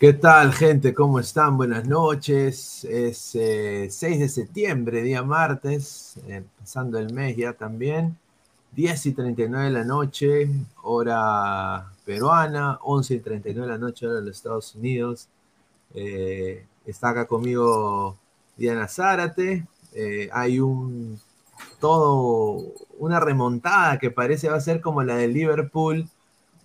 [0.00, 0.94] ¿Qué tal, gente?
[0.94, 1.58] ¿Cómo están?
[1.58, 2.84] Buenas noches.
[2.84, 8.16] Es 6 eh, de septiembre, día martes, empezando el mes ya también.
[8.72, 10.48] 10 y 39 de la noche,
[10.84, 15.28] hora peruana, 11 y 39 de la noche, hora de los Estados Unidos.
[15.94, 18.16] Eh, está acá conmigo
[18.56, 19.66] Diana Zárate.
[19.92, 21.20] Eh, hay un
[21.78, 26.08] todo una remontada que parece va a ser como la del Liverpool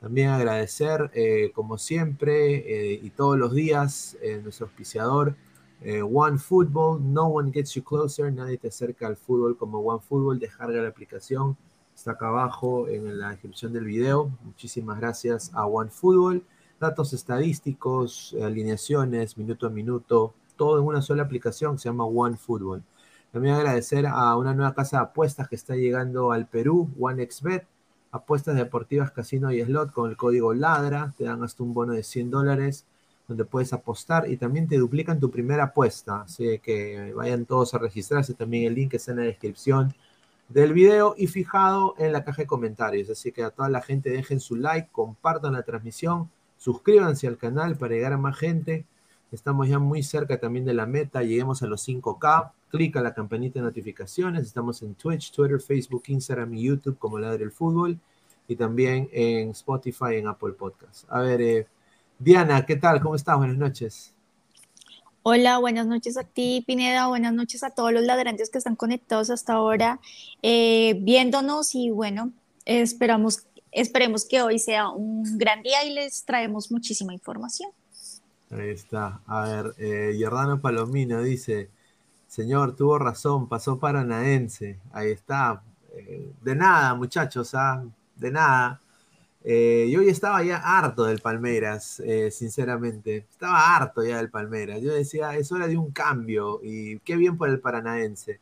[0.04, 5.34] También agradecer, eh, como siempre eh, y todos los días, eh, nuestro auspiciador,
[5.82, 7.00] One Football.
[7.10, 8.30] No one gets you closer.
[8.30, 10.38] Nadie te acerca al fútbol como One Football.
[10.38, 11.56] Descarga la aplicación.
[11.94, 14.30] Está acá abajo en la descripción del video.
[14.44, 16.44] Muchísimas gracias a One Football.
[16.78, 22.82] Datos estadísticos, alineaciones, minuto a minuto, todo en una sola aplicación se llama One Football.
[23.32, 27.66] También agradecer a una nueva casa de apuestas que está llegando al Perú, OneXBet
[28.14, 32.04] apuestas deportivas, casino y slot con el código LADRA, te dan hasta un bono de
[32.04, 32.86] 100 dólares
[33.26, 37.78] donde puedes apostar y también te duplican tu primera apuesta, así que vayan todos a
[37.78, 39.92] registrarse, también el link está en la descripción
[40.48, 44.10] del video y fijado en la caja de comentarios, así que a toda la gente
[44.10, 48.84] dejen su like, compartan la transmisión, suscríbanse al canal para llegar a más gente,
[49.34, 52.52] Estamos ya muy cerca también de la meta, lleguemos a los 5K.
[52.70, 54.44] Clica la campanita de notificaciones.
[54.44, 57.98] Estamos en Twitch, Twitter, Facebook, Instagram y YouTube como Ladre del Fútbol.
[58.46, 61.04] Y también en Spotify, en Apple Podcast.
[61.08, 61.66] A ver, eh,
[62.16, 63.00] Diana, ¿qué tal?
[63.00, 63.36] ¿Cómo estás?
[63.36, 64.14] Buenas noches.
[65.24, 67.08] Hola, buenas noches a ti, Pineda.
[67.08, 69.98] Buenas noches a todos los ladrantes que están conectados hasta ahora,
[70.42, 72.30] eh, viéndonos y bueno,
[72.66, 77.70] esperamos, esperemos que hoy sea un gran día y les traemos muchísima información.
[78.54, 79.20] Ahí está.
[79.26, 80.18] A ver, eh,
[80.62, 81.70] Palomino dice,
[82.28, 84.78] señor, tuvo razón, pasó paranaense.
[84.92, 85.62] Ahí está.
[85.92, 87.84] Eh, de nada, muchachos, ¿ah?
[88.16, 88.80] de nada.
[89.44, 93.26] Eh, yo ya estaba ya harto del Palmeiras, eh, sinceramente.
[93.30, 94.80] Estaba harto ya del Palmeiras.
[94.80, 98.40] Yo decía, es hora de un cambio y qué bien por el paranaense.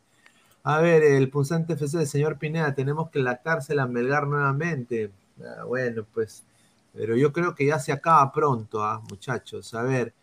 [0.65, 5.11] A ver, el punzante FC señor Pineda, tenemos que lactársela a Melgar nuevamente.
[5.41, 6.45] Ah, bueno, pues,
[6.93, 9.73] pero yo creo que ya se acaba pronto, ¿ah, muchachos.
[9.75, 10.15] A ver,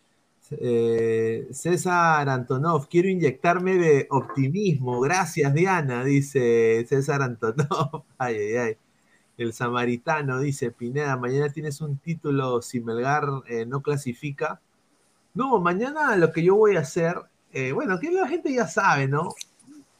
[0.51, 4.99] eh, César Antonov, quiero inyectarme de optimismo.
[5.01, 8.03] Gracias, Diana, dice César Antonov.
[8.17, 8.77] Ay, ay, ay.
[9.37, 14.61] El samaritano dice, Pineda, mañana tienes un título si Melgar eh, no clasifica.
[15.33, 17.15] No, mañana lo que yo voy a hacer,
[17.53, 19.33] eh, bueno, que la gente ya sabe, ¿no?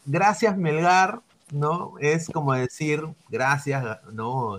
[0.06, 1.22] Gracias Melgar,
[1.54, 1.94] ¿no?
[2.00, 4.58] Es como decir, gracias, ¿no?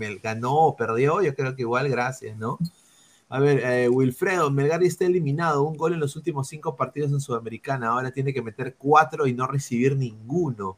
[0.00, 2.58] Eh, ganó o perdió, yo creo que igual gracias, ¿no?
[3.28, 7.88] A ver, Wilfredo, Melgar está eliminado, un gol en los últimos cinco partidos en Sudamericana,
[7.88, 10.76] ahora tiene que meter cuatro y no recibir ninguno.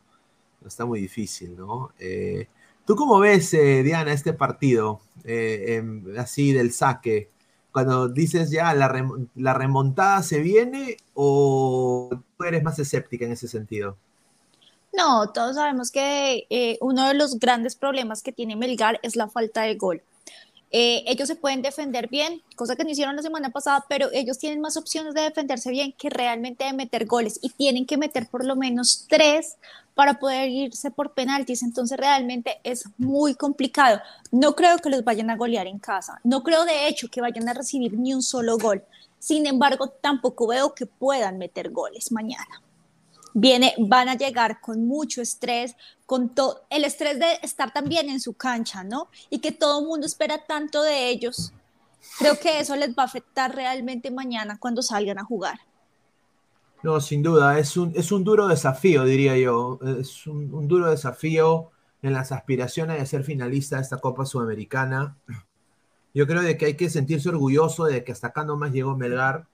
[0.67, 1.91] Está muy difícil, ¿no?
[1.99, 2.49] Eh,
[2.87, 5.83] ¿Tú cómo ves, eh, Diana, este partido eh,
[6.19, 7.31] así del saque?
[7.73, 8.89] Cuando dices ya la,
[9.55, 13.97] remontada se viene o tú eres más escéptica en ese sentido?
[14.97, 19.29] No, todos sabemos que eh, uno de los grandes problemas que tiene Melgar es la
[19.29, 20.03] falta de gol.
[20.71, 24.61] ellos se pueden defender bien, cosa que no hicieron la semana pasada, pero ellos tienen
[24.61, 28.45] más opciones de defenderse bien que realmente de meter goles y tienen que meter por
[28.45, 29.57] lo menos tres
[29.95, 31.63] para poder irse por penaltis.
[31.63, 34.01] Entonces realmente es muy complicado.
[34.31, 36.21] No creo que los vayan a golear en casa.
[36.25, 38.85] No creo de hecho que vayan a recibir ni un solo gol.
[39.19, 42.61] Sin embargo, tampoco veo que puedan meter goles mañana.
[43.35, 45.77] Viene, van a llegar con mucho estrés,
[46.07, 49.09] con todo el estrés de estar también en su cancha, ¿no?
[49.29, 51.53] Y que todo el mundo espera tanto de ellos.
[52.19, 55.59] Creo que eso les va a afectar realmente mañana cuando salgan a jugar.
[56.85, 59.79] No, sin duda, es un, es un duro desafío, diría yo.
[59.99, 61.71] Es un, duro desafío
[62.03, 65.17] en las aspiraciones de ser finalista de esta Copa Sudamericana.
[66.13, 69.47] Yo creo de que hay que sentirse orgulloso de que hasta acá nomás llegó Melgar.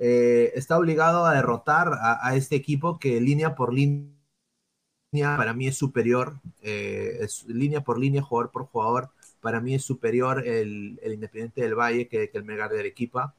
[0.00, 4.16] Eh, está obligado a derrotar a, este equipo que línea por línea
[5.10, 6.40] para mí es superior.
[6.62, 12.08] Eh, línea por línea, jugador por jugador, para mí es superior el, Independiente del Valle
[12.08, 13.34] que, el Melgar de Arequipa.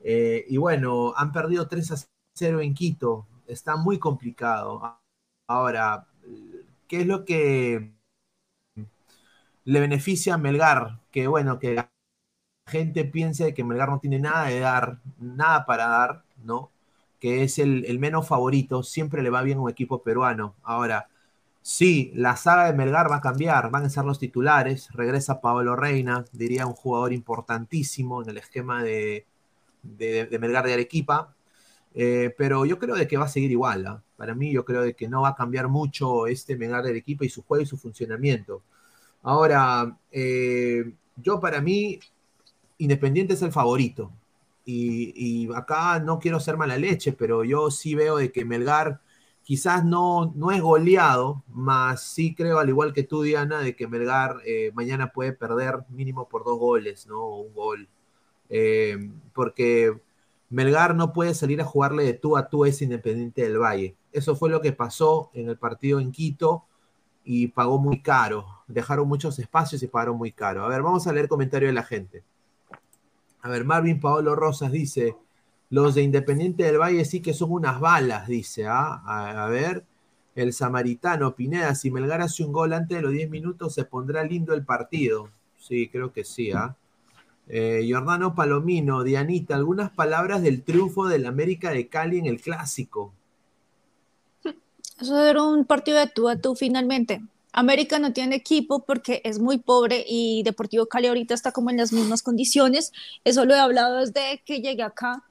[0.00, 1.96] Eh, y bueno, han perdido 3 a
[2.34, 3.26] cero en Quito.
[3.46, 4.98] Está muy complicado.
[5.46, 6.06] Ahora,
[6.88, 7.92] ¿qué es lo que
[9.64, 11.00] le beneficia a Melgar?
[11.10, 11.78] Que bueno, que
[12.66, 16.70] gente piense que Melgar no tiene nada de dar, nada para dar, ¿no?
[17.20, 20.54] Que es el, menos favorito, siempre le va bien un equipo peruano.
[20.62, 21.08] Ahora,
[21.62, 25.76] sí, la saga de Melgar va a cambiar, van a ser los titulares, regresa Pablo
[25.76, 29.26] Reina, diría un jugador importantísimo en el esquema de,
[29.82, 31.34] de, de Melgar de Arequipa,
[31.94, 33.86] eh, pero yo creo de que va a seguir igual.
[33.86, 34.02] ¿ah?
[34.16, 37.24] Para mí, yo creo de que no va a cambiar mucho este Melgar del equipo
[37.24, 38.62] y su juego y su funcionamiento.
[39.22, 42.00] Ahora, eh, yo para mí,
[42.82, 44.12] Independiente es el favorito.
[44.64, 49.00] Y, acá no quiero ser mala leche, pero yo sí veo de que Melgar
[49.42, 53.88] quizás no, no es goleado, más sí creo, al igual que tú, Diana, de que
[53.88, 57.26] Melgar eh, mañana puede perder mínimo por dos goles, ¿no?
[57.28, 57.88] Un gol.
[59.34, 60.00] porque
[60.50, 63.96] Melgar no puede salir a jugarle de tú a tú a ese Independiente del Valle.
[64.12, 66.64] Eso fue lo que pasó en el partido en Quito
[67.24, 68.46] y pagó muy caro.
[68.66, 70.64] Dejaron muchos espacios y pagaron muy caro.
[70.64, 72.24] A ver, vamos a leer comentario de la gente.
[73.42, 75.16] A ver, Marvin Paolo Rosas dice,
[75.68, 78.66] los de Independiente del Valle sí que son unas balas, dice.
[78.66, 79.02] ¿ah?
[79.04, 79.84] A, ver,
[80.36, 84.22] el samaritano Pineda, si Melgar hace un gol antes de los 10 minutos, se pondrá
[84.22, 85.28] lindo el partido.
[85.58, 86.52] Sí, creo que sí.
[86.52, 86.76] ¿ah?
[87.48, 93.12] Eh, Giordano Palomino, Dianita, algunas palabras del triunfo del América de Cali en el clásico.
[95.00, 97.22] Eso era un partido de tú a tú finalmente.
[97.52, 101.76] América no tiene equipo porque es muy pobre y Deportivo Cali ahorita está como en
[101.76, 102.92] las mismas condiciones.
[103.24, 105.22] Eso lo he hablado desde que llegué acá.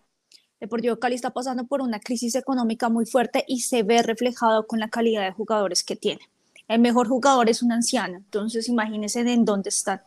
[0.60, 4.80] Deportivo Cali está pasando por una crisis económica muy fuerte y se ve reflejado con
[4.80, 6.22] la calidad de jugadores que tiene.
[6.68, 10.02] El mejor jugador es un anciano, entonces imagínense en dónde están.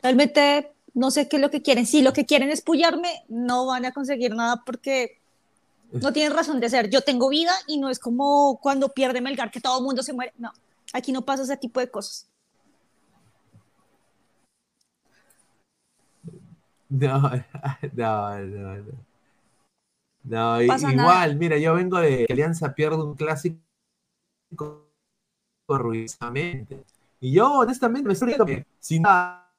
[0.00, 1.86] Realmente no sé qué es lo que quieren.
[1.86, 5.18] Si lo que quieren es pullarme, no van a conseguir nada porque
[5.90, 6.88] no tienen razón de ser.
[6.88, 10.12] Yo tengo vida y no es como cuando pierde Melgar que todo el mundo se
[10.12, 10.32] muere.
[10.38, 10.52] No,
[10.92, 12.28] aquí no pasa ese tipo de cosas.
[16.88, 17.20] No,
[17.92, 18.92] no, no, no.
[20.24, 21.34] No, igual, nada.
[21.34, 23.58] mira, yo vengo de que Alianza pierde un clásico
[25.68, 26.84] ruidosamente.
[27.20, 29.50] Y yo, honestamente, me estoy que sin nada.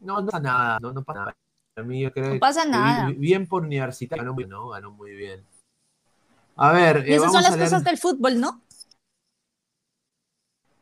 [0.00, 1.36] No, no pasa nada, no, no pasa nada.
[1.76, 3.06] A mí yo creo No pasa nada.
[3.08, 4.68] bi- bien por Universitario, ganó muy, ¿no?
[4.68, 5.44] ganó muy bien.
[6.56, 8.60] A ver, eh, esas vamos son las a leer- cosas del fútbol, ¿no?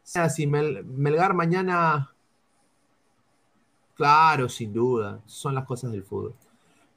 [0.03, 2.15] Si Mel- Melgar mañana.
[3.95, 5.21] Claro, sin duda.
[5.27, 6.35] Son las cosas del fútbol.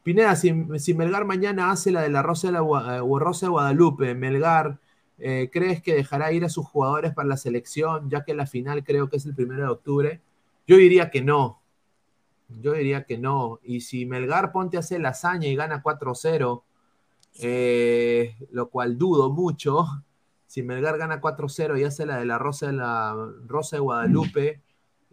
[0.03, 4.79] Pineda, si, si Melgar mañana hace la de la Rosa de, eh, Guadalupe, Melgar,
[5.19, 8.83] eh, ¿crees que dejará ir a sus jugadores para la selección, ya que la final
[8.83, 10.21] creo que es el primero de octubre?
[10.67, 11.61] Yo diría que no.
[12.49, 13.59] Yo diría que no.
[13.63, 16.63] Y si Melgar ponte a hacer la hazaña y gana 4-0,
[17.39, 19.85] eh, lo cual dudo mucho,
[20.55, 23.13] si Melgar gana 4-0 y hace la de la Rosa de la
[23.45, 24.61] Rosa de Guadalupe,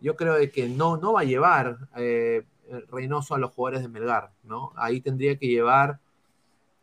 [0.01, 2.45] yo creo de que no, no va a llevar eh,
[2.89, 4.73] Reynoso a los jugadores de Melgar, ¿no?
[4.77, 5.99] Ahí tendría que llevar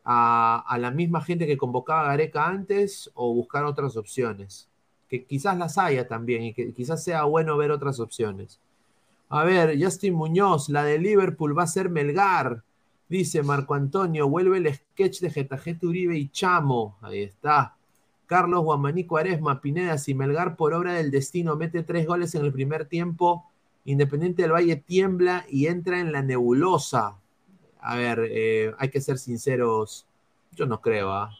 [0.03, 4.67] a, la misma gente que convocaba a Gareca antes o buscar otras opciones,
[5.07, 8.59] que quizás las haya también y que quizás sea bueno ver otras opciones.
[9.29, 12.61] A ver, Justin Muñoz, la de Liverpool va a ser Melgar.
[13.07, 16.97] Dice Marco Antonio, vuelve el sketch de Getajete Uribe y Chamo.
[17.01, 17.77] Ahí está.
[18.29, 22.53] Carlos Guamaní Cuaresma, Pineda, si Melgar por obra del destino mete tres goles en el
[22.53, 23.43] primer tiempo,
[23.85, 27.15] Independiente del Valle tiembla y entra en la nebulosa.
[27.81, 30.05] A ver, eh, hay que ser sinceros.
[30.51, 31.31] Yo no creo, ¿ah?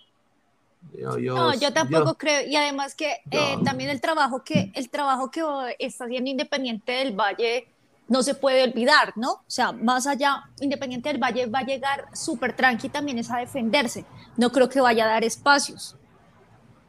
[0.97, 2.47] Yo, yo- No, yo tampoco yo- creo.
[2.47, 5.41] Y además que eh, también el trabajo que el trabajo que
[5.77, 7.67] está haciendo Independiente del Valle
[8.07, 9.33] no se puede olvidar, ¿no?
[9.33, 13.37] O sea, más allá, Independiente del Valle va a llegar súper tranqui también es a
[13.37, 14.05] defenderse.
[14.37, 15.95] No creo que vaya a dar espacios.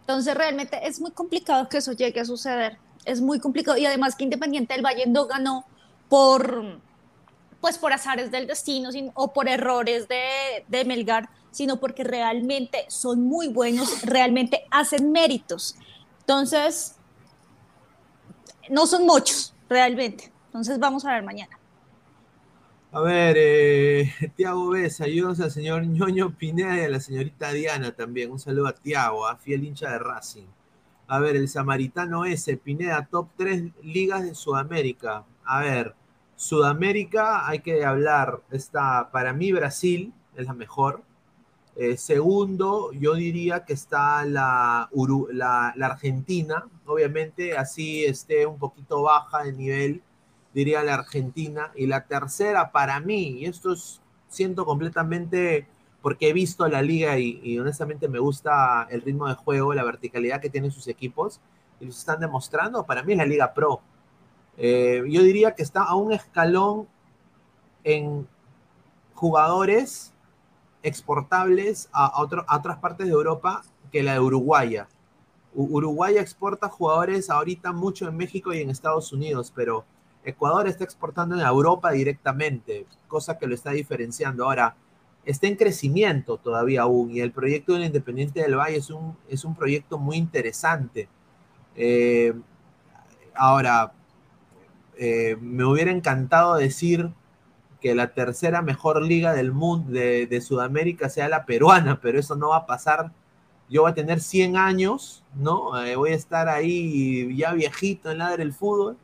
[0.01, 2.79] Entonces, realmente es muy complicado que eso llegue a suceder.
[3.05, 3.77] Es muy complicado.
[3.79, 5.65] Y además que Independiente del Valle no ganó
[6.09, 6.81] por,
[7.61, 12.85] pues por azares del destino sin- o por errores de, de Melgar, sino porque realmente
[12.89, 15.77] son muy buenos, realmente hacen méritos.
[16.21, 16.97] Entonces,
[18.69, 20.33] no son muchos, realmente.
[20.47, 21.60] Entonces, vamos a ver mañana.
[22.93, 27.93] A ver, eh, Tiago Besa, ayúdanos al señor Ñoño Pineda y a la señorita Diana
[27.93, 28.33] también.
[28.33, 30.47] Un saludo a Tiago, a fiel hincha de Racing.
[31.07, 35.25] A ver, el samaritano ese, Pineda, top 3 ligas de Sudamérica.
[35.45, 35.95] A ver,
[36.35, 41.03] Sudamérica, hay que hablar, está, para mí Brasil es la mejor.
[41.77, 44.91] Eh, segundo, yo diría que está la,
[45.35, 50.03] la Argentina, obviamente así esté un poquito baja de nivel,
[50.55, 51.73] diría la Argentina.
[51.75, 55.67] Y la tercera, para mí, y esto es, siento completamente,
[56.03, 60.41] porque he visto la liga y, honestamente me gusta el ritmo de juego, la verticalidad
[60.41, 61.41] que tienen sus equipos,
[61.79, 63.81] y los están demostrando, para mí es la Liga Pro.
[64.57, 66.87] Eh, yo diría que está a un escalón
[67.85, 68.27] en
[69.15, 70.13] jugadores
[70.83, 74.89] exportables a, otro- otras partes de Europa que la de Uruguaya.
[75.55, 79.85] Uruguay exporta jugadores ahorita mucho en México y en Estados Unidos, pero
[80.25, 84.45] Ecuador está exportando en Europa directamente, cosa que lo está diferenciando.
[84.45, 84.77] Ahora,
[85.25, 89.45] está en crecimiento todavía aún y el proyecto del Independiente del Valle es un, es
[89.45, 91.09] un proyecto muy interesante.
[91.77, 92.35] Eh,
[93.35, 93.93] ahora,
[94.97, 97.11] eh, me hubiera encantado decir
[97.81, 102.51] que la tercera mejor liga del mundo de, Sudamérica sea la peruana, pero eso no
[102.51, 103.11] va a pasar.
[103.71, 105.83] Yo voy a tener 100 años, ¿no?
[105.83, 108.99] Eh, voy a estar ahí ya viejito en la del fútbol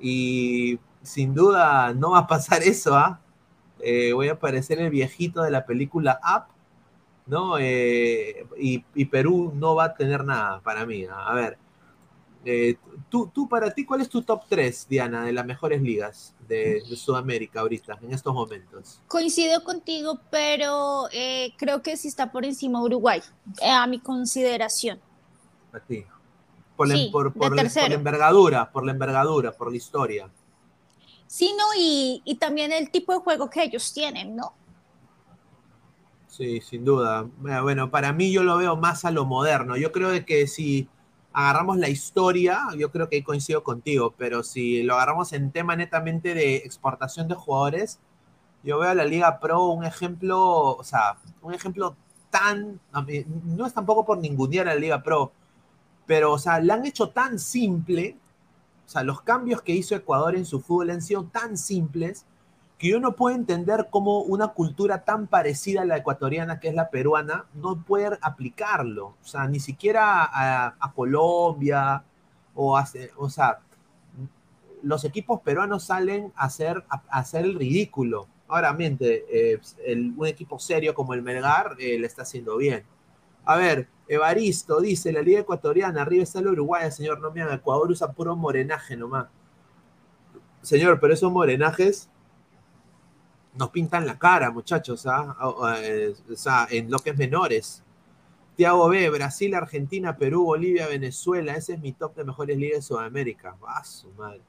[0.00, 3.20] y sin duda no va a pasar eso, ¿ah?
[3.80, 6.52] Eh, voy a parecer el viejito de la película Up,
[7.26, 7.56] ¿no?
[7.58, 11.06] Eh, y, y Perú no va a tener nada para mí.
[11.06, 11.28] ¿ah?
[11.28, 11.58] A ver,
[12.44, 12.76] eh,
[13.08, 16.82] tú, tú, para ti, ¿cuál es tu top 3, Diana, de las mejores ligas de,
[16.88, 19.00] de Sudamérica ahorita, en estos momentos?
[19.08, 23.20] Coincido contigo, pero eh, creo que sí está por encima Uruguay,
[23.62, 25.00] a mi consideración.
[25.72, 26.04] A ti.
[26.80, 27.84] Por la, por, por la- tercero.
[27.84, 30.30] por la envergadura, por la envergadura, por la historia.
[31.26, 34.52] Sí, no, y, y también el tipo de juego que ellos tienen, ¿no?
[36.26, 37.26] Sí, sin duda.
[37.62, 39.76] Bueno, para mí yo lo veo más a lo moderno.
[39.76, 40.88] Yo creo de que si
[41.32, 45.76] agarramos la historia, yo creo que ahí coincido contigo, pero si lo agarramos en tema
[45.76, 47.98] netamente de exportación de jugadores,
[48.62, 51.96] yo veo a la Liga Pro un ejemplo, o sea, un ejemplo
[52.30, 52.80] tan,
[53.56, 55.32] no es tampoco por ningunear a la Liga Pro,
[56.10, 58.16] pero, o sea, la han hecho tan simple,
[58.84, 62.26] o sea, los cambios que hizo Ecuador en su fútbol han sido tan simples
[62.78, 66.74] que yo no puedo entender cómo una cultura tan parecida a la ecuatoriana, que es
[66.74, 69.14] la peruana, no puede aplicarlo.
[69.22, 72.02] O sea, ni siquiera a, a Colombia
[72.56, 72.84] o, a,
[73.16, 73.60] o sea,
[74.82, 78.26] los equipos peruanos salen a hacer, a, a hacer el ridículo.
[78.48, 82.82] Ahora, miente, eh, el, un equipo serio como el Melgar eh, le está haciendo bien.
[83.44, 87.54] A ver, Evaristo dice, la Liga Ecuatoriana, arriba está el Uruguay, señor, no me haga,
[87.54, 89.28] Ecuador usa puro morenaje nomás.
[90.62, 92.10] Señor, pero esos morenajes
[93.54, 95.36] nos pintan la cara, muchachos, ¿ah?
[95.40, 95.64] o
[96.34, 97.84] sea, en bloques menores.
[98.56, 101.54] Tiago B, Brasil, Argentina, Perú, Bolivia, Venezuela.
[101.54, 103.56] Ese es mi top de mejores ligas de Sudamérica.
[103.64, 104.42] Va su madre.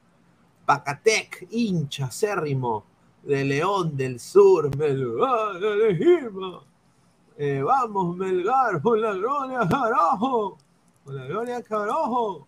[0.66, 2.84] Pacatec, hincha, acérrimo,
[3.22, 6.71] de León del Sur, Melgar, elegimos.
[7.44, 10.60] Eh, vamos, Melgar, por la gloria, carajo.
[11.04, 12.48] Por la gloria, carajo.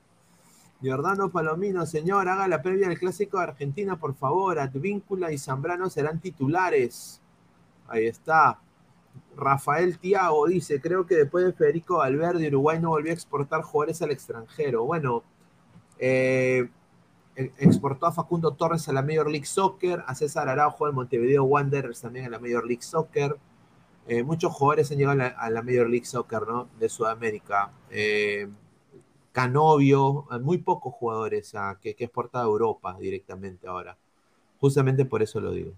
[0.81, 4.59] Giordano Palomino, señor, haga la previa del clásico de Argentina, por favor.
[4.59, 7.19] Advíncula y Zambrano serán titulares.
[7.87, 8.59] Ahí está.
[9.35, 13.99] Rafael Tiago dice, creo que después de Federico Valverde, Uruguay no volvió a exportar jugadores
[14.03, 14.83] al extranjero.
[14.83, 15.23] Bueno,
[15.97, 16.69] eh,
[17.35, 22.01] exportó a Facundo Torres a la Major League Soccer, a César Araujo al Montevideo Wanderers
[22.01, 23.39] también a la Major League Soccer.
[24.07, 26.69] Eh, muchos jugadores han llegado a la, a la, Major League Soccer ¿no?
[26.79, 27.71] de Sudamérica.
[27.89, 28.49] Eh,
[29.31, 33.97] Canovio, muy pocos jugadores a, que, que exporta a Europa directamente ahora.
[34.59, 35.73] Justamente por eso lo digo.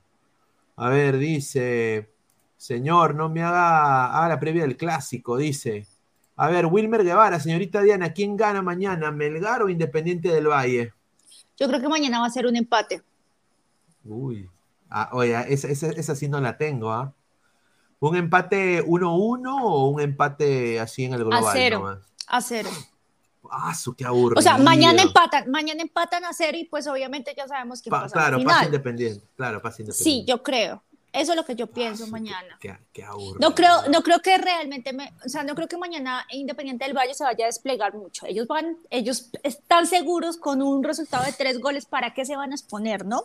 [0.76, 2.10] A ver, dice,
[2.58, 5.88] señor, no me haga, haga la previa del clásico, dice.
[6.36, 10.94] A ver, Wilmer Guevara, señorita Diana, ¿quién gana mañana, Melgar o Independiente del Valle?
[11.58, 13.02] Yo creo que mañana va a ser un empate.
[14.04, 14.50] Uy,
[14.90, 17.14] ah, oye, esa, esa, esa, sí no la tengo, ¿ah?
[18.00, 21.46] ¿Un empate 1-1 o un empate así en el global?
[21.48, 21.80] A cero.
[21.80, 22.00] Nomás?
[22.28, 22.70] A cero.
[23.52, 24.40] Ah, su qué aburrido.
[24.40, 28.02] O sea, mañana empatan, mañana empatan a cero y pues obviamente ya sabemos que pa,
[28.02, 28.54] pasa Claro, final.
[28.54, 29.26] pasa independiente.
[29.36, 30.04] Claro, pasa independiente.
[30.22, 30.82] Sí, yo creo.
[31.14, 32.58] Eso es lo que yo pienso Ah, sí, mañana.
[32.60, 33.38] Qué, qué aburrido.
[33.40, 36.94] No creo, no creo que realmente, me, o sea, no creo que mañana Independiente del
[36.98, 38.26] Valle se vaya a desplegar mucho.
[38.26, 42.52] Ellos van, ellos están seguros con un resultado de tres goles, ¿para qué se van
[42.52, 43.24] a exponer, no?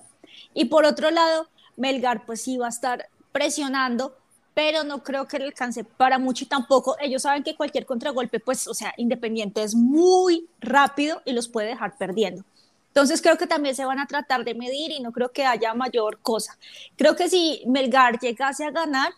[0.54, 4.16] Y por otro lado, Melgar pues sí va a estar presionando,
[4.60, 8.40] pero no creo que le alcance para mucho y tampoco ellos saben que cualquier contragolpe,
[8.40, 12.44] pues, o sea, Independiente es muy rápido y los puede dejar perdiendo.
[12.88, 15.72] Entonces creo que también se van a tratar de medir y no creo que haya
[15.72, 16.58] mayor cosa.
[16.98, 19.14] Creo que si Melgar llegase a ganar,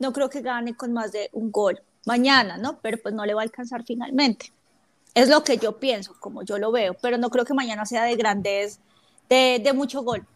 [0.00, 2.80] no creo que gane con más de un gol mañana, ¿no?
[2.80, 4.52] Pero pues no le va a alcanzar finalmente.
[5.14, 8.02] Es lo que yo pienso, como yo lo veo, pero no creo que mañana sea
[8.02, 8.80] de grandes,
[9.28, 10.26] de, de mucho gol.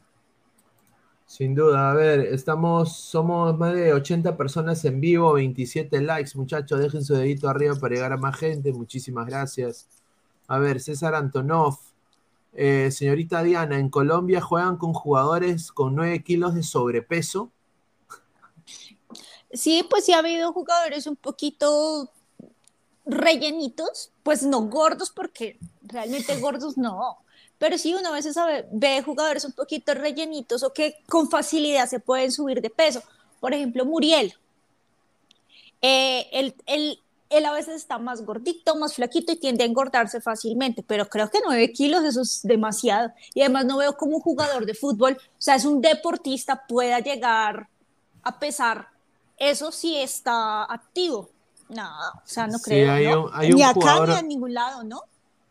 [1.32, 6.78] Sin duda, a ver, estamos, somos más de 80 personas en vivo, 27 likes, muchachos,
[6.78, 9.88] dejen su dedito arriba para llegar a más gente, muchísimas gracias.
[10.46, 11.78] A ver, César Antonov,
[12.52, 17.50] eh, señorita Diana, en Colombia juegan con jugadores con 9 kilos de sobrepeso.
[19.54, 22.10] Sí, pues sí ha habido jugadores un poquito
[23.06, 27.21] rellenitos, pues no gordos, porque realmente gordos no,
[27.62, 31.88] pero sí uno a veces sabe, ve jugadores un poquito rellenitos o que con facilidad
[31.88, 33.00] se pueden subir de peso.
[33.38, 34.34] Por ejemplo, Muriel.
[35.80, 36.98] Eh, él, él,
[37.30, 41.30] él, a veces está más gordito, más flaquito y tiende a engordarse fácilmente, pero creo
[41.30, 43.12] que 9 kilos eso es demasiado.
[43.32, 46.98] Y además no veo como un jugador de fútbol, o sea, es un deportista, pueda
[46.98, 47.68] llegar
[48.24, 48.88] a pesar.
[49.38, 51.30] Eso sí está activo.
[51.68, 52.92] No, o sea, no Sí, creo.
[52.92, 53.24] hay ¿no?
[53.26, 55.02] un- hay ni un acá jugador- ni a ningún lado, ¿no?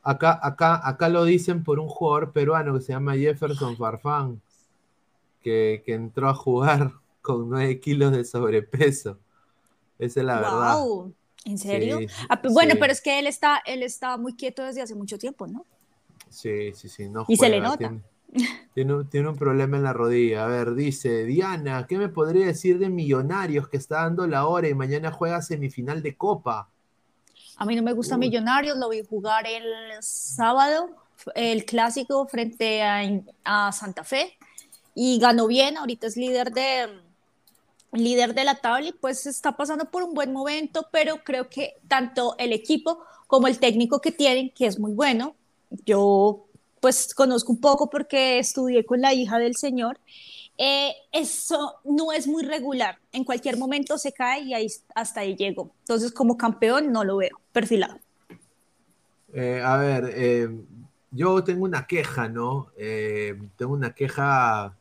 [0.04, 4.42] Acá, acá, acá lo dicen por un jugador peruano que se llama Jefferson Farfán,
[5.42, 9.20] que, que entró a jugar con 9 kilos de sobrepeso.
[10.00, 10.80] Esa es la verdad.
[10.80, 12.04] Wow, ¿en serio?
[12.04, 12.80] Sí, Ah, pe- bueno, sí.
[12.80, 15.68] pero es que él está, él está muy quieto desde hace mucho tiempo, ¿no?
[16.30, 17.96] Sí, sí, sí, no Y se le juega, nota.
[17.96, 18.04] Tiene,
[18.74, 20.46] tiene un, tiene un problema en la rodilla.
[20.46, 24.70] A ver, dice Diana, ¿qué me podría decir de Millonarios que está dando la hora
[24.70, 26.71] y mañana juega semifinal de Copa?
[27.58, 28.18] A mí no me gusta.
[28.18, 29.64] Millonarios, lo vi jugar el
[30.02, 30.90] sábado,
[31.36, 33.02] el clásico frente a,
[33.44, 34.38] a Santa Fe
[34.96, 36.88] y ganó bien, ahorita es líder de
[37.94, 41.76] líder de la tabla y pues está pasando por un buen momento, pero creo que
[41.88, 45.36] tanto el equipo como el técnico que tienen, que es muy bueno,
[45.86, 46.46] yo
[46.80, 50.00] pues conozco un poco porque estudié con la hija del señor,
[50.58, 52.98] eh, eso no es muy regular.
[53.12, 55.72] En cualquier momento se cae y ahí, hasta ahí llego.
[55.80, 58.00] Entonces, como campeón, no lo veo perfilado.
[59.34, 60.50] Eh, a ver, eh,
[61.12, 62.68] yo tengo una queja, ¿no?
[62.78, 64.76] Eh, tengo una queja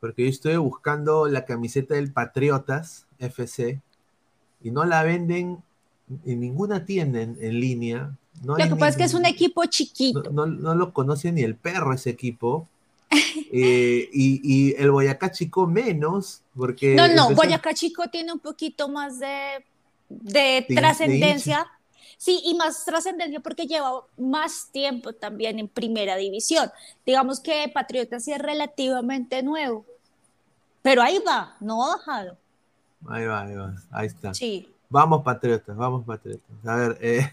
[0.00, 3.80] porque yo estoy buscando la camiseta del Patriotas FC
[4.62, 5.62] y no la venden
[6.26, 8.16] en ninguna tienda en, en línea.
[8.42, 10.24] No Lo que pasa es que es un equipo chiquito.
[10.30, 12.68] no- no lo conoce ni el perro ese equipo.
[13.56, 16.96] Eh, y, y el Boyacá Chico menos, porque...
[16.96, 19.64] No, no, empezó- Boyacá Chico tiene un poquito más de,
[20.08, 21.64] de de trascendencia.
[22.16, 26.70] Sí, y más trascendencia porque lleva más tiempo también en primera división.
[27.04, 29.84] Digamos que Patriotas sí es relativamente nuevo,
[30.82, 32.36] pero ahí va, no ha bajado.
[33.08, 34.32] Ahí va, ahí va, ahí está.
[34.34, 34.68] Sí.
[34.88, 36.50] Vamos patriotas, vamos patriotas.
[36.64, 37.30] A ver, eh,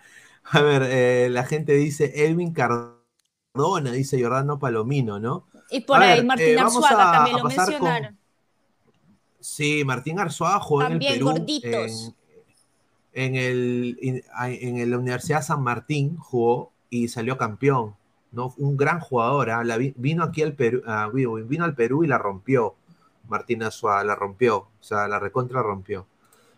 [0.44, 5.46] a ver, eh, la gente dice Elvin Cardona, dice Giordano Palomino, ¿no?
[5.70, 8.18] Y por A ahí ver, Martín eh, Arzuaga a- también lo con- mencionaron.
[9.40, 11.26] Sí, Martín Arzuaga jugó en el También Perú.
[11.30, 11.72] gorditos.
[11.72, 12.14] En,
[13.12, 17.94] en el, en, la Universidad San Martín jugó y salió campeón.
[18.32, 18.54] ¿no?
[18.58, 19.50] Un gran jugador.
[19.50, 19.64] ¿ah?
[19.64, 22.74] La vi- vino aquí al Perú, ah, vino al Perú y la rompió.
[23.28, 24.58] Martín Arzuaga la rompió.
[24.58, 26.06] O sea, la recontra rompió.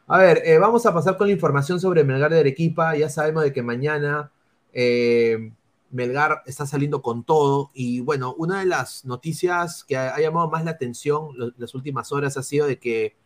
[0.07, 2.97] A ver, eh, vamos a pasar con la información sobre Melgar de Arequipa.
[2.97, 4.31] Ya sabemos de que mañana
[4.73, 5.53] eh,
[5.91, 7.71] Melgar está saliendo con todo.
[7.75, 12.13] Y bueno, una de las noticias que ha, llamado más la atención lo- las últimas
[12.13, 13.17] horas ha sido de que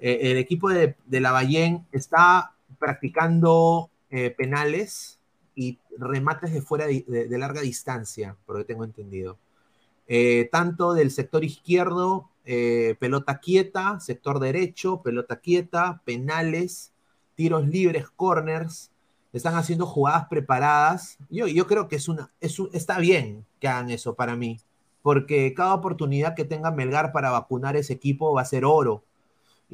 [0.00, 2.51] eh, el equipo de, de está
[2.82, 5.20] practicando eh, penales
[5.54, 9.38] y remates de fuera de, larga distancia, por lo que tengo entendido.
[10.08, 16.92] Eh, tanto del sector izquierdo, eh, pelota quieta, sector derecho, pelota quieta, penales,
[17.36, 18.90] tiros libres, corners,
[19.32, 21.18] están haciendo jugadas preparadas.
[21.30, 24.60] Yo, yo creo que es una, es un- está bien que hagan eso para mí,
[25.02, 29.04] porque cada oportunidad que tenga Melgar para vacunar ese equipo va a ser oro.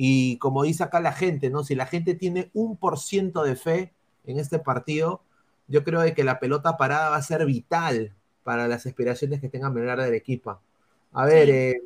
[0.00, 1.64] Y como dice acá la gente, ¿no?
[1.64, 3.92] Si la gente tiene un por ciento de fe
[4.26, 5.22] en este partido,
[5.66, 9.48] yo creo de que la pelota parada va a ser vital para las aspiraciones que
[9.48, 10.60] tenga Melgar de Arequipa.
[11.12, 11.82] A ver, eh,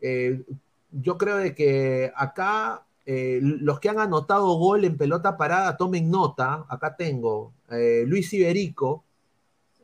[0.00, 0.42] eh,
[0.90, 6.10] yo creo de que acá eh, los que han anotado gol en pelota parada, tomen
[6.10, 6.66] nota.
[6.68, 9.04] Acá tengo Luis Iberico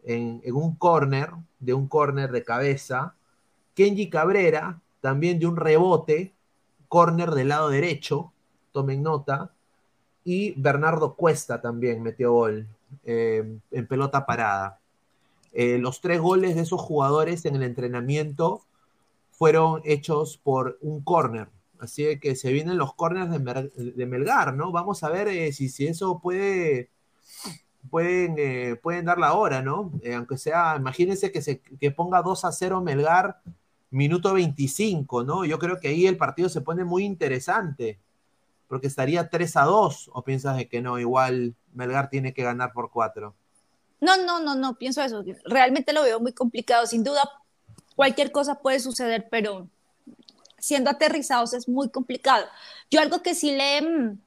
[0.03, 3.15] en, en un corner, de un corner de cabeza.
[3.75, 6.32] Kenji Cabrera, también de un rebote,
[6.93, 8.35] corner del lado derecho,
[8.71, 9.51] tomen nota.
[10.25, 12.69] Y Bernardo Cuesta también metió gol
[13.07, 14.79] eh, en pelota parada.
[15.55, 18.61] Eh, los tres goles de esos jugadores en el entrenamiento
[19.31, 21.49] fueron hechos por un corner.
[21.81, 24.71] Así que se vienen los corners de, Melgar, ¿no?
[24.71, 26.91] Vamos a ver eh, si, si eso puede,
[27.89, 29.93] pueden, pueden dar la hora, ¿no?
[30.15, 33.41] Aunque sea, imagínense que, se, que ponga 2 a 0 Melgar,
[33.93, 35.45] minuto 25, ¿no?
[35.45, 38.01] Yo creo que ahí el partido se pone muy interesante,
[38.67, 42.73] porque estaría 3 a 2, o piensas de que no, igual Melgar tiene que ganar
[42.73, 43.35] por 4.
[44.01, 45.23] No, no, no, no, pienso eso.
[45.45, 46.87] Realmente lo veo muy complicado.
[46.87, 47.23] Sin duda,
[47.95, 49.69] cualquier cosa puede suceder, pero
[50.59, 52.47] siendo aterrizados es muy complicado.
[52.91, 54.19] Yo algo que sí le, mm,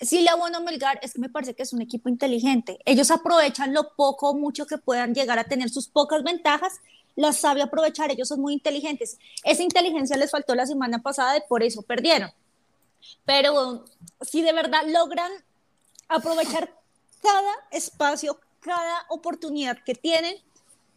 [0.00, 2.78] sí le abono a Melgar es que me parece que es un equipo inteligente.
[2.84, 6.80] Ellos aprovechan lo poco o mucho que puedan llegar a tener sus pocas ventajas,
[7.20, 9.18] las sabe aprovechar, ellos son muy inteligentes.
[9.44, 12.30] Esa inteligencia les faltó la semana pasada y por eso perdieron.
[13.26, 13.84] Pero
[14.22, 15.30] si de verdad logran
[16.08, 16.74] aprovechar
[17.22, 20.36] cada espacio, cada oportunidad que tienen,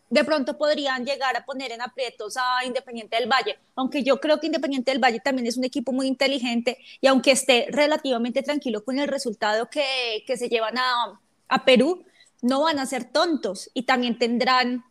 [0.10, 4.40] de pronto podrían llegar a poner en aprietos a Independiente del Valle, aunque yo creo
[4.40, 8.86] que Independiente del Valle también es un equipo muy inteligente y aunque esté relativamente tranquilo
[8.86, 12.06] con el resultado que, que se llevan a, a Perú,
[12.42, 14.86] no van a ser tontos y también tendrán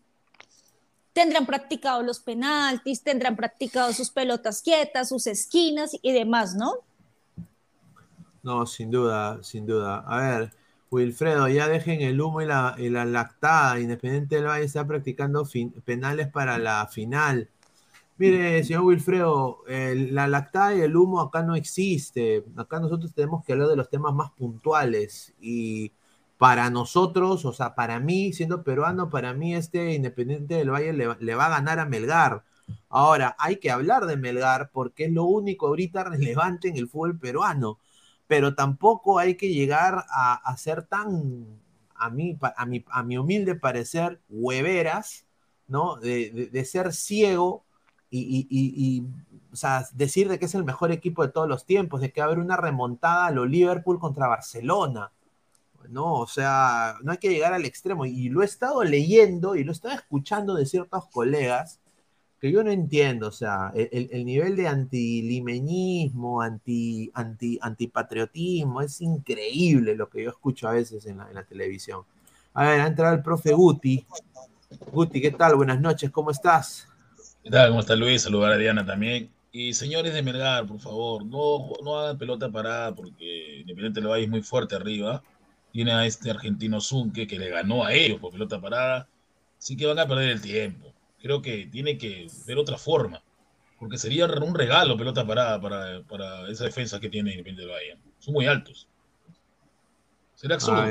[1.12, 6.74] tendrán practicado los penaltis, tendrán practicado sus pelotas quietas, sus esquinas y demás, ¿no?
[8.42, 10.04] No, sin duda, sin duda.
[10.06, 10.52] A ver,
[10.90, 13.78] Wilfredo, ya dejen el humo y la, lactada.
[13.78, 15.48] Independiente del Valle está practicando
[15.84, 17.48] penales para la final.
[18.18, 22.44] Mire, señor Wilfredo, la lactada y el humo acá no existe.
[22.56, 25.32] Acá nosotros tenemos que hablar de los temas más puntuales.
[25.40, 25.92] Y
[26.42, 31.06] para nosotros, o sea, para mí, siendo peruano, para mí este Independiente del Valle le,
[31.06, 32.42] va- a ganar a Melgar.
[32.88, 37.16] Ahora, hay que hablar de Melgar porque es lo único ahorita relevante en el fútbol
[37.16, 37.78] peruano
[38.26, 41.46] pero tampoco hay que llegar a, ser tan,
[41.94, 45.26] a mí, a, mi, a mi humilde parecer, hueveras,
[45.68, 45.96] ¿no?
[45.96, 47.62] De, ser ciego
[48.10, 49.04] y,
[49.52, 52.20] o sea, decir de que es el mejor equipo de todos los tiempos, de que
[52.20, 55.12] va a haber una remontada a lo Liverpool contra Barcelona,
[55.90, 56.14] ¿no?
[56.14, 58.06] O sea, no hay que llegar al extremo.
[58.06, 61.80] Y lo he estado leyendo y lo he estado escuchando de ciertos colegas
[62.40, 68.80] que yo no entiendo, o sea, el, el- el nivel de antilimeñismo, anti, anti, antipatriotismo,
[68.82, 72.02] es increíble lo que yo escucho a veces en la, en la televisión.
[72.54, 74.04] A ver, ha entrado el profe Guti.
[74.92, 75.56] Guti, ¿qué tal?
[75.56, 76.88] Buenas noches, ¿cómo estás?
[77.42, 77.68] ¿Qué tal?
[77.68, 78.22] ¿Cómo está Luis?
[78.22, 79.30] Saludar a Diana también.
[79.50, 84.24] Y señores de Melgar, por favor, no, no hagan pelota parada porque Independiente del Valle
[84.24, 85.22] es muy fuerte arriba.
[85.72, 89.08] Tiene a este argentino Zunque que le ganó a ellos por pelota parada.
[89.58, 90.92] Así que van a perder el tiempo.
[91.20, 93.22] creo que tiene que ver otra forma.
[93.78, 97.98] Porque sería un regalo pelota parada para, para esa defensa que tiene Independiente del Valle.
[98.18, 98.86] Son muy altos.
[100.34, 100.82] Será absurdo.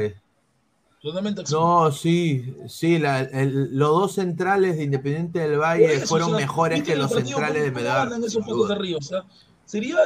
[1.02, 1.86] Totalmente absurdo.
[1.86, 6.32] No, sí, sí, la- el- los dos centrales de Independiente del Valle eso, fueron o
[6.38, 8.98] sea, mejores que los centrales de ¿cómo Melgar.
[8.98, 9.24] O sea,
[9.65, 9.98] sería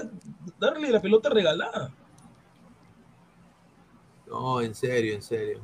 [0.59, 1.91] darle la pelota regalada.
[4.35, 5.61] No, en serio, en serio.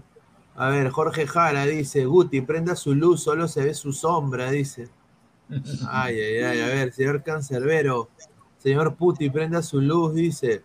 [0.55, 4.87] A ver, Jorge Jara dice, Guti, prenda su luz, solo se ve su sombra, dice.
[5.89, 8.07] Ay, ay, ay, a ver, señor Cancerbero,
[8.59, 10.63] señor Puti, prenda su luz, dice.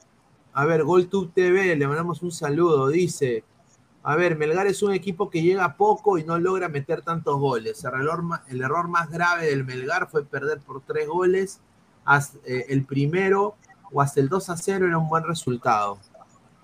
[0.53, 3.42] A ver, GolTube TV, le mandamos un saludo, dice.
[4.05, 7.83] A ver, Melgar es un equipo que llega poco y no logra meter tantos goles.
[7.83, 11.61] El error, el error más grave del Melgar fue perder por tres goles.
[12.45, 13.57] Eh, el primero
[13.92, 15.99] o hasta el 2 a 0 era un buen resultado.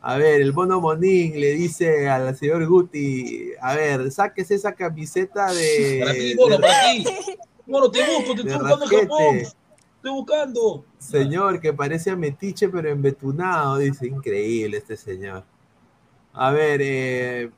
[0.05, 5.53] A ver, el Bono Monín le dice al señor Guti, a ver, sáquese esa camiseta
[5.53, 6.01] de...
[6.03, 7.05] Para ti, Bono, de- para ti.
[7.67, 9.01] Bono, te busco, te de estoy buscando en.
[9.09, 9.37] Japón.
[9.97, 10.85] Estoy buscando.
[10.99, 15.45] Señor, que parece a Metiche, pero embetunado, dice, increíble este señor.
[16.33, 17.51] A ver, eh,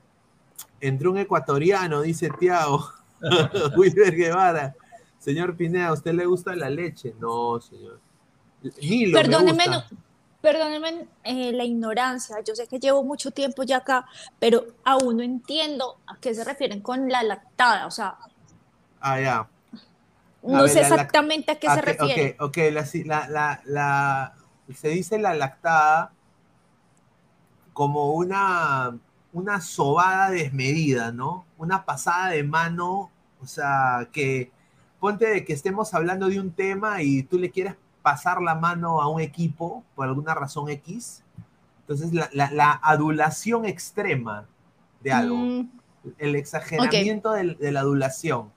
[0.81, 2.87] entró un ecuatoriano, dice Tiago.
[3.79, 4.75] Wilber Guevara.
[5.19, 7.15] Señor Pineda, ¿a usted le gusta la leche?
[7.19, 7.99] No, señor.
[9.15, 9.71] Perdóneme, gusta.
[9.91, 10.04] no-
[10.45, 12.37] perdónenme eh, la ignorancia.
[12.47, 14.05] Yo sé que llevo mucho tiempo ya acá,
[14.39, 17.87] pero aún no entiendo a qué se refieren con la lactada.
[17.87, 18.17] O sea,
[19.01, 19.49] Ah, ya.
[20.43, 22.37] no ver, sé la exactamente a qué se refiere.
[22.39, 22.59] Ok, ok,
[23.07, 24.35] la, la- la-
[24.75, 26.13] se dice la lactada
[27.73, 28.97] como una,
[29.33, 31.45] una sobada desmedida, ¿no?
[31.59, 33.11] Una pasada de mano,
[33.43, 34.51] o sea, que
[35.01, 39.01] ponte de que estemos hablando de un tema y tú le quieres pasar la mano
[39.01, 41.23] a un equipo por alguna razón X.
[41.81, 44.47] Entonces, la, la- la adulación extrema
[45.01, 45.69] de algo, Mm,
[46.19, 48.53] el exageramiento del- de la adulación.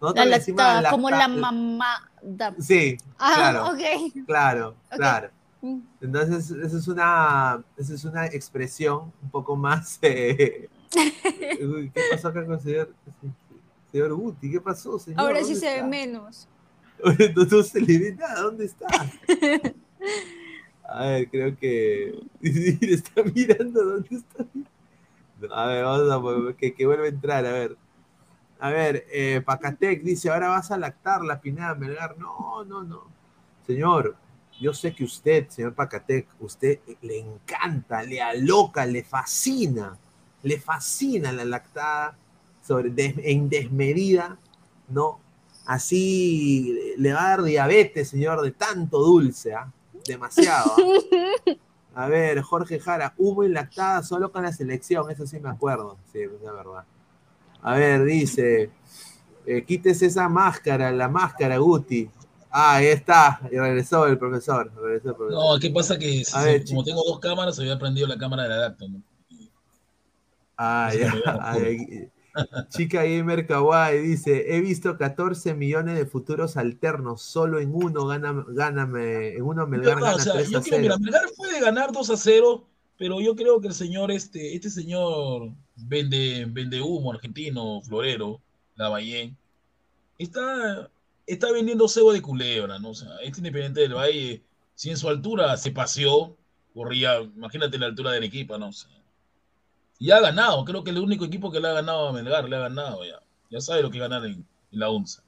[0.00, 2.10] Nosotros decimos lactada, como la lacta- mamá.
[2.58, 4.24] Sí, Ah, claro, ok.
[4.26, 4.96] claro, Ok.
[4.96, 5.30] claro.
[5.62, 5.78] Mm.
[6.00, 9.98] Entonces, esa es una, esa es una expresión un poco más.
[10.02, 12.92] eh, ¿Qué pasó acá con el señor,
[13.92, 14.50] señor Guti?
[14.50, 15.20] ¿Qué pasó, señor?
[15.20, 16.48] Ahora sí ¿Dónde se ve menos.
[17.04, 18.86] No, no se le ve nada, ¿dónde está?
[20.88, 22.18] A ver, creo que.
[22.40, 24.46] Está mirando dónde está.
[25.50, 27.76] A ver, vamos a que, que vuelva a entrar, a ver.
[28.58, 32.18] A ver, eh, Pacatec dice, ahora vas a lactar la Pineda Melgar.
[32.18, 33.02] No, no, no.
[33.66, 34.16] Señor,
[34.60, 39.96] yo sé que usted, señor Pacatec, usted le encanta, le aloca, le fascina,
[40.42, 42.16] le fascina la lactada
[42.62, 44.38] sobre, en desmedida,
[44.88, 45.20] ¿no?
[45.68, 49.70] Así le va a dar diabetes, señor, de tanto dulce, ¿ah?
[50.06, 50.72] Demasiado.
[50.78, 51.52] ¿ah?
[51.94, 55.98] A ver, Jorge Jara, humo y lactada solo con la selección, eso sí me acuerdo,
[56.10, 56.84] sí, es la verdad.
[57.60, 58.70] A ver, dice,
[59.44, 62.08] eh, quítese esa máscara, la máscara, Guti.
[62.50, 64.72] Ah, ahí está, y regresó el profesor.
[64.76, 65.44] regresó el profesor.
[65.54, 65.98] No, ¿qué pasa?
[65.98, 68.88] Que si- A ver, como tengo dos cámaras, había prendido la cámara de la laptop.
[68.88, 69.02] ¿no?
[70.56, 71.12] Ah, ya.
[72.68, 78.44] Chica Gamer Kawaii dice, he visto 14 millones de futuros alternos, solo en uno gana,
[78.48, 80.82] gáname, en uno Melgar Verdad, gana o sea, 3 yo a creo, 0.
[80.82, 84.70] mira, Melgar puede ganar 2 a 0, pero yo creo que el señor, este, este
[84.70, 88.40] señor vende, vende humo argentino, florero,
[88.76, 89.36] Lavallén,
[90.18, 90.90] está,
[91.26, 92.90] está vendiendo cebo de culebra, ¿no?
[92.90, 94.42] O sea, este Independiente del Valle,
[94.74, 96.36] si en su altura se paseó,
[96.74, 98.68] corría, imagínate la altura del equipo, ¿no?
[98.68, 98.90] O sea,
[99.98, 102.56] y ha ganado, creo que el único equipo que le ha ganado a Melgar, le
[102.56, 103.20] ha ganado ya.
[103.50, 105.22] Ya sabe lo que ganar en, en la UNSA.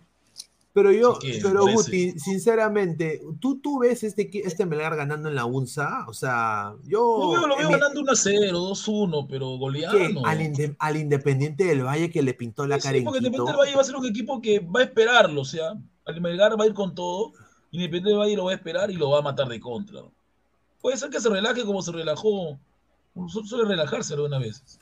[0.72, 5.44] Pero yo, que, pero Guti, sinceramente, ¿tú, ¿tú ves este, este Melgar ganando en la
[5.44, 6.04] UNSA?
[6.06, 7.18] O sea, yo...
[7.18, 9.58] Lo veo, lo veo ganando 1 a 0, 2 a 1, pero ¿qué?
[9.58, 10.24] goleando.
[10.24, 13.18] al, inde- al Independiente del Valle que le pintó la Sí, cara en porque.
[13.18, 15.72] Independiente del Valle va a ser un equipo que va a esperarlo, o sea,
[16.04, 17.32] al Melgar va a ir con todo,
[17.72, 20.02] Independiente del Valle lo va a esperar y lo va a matar de contra.
[20.80, 22.58] Puede ser que se relaje como se relajó,
[23.28, 24.78] su- suele relajarse algunas veces.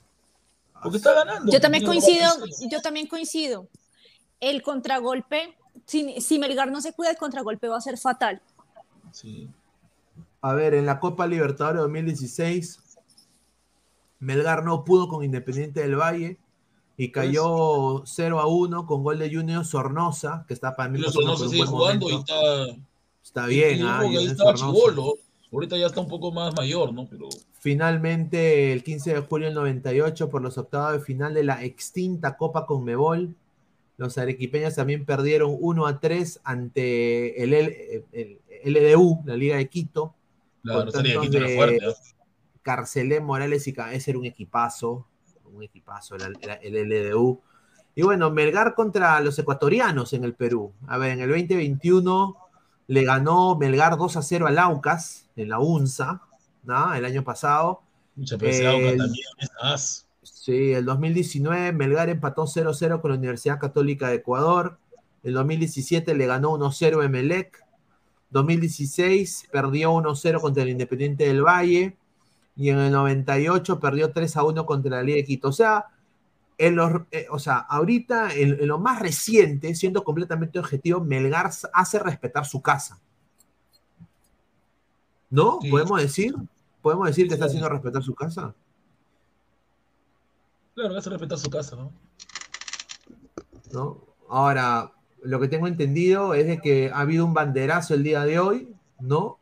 [0.83, 1.51] Porque está ganando.
[1.53, 2.29] Yo también coincido,
[2.71, 3.69] yo también coincido.
[4.41, 8.41] El contragolpe, si, si Melgar no se cuida, el contragolpe va a ser fatal.
[9.13, 9.49] Sí.
[10.41, 12.79] A ver, en la Copa Libertadores 2016,
[14.21, 16.39] Melgar no pudo con Independiente del Valle
[16.97, 21.11] y cayó 0 a 1 con gol de Junior Sornosa, que está para mí Y
[21.11, 22.33] Sornosa sigue jugando y momento.
[22.35, 22.83] está.
[23.23, 25.15] Está bien, y ah, que ahí estaba chibolo.
[25.53, 27.07] Ahorita ya está un poco más mayor, ¿no?
[27.09, 27.29] Pero
[27.61, 32.37] Finalmente, el 15 de julio del 98, por los octavos de final de la extinta
[32.37, 33.35] Copa Conmebol,
[33.97, 39.57] los arequipeños también perdieron 1 a 3 ante el, L- el- el LDU, la Liga
[39.57, 40.15] de Quito.
[40.63, 41.87] la Con Rosario de Quito era de- fuerte.
[42.63, 45.07] Carcelé, Morales y Cabeza era un equipazo,
[45.53, 47.41] un equipazo el LDU.
[47.95, 50.73] Y bueno, Melgar contra los ecuatorianos en el Perú.
[50.87, 52.37] A ver, en el 2021
[52.89, 56.23] le ganó Melgar 2 a 0 al Aucas en la UNSA,
[56.65, 56.95] ¿no?
[56.95, 57.83] El año pasado.
[58.17, 58.99] Mucha también.
[60.23, 64.79] Sí, el 2019 Melgar empató 0-0 con la Universidad Católica de Ecuador.
[65.23, 67.63] El 2017 le ganó 1-0 a Emelec.
[68.31, 71.97] 2016 perdió 1-0 contra el Independiente del Valle.
[72.57, 75.49] Y en el 98 perdió 3-1 contra la Liga de Quito.
[75.49, 75.87] O sea,
[76.59, 81.51] en los, eh, o sea ahorita, en, en lo más reciente, siendo completamente objetivo, Melgar
[81.73, 83.01] hace respetar su casa.
[85.31, 85.59] ¿No?
[85.63, 85.71] Sí.
[85.71, 86.35] ¿Podemos decir?
[86.83, 88.55] ¿Podemos decir que está haciendo respetar su casa?
[90.75, 91.93] Claro, hace respetar su casa, ¿no?
[93.73, 94.05] ¿no?
[94.29, 94.93] Ahora,
[95.23, 98.75] lo que tengo entendido es de que ha habido un banderazo el día de hoy,
[99.01, 99.39] ¿no?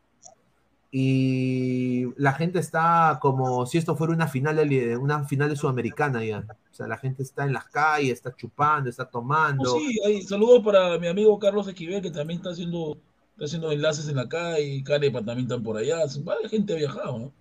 [0.99, 6.25] Y la gente está como si esto fuera una final de, una final de Sudamericana
[6.25, 6.43] ya.
[6.71, 9.75] O sea, la gente está en las calles, está chupando, está tomando.
[9.75, 12.97] Oh, sí, hay saludos para mi amigo Carlos Esquivel, que también está haciendo,
[13.33, 15.97] está haciendo enlaces en la calle, Canepa también están por allá.
[16.23, 17.31] Varias gente ha viajado, ¿no?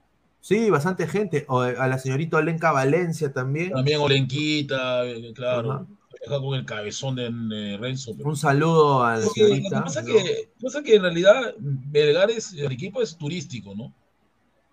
[0.42, 1.46] Sí, bastante gente.
[1.48, 3.70] O a la señorita Olenka Valencia también.
[3.70, 5.72] También Olenquita, eh, claro.
[5.72, 5.86] Ajá.
[6.20, 7.26] Viaja con el cabezón de
[7.74, 8.12] eh, Renzo.
[8.16, 9.84] pero- Un saludo a la Porque lo que señorita.
[9.84, 10.06] pasa, ¿no?
[10.14, 13.94] que, pasa que en realidad Belgar es, el equipo es turístico, ¿no?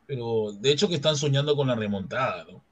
[0.06, 2.64] Pero de hecho que están soñando con la remontada, ¿no?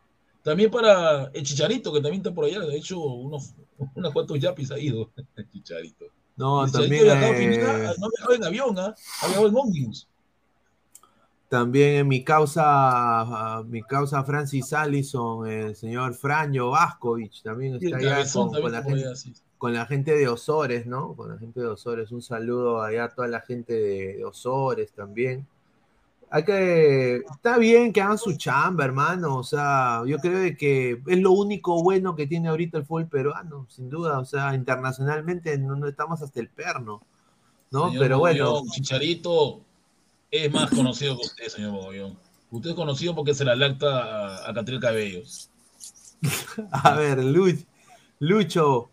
[0.43, 3.53] También para el Chicharito, que también está por allá, de hecho unos,
[3.95, 6.05] unos cuantos yapis ha ido, el Chicharito.
[6.36, 8.95] No, El también, Chicharito viajado, eh, Pineda, no viajado en avión, ¿ah?
[9.22, 10.07] ha viajado en ómnibus.
[11.52, 17.97] También en mi causa, ah, mi causa Francis Allison, el señor Franjo Vascovich, también está
[17.97, 19.06] allá con, con la gente,
[19.58, 21.14] con la gente de Osores, ¿no?
[21.14, 22.10] Con la gente de Osores.
[22.14, 25.45] Un saludo allá a toda la gente de, de Osores también.
[26.30, 29.36] Hay que, está bien que hagan su chamba, hermano.
[29.36, 33.08] O sea, yo creo de que es lo único bueno que tiene ahorita el fútbol
[33.08, 34.20] peruano, sin duda.
[34.20, 37.02] O sea, internacionalmente no, no estamos hasta el perno,
[37.72, 37.88] ¿no?
[37.88, 38.62] Señor Pero bueno.
[38.72, 39.66] Chicharito
[40.32, 42.18] es más conocido que usted, señor Mogollón.
[42.50, 43.88] Usted es conocido porque se la lacta
[44.46, 45.50] a, a Catriel Cabellos.
[46.72, 47.66] A ver, Luch-
[48.20, 48.90] Lucho,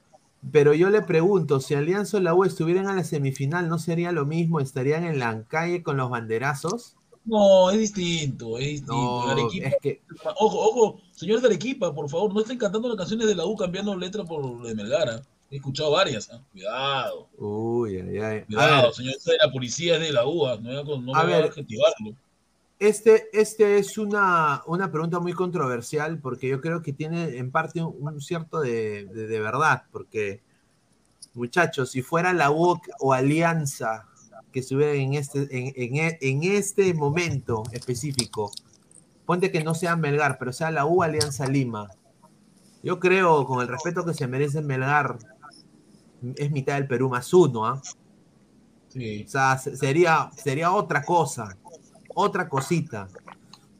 [0.52, 4.12] pero yo le pregunto, si Alianza o la U estuvieran en la semifinal, ¿no sería
[4.12, 4.60] lo mismo?
[4.60, 6.94] ¿Estarían en la calle con los banderazos?
[7.24, 8.94] No, es distinto, es distinto.
[8.94, 10.02] No, El Arequipa- es que,
[10.38, 13.54] Ojo, ojo, señores de Arequipa, por favor, no estén cantando las canciones de la U
[13.56, 15.22] cambiando letra por de Melgara.
[15.50, 16.42] He escuchado varias, ¿ah?
[16.52, 18.42] Cuidado, uy, ay, ay.
[18.44, 20.58] Cuidado, señor, de la policía es de la U, ¿ah?
[20.60, 22.14] no voy a, no A voy a adjetivarlo.
[22.78, 27.80] este, este es una, una pregunta muy controversial porque yo creo que tiene en parte
[27.82, 30.42] un, un cierto de, de- de verdad, porque,
[31.34, 34.06] muchachos, si fuera la U o Alianza
[34.52, 38.50] que estuvieran en este, en, en e- en este momento específico,
[39.24, 41.88] ponte que no sea Melgar, pero sea la U Alianza Lima.
[42.82, 45.18] Yo creo, con el respeto que se merece Melgar,
[46.36, 47.80] es mitad del Perú más uno, ¿ah?
[48.88, 49.24] Sí.
[49.26, 51.56] O sea, se- sería, sería otra cosa,
[52.14, 53.08] otra cosita.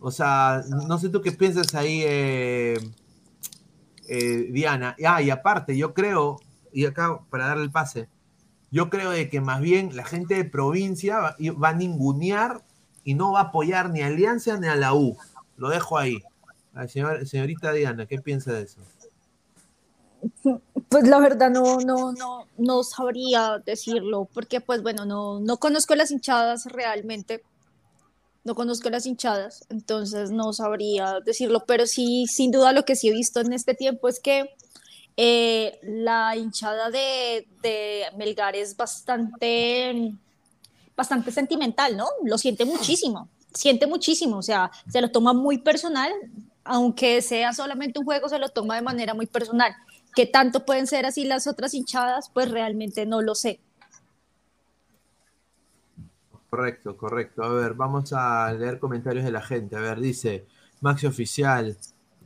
[0.01, 2.79] O sea, no sé tú qué piensas ahí, eh,
[4.09, 4.97] eh, Diana.
[5.05, 6.39] Ah, y aparte, yo creo,
[6.73, 8.09] y acá para darle el pase,
[8.71, 12.65] yo creo de que más bien la gente de provincia va, va a ningunear
[13.05, 15.17] y no va a apoyar ni a Alianza ni a la U.
[15.57, 16.23] Lo dejo ahí.
[16.87, 18.81] Señor- señorita Diana, ¿qué piensa de eso?
[20.89, 25.95] Pues la verdad no, no, no, no sabría decirlo, porque pues bueno, no, no conozco
[25.95, 27.43] las hinchadas realmente,
[28.45, 33.09] no conozco las hinchadas, entonces no sabría decirlo, pero sí, sin duda lo que sí
[33.09, 34.49] he visto en este tiempo es que
[35.19, 40.15] eh, la hinchada de, de Melgar es bastante,
[40.97, 42.07] bastante sentimental, ¿no?
[42.25, 46.13] Lo siente muchísimo, siente muchísimo, o sea, se lo toma muy personal,
[46.65, 49.75] aunque sea solamente un juego, se lo toma de manera muy personal.
[50.15, 52.31] ¿Qué tanto pueden ser así las otras hinchadas?
[52.33, 53.61] Pues realmente no lo sé.
[56.51, 57.43] Correcto, correcto.
[57.43, 59.77] A ver, vamos a leer comentarios de la gente.
[59.77, 60.47] A ver, dice
[60.81, 61.77] Maxi Oficial,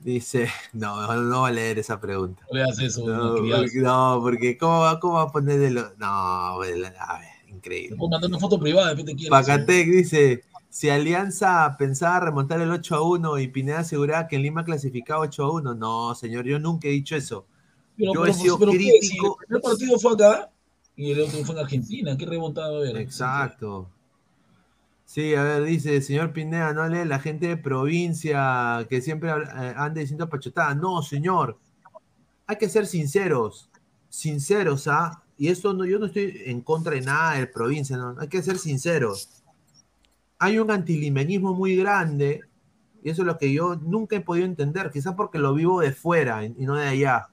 [0.00, 2.44] dice, no, no va a leer esa pregunta.
[2.50, 5.94] No le eso, No, porque, no, porque ¿cómo va, cómo va a poner de lo...
[5.96, 7.96] No, bueno, a ver, Te increíble.
[7.96, 9.30] puedo mandar una foto privada, después te quiero.
[9.30, 14.42] Pacatec dice, si Alianza pensaba remontar el 8 a 1 y Pineda aseguraba que en
[14.42, 17.46] Lima clasificaba 8 a 1, no, señor, yo nunca he dicho eso.
[18.02, 18.98] Pero, yo he pero, sido crítico.
[19.00, 20.50] Si el primer partido fue acá
[20.96, 22.96] y el otro fue en Argentina, ¿qué remontada va a haber?
[22.96, 23.88] Exacto.
[25.04, 29.68] Sí, a ver, dice, señor Pineda, no lee la gente de provincia que siempre habla-
[29.68, 30.74] eh, anda diciendo pachotada.
[30.74, 31.58] No, señor.
[32.46, 33.68] Hay que ser sinceros.
[34.08, 35.22] Sinceros, ¿ah?
[35.38, 38.16] Y esto no, yo no estoy en contra de nada de provincia, no.
[38.18, 39.28] Hay que ser sinceros.
[40.38, 42.40] Hay un antilimeñismo muy grande,
[43.04, 45.92] y eso es lo que yo nunca he podido entender, quizás porque lo vivo de
[45.92, 47.28] fuera y no de allá.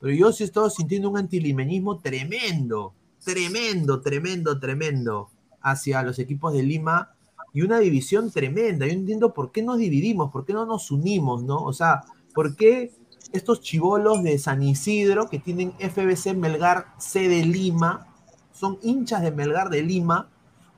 [0.00, 2.94] Pero yo sí estoy sintiendo un antilimeñismo tremendo,
[3.24, 5.30] tremendo, tremendo, tremendo
[5.60, 7.12] hacia los equipos de Lima
[7.52, 8.86] y una división tremenda.
[8.86, 11.58] Yo entiendo por qué nos dividimos, por qué no nos unimos, ¿no?
[11.58, 12.92] O sea, por qué
[13.32, 18.06] estos chivolos de San Isidro que tienen FBC Melgar C de Lima,
[18.52, 20.30] son hinchas de Melgar de Lima,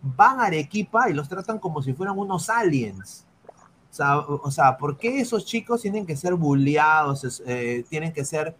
[0.03, 3.27] van a Arequipa y los tratan como si fueran unos aliens.
[3.91, 8.25] O sea, o sea ¿por qué esos chicos tienen que ser bulleados, eh, tienen que
[8.25, 8.57] ser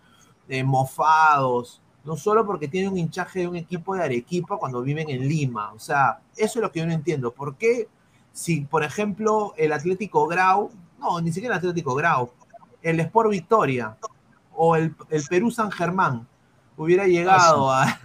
[0.51, 1.80] eh, mofados?
[2.05, 5.72] No solo porque tienen un hinchaje de un equipo de Arequipa cuando viven en Lima.
[5.72, 7.32] O sea, eso es lo que yo no entiendo.
[7.32, 7.88] ¿Por qué
[8.32, 12.30] si, por ejemplo, el Atlético Grau, no, ni siquiera el Atlético Grau,
[12.82, 13.96] el Sport Victoria
[14.55, 14.94] o el,
[15.28, 16.26] Perú San Germán
[16.76, 17.98] hubiera llegado ah,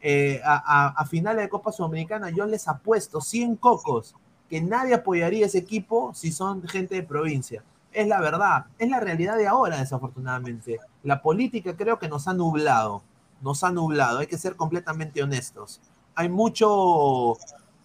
[0.00, 4.14] eh, a, a, finales de Copa Sudamericana, yo les apuesto 100 cocos
[4.48, 7.62] que nadie apoyaría ese equipo si son gente de provincia.
[7.92, 10.78] Es la verdad, es la realidad de ahora, desafortunadamente.
[11.02, 13.02] La política creo que nos ha nublado,
[13.40, 15.80] nos ha nublado, hay que ser completamente honestos.
[16.14, 17.36] Hay mucho...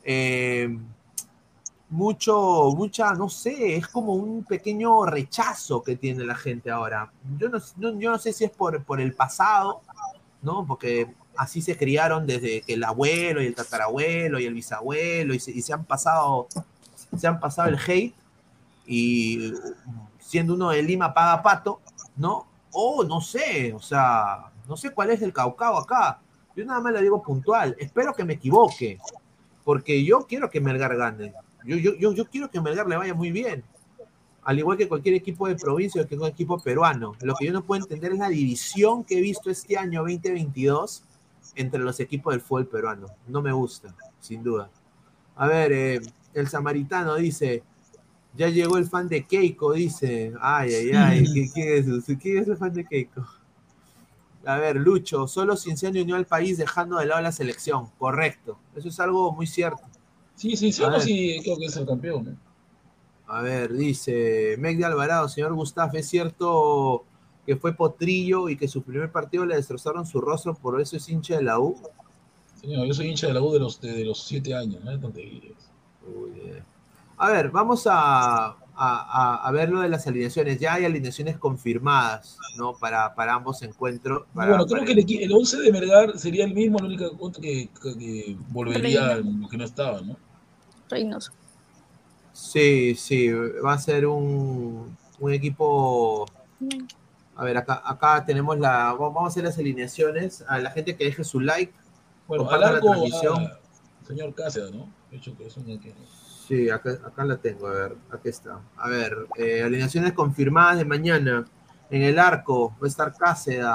[0.03, 0.77] Eh,
[1.89, 7.11] mucho, mucha, no sé, es como un pequeño rechazo que tiene la gente ahora.
[7.37, 9.81] Yo no, yo no sé si es por, por el pasado,
[10.41, 10.65] ¿no?
[10.65, 15.39] Porque así se criaron desde que el abuelo y el tatarabuelo y el bisabuelo y
[15.39, 16.47] se, han pasado,
[17.17, 18.15] se han pasado el hate
[18.87, 19.53] y
[20.19, 21.81] siendo uno de Lima paga pato,
[22.15, 22.47] ¿no?
[22.71, 26.19] O no sé, o sea, no sé cuál es el caucao acá.
[26.55, 28.99] Yo nada más le digo puntual, espero que me equivoque,
[29.63, 31.33] porque yo quiero que Melgar gane.
[31.65, 33.63] Yo, yo, yo, quiero que Melgar le vaya muy bien.
[34.43, 37.13] Al igual que cualquier equipo de provincia o que un equipo peruano.
[37.21, 41.03] Lo que yo no puedo entender es la división que he visto este año 2022
[41.55, 43.07] entre los equipos del fútbol peruano.
[43.27, 44.69] No me gusta, sin duda.
[45.35, 46.01] A ver, eh,
[46.33, 47.63] el samaritano dice,
[48.37, 50.33] ya llegó el fan de Keiko, dice.
[50.41, 53.25] Ay, ay, ay, ¿quién es, ¿quién es el fan de Keiko?
[54.45, 57.87] A ver, Lucho, solo Cinciano unió al país dejando de lado la selección.
[57.97, 58.59] Correcto.
[58.75, 59.81] Eso es algo muy cierto.
[60.35, 60.83] Sí, sí, sí,
[61.43, 62.37] creo que es el campeón.
[63.27, 67.05] A ver, dice Meg de Alvarado, señor Gustaf, ¿es cierto
[67.45, 71.09] que fue potrillo y que su primer partido le destrozaron su rostro, por eso es
[71.09, 71.75] hincha de la U?
[72.61, 74.91] Señor, yo soy hincha de la U de los, de, los siete años, no
[77.17, 80.59] A ver, vamos a, a, ver lo de las alineaciones.
[80.59, 82.73] Ya hay alineaciones confirmadas, ¿no?
[82.73, 84.23] Para, para ambos encuentros.
[84.33, 87.05] bueno, creo que el, 11 de Melgar sería el mismo, la única
[87.41, 90.17] que, que, volvería lo que no estaba, ¿no?
[90.89, 91.31] Reynoso.
[92.33, 96.25] Sí, sí, va a ser un, un equipo.
[97.37, 98.93] A ver, acá, acá tenemos la.
[98.93, 100.43] Vamos a hacer las alineaciones.
[100.47, 101.73] A la gente que deje su like.
[102.27, 103.51] Bueno, a la transmisión.
[104.05, 104.89] señor Cáceres, ¿no?
[105.11, 105.65] hecho que es un
[106.47, 108.59] Sí, acá, acá, la tengo, a ver, aquí está.
[108.77, 111.45] A ver, eh, alineaciones confirmadas de mañana.
[111.89, 113.65] En el arco va a estar Cáceres.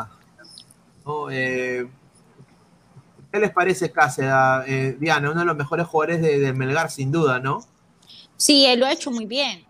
[1.31, 1.89] Eh,
[3.33, 4.33] ¿Qué les parece Cáceres,
[4.68, 5.31] eh, Diana?
[5.31, 7.66] Uno de los mejores jugadores de, Melgar, sin duda, ¿no?
[8.37, 9.64] Sí, él lo ha hecho muy bien.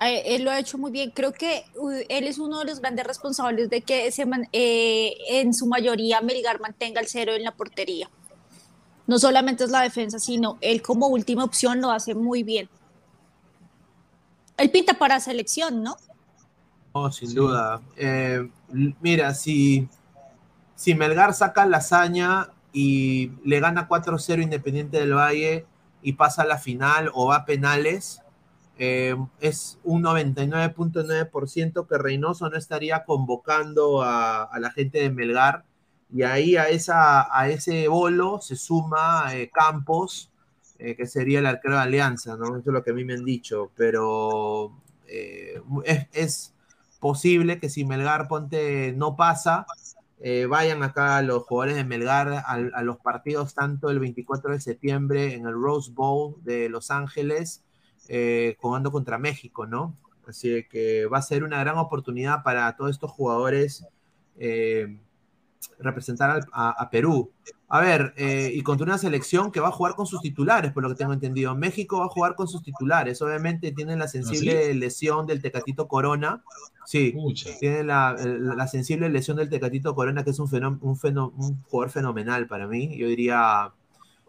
[0.00, 1.10] Eh, él lo ha hecho muy bien.
[1.10, 1.64] Creo que
[2.08, 6.60] él es uno de los grandes responsables de que se eh, en su mayoría Melgar
[6.60, 8.10] mantenga el cero en la portería.
[9.06, 12.68] No solamente es la defensa, sino él como última opción lo hace muy bien.
[14.56, 15.96] Él pinta para selección, ¿no?
[16.92, 17.80] Oh, sin duda.
[19.00, 19.88] mira, si,
[20.74, 25.66] si Melgar saca la hazaña y le gana 4-0 Independiente del Valle
[26.02, 28.22] y pasa a la final o va a penales,
[28.82, 35.64] eh, es un 99.9% que Reynoso no estaría convocando a, la gente de Melgar
[36.12, 40.30] y ahí a, esa, a ese bolo se suma eh, Campos,
[40.78, 42.56] eh, que sería el arquero de Alianza, ¿no?
[42.56, 44.72] Eso es lo que a mí me han dicho, pero
[45.06, 46.54] es, es
[47.00, 49.66] posible que si Melgar Ponte no pasa,
[50.22, 55.34] eh, vayan acá los jugadores de Melgar a, los partidos tanto el 24 de septiembre
[55.34, 57.64] en el Rose Bowl de Los Ángeles,
[58.06, 59.96] eh, jugando contra México, ¿no?
[60.26, 63.86] Así que va a ser una gran oportunidad para todos estos jugadores
[64.38, 65.00] eh,
[65.78, 67.30] representar a, Perú.
[67.68, 70.88] A ver, y contra una selección que va a jugar con sus titulares, por lo
[70.88, 71.54] que tengo entendido.
[71.54, 73.22] México va a jugar con sus titulares.
[73.22, 76.42] Obviamente tienen la sensible lesión del Tecatito Corona,
[76.90, 77.14] Sí,
[77.60, 80.48] tiene la, sensible lesión del Tecatito Corona, que es un,
[80.80, 80.98] un,
[81.36, 82.96] un, jugador fenomenal para mí.
[82.96, 83.72] Yo diría,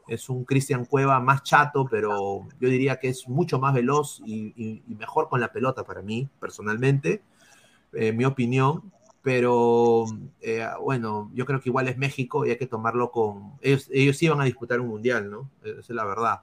[0.07, 4.83] es un Cristian Cueva más chato, pero yo diría que es mucho más veloz y,
[4.87, 7.23] mejor con la pelota para mí, personalmente,
[7.93, 8.91] en mi opinión.
[9.21, 10.05] Pero
[10.41, 13.53] eh, bueno, yo creo que igual es México y hay que tomarlo con...
[13.61, 15.49] Ellos, ellos iban a disputar un mundial, ¿no?
[15.63, 16.41] Esa es la verdad.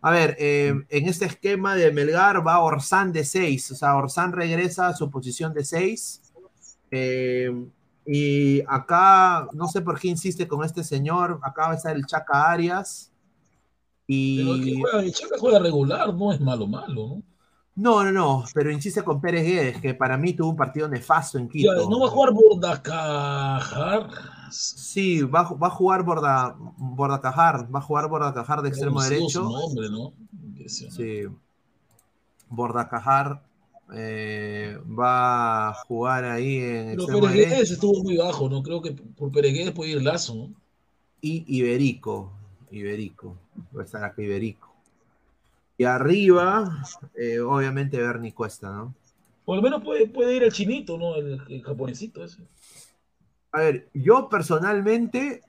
[0.00, 4.32] A ver, eh, en este esquema de Melgar va Orsán de 6, o sea, Orsán
[4.32, 6.22] regresa a su posición de 6.
[6.90, 7.50] Eh,
[8.10, 12.06] Y acá, no sé por qué insiste con este señor, acá va a estar el
[12.06, 13.12] Chaca Arias.
[14.06, 17.22] Pero que Y juega, el Chaca juega regular, no es malo, malo, ¿no?
[17.78, 21.38] No, no, no, pero insiste con Pérez Guedes, que para mí tuvo un partido nefasto
[21.38, 21.88] en Ya, Quito.
[21.90, 24.08] ¿No va a jugar Bordacajar?
[24.50, 29.44] Sí, va, a- va a jugar Borda, Bordacajar, va a jugar Bordacajar de extremo derecho.
[29.44, 30.12] su nombre, ¿no?
[30.66, 31.26] Sí.
[32.48, 33.42] Bordacajar
[33.94, 37.72] eh, va a jugar ahí en Pero extremo Peregués derecho.
[37.74, 38.62] estuvo muy bajo, ¿no?
[38.62, 40.50] Creo que por Peregués puede ir Lazo, ¿no?
[41.20, 42.32] Y Iberico.
[42.70, 43.36] Iberico.
[43.76, 44.67] Va a estar acá Iberico.
[45.78, 46.82] Y arriba,
[47.14, 48.94] eh, obviamente Bernie Cuesta, ¿no?
[49.44, 51.14] Por lo menos puede, puede ir el chinito, ¿no?
[51.14, 52.42] El, el japonesito ese.
[53.52, 55.40] A ver, yo personalmente,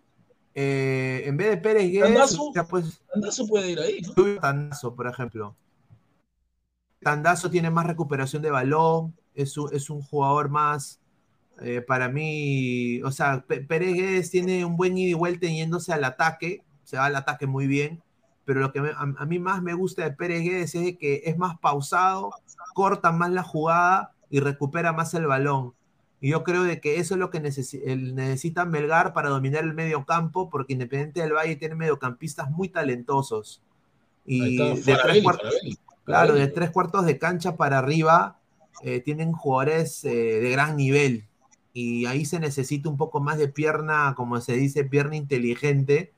[0.54, 2.52] eh, en vez de Pérez Guedes, Tandazo.
[2.70, 4.40] pues, Tandazo puede ir ahí, ¿no?
[4.40, 5.56] Tandazo, por ejemplo.
[7.02, 11.00] Tandazo tiene más recuperación de balón, es un, es un jugador más,
[11.62, 16.04] eh, para mí, o sea, Pérez Guedes tiene un buen ida y vuelta yéndose al
[16.04, 18.02] ataque, se va al ataque muy bien,
[18.50, 21.22] pero lo que me- a, a mí más me gusta de Pérez Guedes es que
[21.26, 22.32] es más pausado,
[22.74, 25.76] corta más la jugada y recupera más el balón.
[26.20, 27.38] Y yo creo de que eso es lo que
[27.86, 32.70] el- necesita Melgar para dominar el medio campo, porque Independiente del Valle tiene mediocampistas muy
[32.70, 33.62] talentosos.
[34.26, 35.24] Y de tres,
[36.06, 38.39] claro, de tres cuartos de cancha para arriba
[38.82, 41.28] eh, tienen jugadores eh, de gran nivel.
[41.72, 46.14] Y ahí se necesita un poco más de pierna, como se dice, pierna inteligente.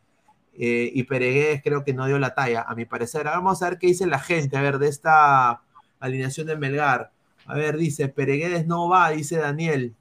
[0.53, 3.27] Eh, y Peregués creo que no dio la talla, a mi parecer.
[3.27, 5.61] Ahora Vamos a ver qué dice la gente, a ver, de esta
[5.99, 7.11] alineación de Melgar.
[7.45, 9.95] A ver, dice, Peregués no va, dice Daniel.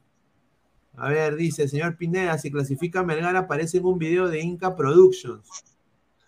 [0.96, 5.48] A ver, dice, señor Pineda, si clasifica Melgar aparece en un video de Inca Productions.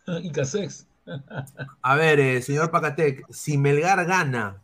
[0.23, 0.89] Y Casex.
[1.83, 4.61] A ver, eh, señor Pacatec, si Melgar gana,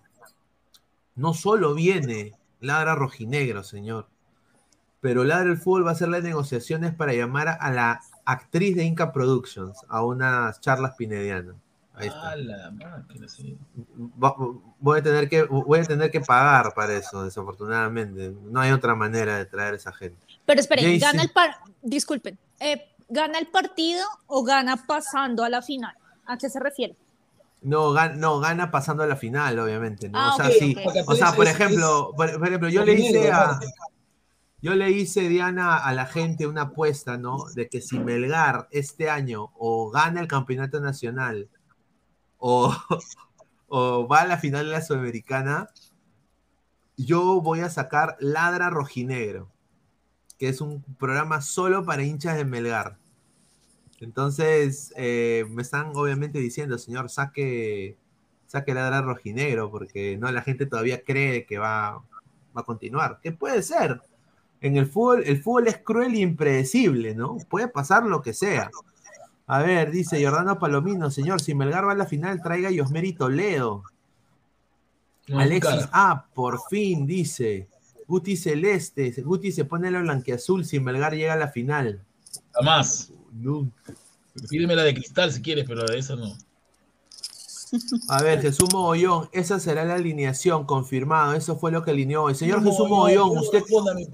[1.15, 4.09] no solo viene Ladra Rojinegro, señor,
[5.01, 8.01] pero Ladra el Fútbol va a hacer las negociaciones para llamar a la
[8.33, 11.55] actriz de Inca Productions a unas charlas pinedianas.
[11.95, 12.31] Ahí está.
[12.31, 13.57] A la máquina, sí.
[14.23, 14.35] Va-
[14.79, 18.33] Voy a, tener que, voy a tener que pagar para eso, desafortunadamente.
[18.45, 20.17] No hay otra manera de traer a esa gente.
[20.47, 25.61] Pero esperen, gana el par, disculpen, eh, ¿gana el partido o gana pasando a la
[25.63, 25.95] final?
[26.27, 26.95] ¿A qué se refiere?
[27.63, 30.09] No, gan- no, gana pasando a la final, obviamente.
[30.09, 30.19] ¿no?
[30.21, 30.77] Ah, o sea, sí.
[31.07, 33.59] O sea, por Es- ejemplo, por, por ejemplo, yo le hice a.
[34.61, 37.45] yo le hice, Diana, a la gente una apuesta, ¿no?
[37.55, 41.49] De que si Melgar este año o gana el campeonato nacional
[42.39, 42.75] o,
[44.09, 45.69] va a la final de la Sudamericana,
[46.97, 49.51] yo voy a sacar Ladra Rojinegro,
[50.39, 52.99] que es un programa solo para hinchas de Melgar.
[54.01, 57.97] Entonces, eh, me están obviamente diciendo, señor, saque,
[58.47, 62.05] saque Ladra Rojinegro, porque no, la gente todavía cree que va,
[62.57, 63.21] va a continuar.
[63.21, 64.01] Que puede ser.
[64.61, 67.39] En el fútbol, el fútbol es cruel e impredecible, ¿no?
[67.49, 68.71] Puede pasar lo que sea.
[69.47, 73.13] A ver, dice Jordano Palomino, señor, si Melgar va a la final, traiga a Yosmeri
[73.15, 73.83] Toledo.
[75.29, 75.91] No, Alexis, cara.
[75.93, 77.69] ah, por fin, dice.
[78.07, 82.03] Guti Celeste, Guti se pone la blanqueazul si Melgar llega a la final.
[82.53, 83.13] Jamás.
[83.33, 83.95] Nunca.
[84.49, 86.37] Pídeme la de cristal si quieres, pero de esa no.
[88.09, 91.35] A ver, Jesús Mogollón, esa será la alineación, confirmado.
[91.35, 92.35] Eso fue lo que alineó hoy.
[92.35, 93.63] Señor Jesús Mogollón, no, usted.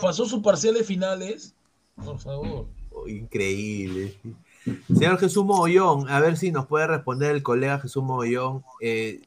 [0.00, 1.54] ¿Pasó su parcial de finales?
[2.02, 2.66] Por favor.
[2.90, 4.18] Oh, increíble.
[4.88, 8.64] Señor Jesús Mogollón, a ver si nos puede responder el colega Jesús Mogollón.
[8.80, 9.20] eh,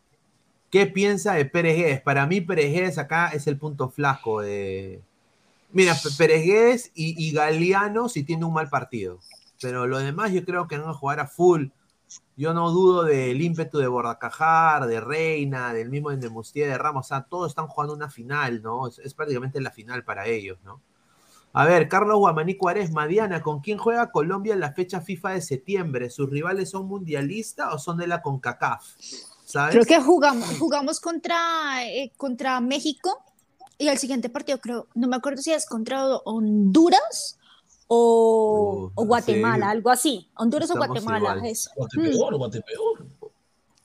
[0.69, 2.01] ¿Qué piensa de Pérez?
[2.01, 5.01] Para mí, Pérez acá es el punto flaco de.
[5.71, 9.19] Mira, Pérez y, y Galeano si tiene un mal partido.
[9.61, 11.67] Pero lo demás yo creo que van a jugar a full.
[12.35, 17.07] Yo no dudo del ímpetu de Bordacajar, de Reina, del mismo de Mustier, de Ramos.
[17.07, 18.87] O sea, todos están jugando una final, ¿no?
[18.87, 20.81] Es, prácticamente la final para ellos, ¿no?
[21.53, 25.41] A ver, Carlos Guamaní Cuaresma, Diana, ¿con quién juega Colombia en la fecha FIFA de
[25.41, 26.09] septiembre?
[26.11, 28.83] ¿Sus rivales son mundialistas o son de la CONCACAF?
[29.71, 33.23] Creo que jugamos, jugamos contra, eh, contra México
[33.77, 37.36] y el siguiente partido creo, no me acuerdo si es contra Honduras
[37.87, 39.71] o, o Guatemala, sí.
[39.71, 40.29] algo así.
[40.35, 41.19] Honduras o Guatemala.
[41.35, 41.45] igual.
[41.45, 41.71] eso.
[41.75, 43.05] Guatepeor, Guatepeor.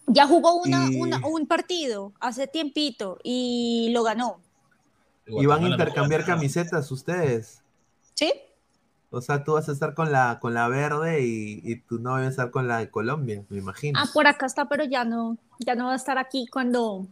[0.09, 4.39] Ya jugó una, Y- una- un partido hace tiempito y lo ganó.
[5.27, 7.63] Y van a intercambiar camisetas ustedes.
[8.15, 8.33] ¿Sí?
[9.11, 12.23] O sea, tú vas a estar con la, con la verde y, y tu novio
[12.23, 13.99] va a estar con la de Colombia, me imagino.
[14.03, 17.07] Ah, por acá está, pero ya no, ya no va a estar aquí cuando,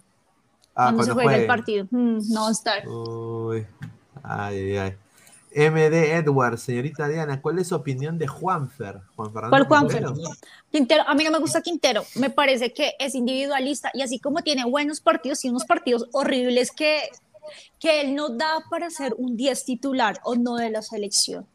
[0.74, 1.86] Ah, cuando se juegue el partido.
[1.90, 2.88] Mm, no va a estar.
[2.88, 3.66] Uy,
[4.22, 4.96] ay, ay, ay.
[5.54, 9.00] MD Edwards, señorita Diana, ¿cuál es su opinión de Juanfer?
[9.16, 10.04] Juan Fernando ¿Cuál Juanfer?
[10.04, 10.30] Quintero.
[10.70, 14.42] Quintero, a mí no me gusta Quintero, me parece que es individualista y así como
[14.42, 17.00] tiene buenos partidos y unos partidos horribles que
[17.78, 21.46] que él no da para ser un 10 titular o no de la selección.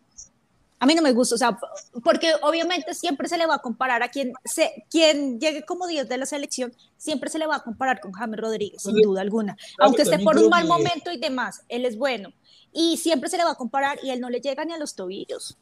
[0.78, 1.58] A mí no me gusta, o sea,
[2.04, 6.10] porque obviamente siempre se le va a comparar a quien, se, quien llegue como 10
[6.10, 9.56] de la selección, siempre se le va a comparar con James Rodríguez, sin duda alguna.
[9.80, 12.34] Aunque esté por un mal momento y demás, él es bueno.
[12.76, 14.96] Y siempre se le va a comparar y él no le llega ni a los
[14.96, 15.58] tobillos.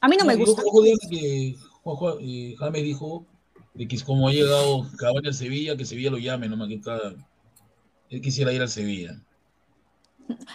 [0.00, 0.62] A mí no, me gusta.
[1.10, 1.56] que
[2.58, 3.26] James dijo
[3.74, 6.98] de que como ha llegado Cavani al Sevilla, que Sevilla lo llame, nomás que está,
[8.10, 9.20] él quisiera ir al Sevilla.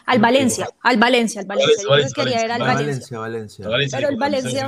[0.05, 1.87] Al Valencia, al Valencia, al Valencia.
[1.87, 3.19] Valencia, quería ir al Valencia.
[3.19, 4.67] Valencia, Pero el Valencia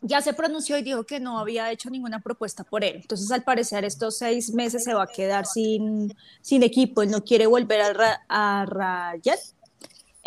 [0.00, 2.96] ya se pronunció y dijo que no había hecho ninguna propuesta por él.
[2.96, 7.02] Entonces, al parecer, estos seis meses se va a quedar sin, sin equipo.
[7.02, 9.40] Él no quiere volver a, a Rayat.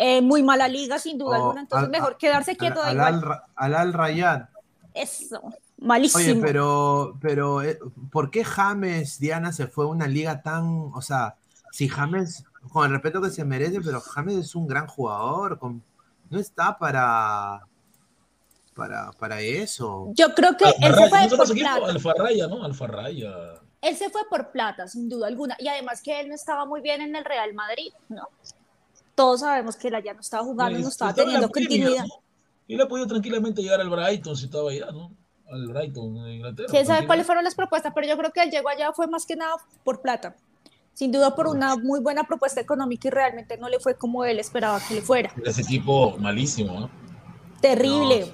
[0.06, 1.62] Eh, muy mala liga, sin duda alguna.
[1.62, 2.82] Entonces, mejor quedarse quieto.
[2.82, 3.24] Al, al,
[3.56, 4.50] al, al Rayat.
[4.92, 5.40] Eso.
[5.78, 6.22] Malísimo.
[6.22, 7.78] Oye, pero, pero, eh,
[8.12, 11.36] ¿por qué James, Diana, se fue a una liga tan, o sea,
[11.72, 15.58] si James con el respeto que se merece, pero James es un gran jugador,
[16.28, 17.66] no está para,
[18.74, 20.10] para, para eso.
[20.12, 21.86] Yo creo que él se fue por plata.
[21.86, 22.62] Alfarraya, ¿no?
[22.62, 23.32] Alfarraya.
[23.80, 26.82] Él se fue por plata, sin duda alguna, y además que él no estaba muy
[26.82, 28.28] bien en el Real Madrid, ¿no?
[29.14, 32.04] Todos sabemos que él allá no estaba jugando, no estaba, teniendo continuidad.
[32.66, 35.12] Y Él ha podido tranquilamente llegar al Brighton si estaba allá, ¿no?
[35.50, 36.68] Al Brighton, en Inglaterra.
[36.70, 37.92] ¿Quién sabe cuáles fueron las propuestas?
[37.94, 39.54] Pero yo creo que él llegó allá fue más que nada
[39.84, 40.34] por plata
[40.94, 44.38] sin duda por una muy buena propuesta económica y realmente no le fue como él
[44.38, 45.32] esperaba que le fuera.
[45.44, 46.90] Ese equipo malísimo, ¿no?
[47.60, 48.30] Terrible.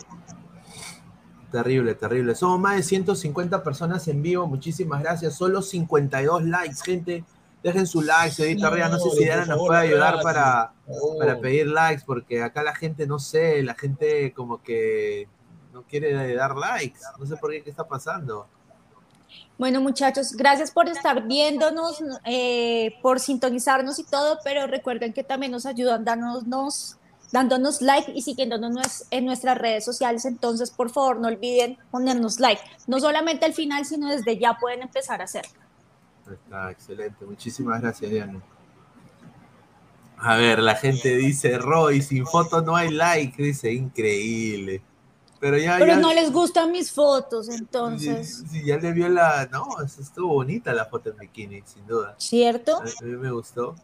[1.50, 2.34] Terrible, terrible.
[2.34, 4.46] Somos más de 150 personas en vivo.
[4.46, 5.34] Muchísimas gracias.
[5.34, 7.24] Solo 52 likes, gente.
[7.62, 10.72] Dejen su like, señorita no, no sé si Diana nos puede ayudar para,
[11.18, 15.28] para pedir likes, porque acá la gente, no sé, la gente como que
[15.72, 17.00] no quiere dar likes.
[17.18, 18.46] No sé por qué, qué está pasando.
[19.58, 25.52] Bueno, muchachos, gracias por estar viéndonos, eh, por sintonizarnos y todo, pero recuerden que también
[25.52, 26.96] nos ayudan dándonos,
[27.30, 30.24] dándonos like y siguiéndonos en nuestras redes sociales.
[30.24, 32.62] Entonces, por favor, no olviden ponernos like.
[32.86, 35.59] No solamente al final, sino desde ya pueden empezar a hacerlo.
[36.34, 37.24] Está excelente.
[37.24, 38.40] Muchísimas gracias, Diana.
[40.18, 43.42] A ver, la gente dice, Roy, sin foto no hay like.
[43.42, 44.82] Dice, increíble.
[45.40, 48.44] Pero, ya, Pero no les gustan mis fotos, entonces.
[48.50, 49.48] Sí, ya le vio la.
[49.50, 52.14] No, estuvo bonita la foto en bikini, sin duda.
[52.18, 52.76] ¿Cierto?
[52.76, 53.74] A mí me gustó.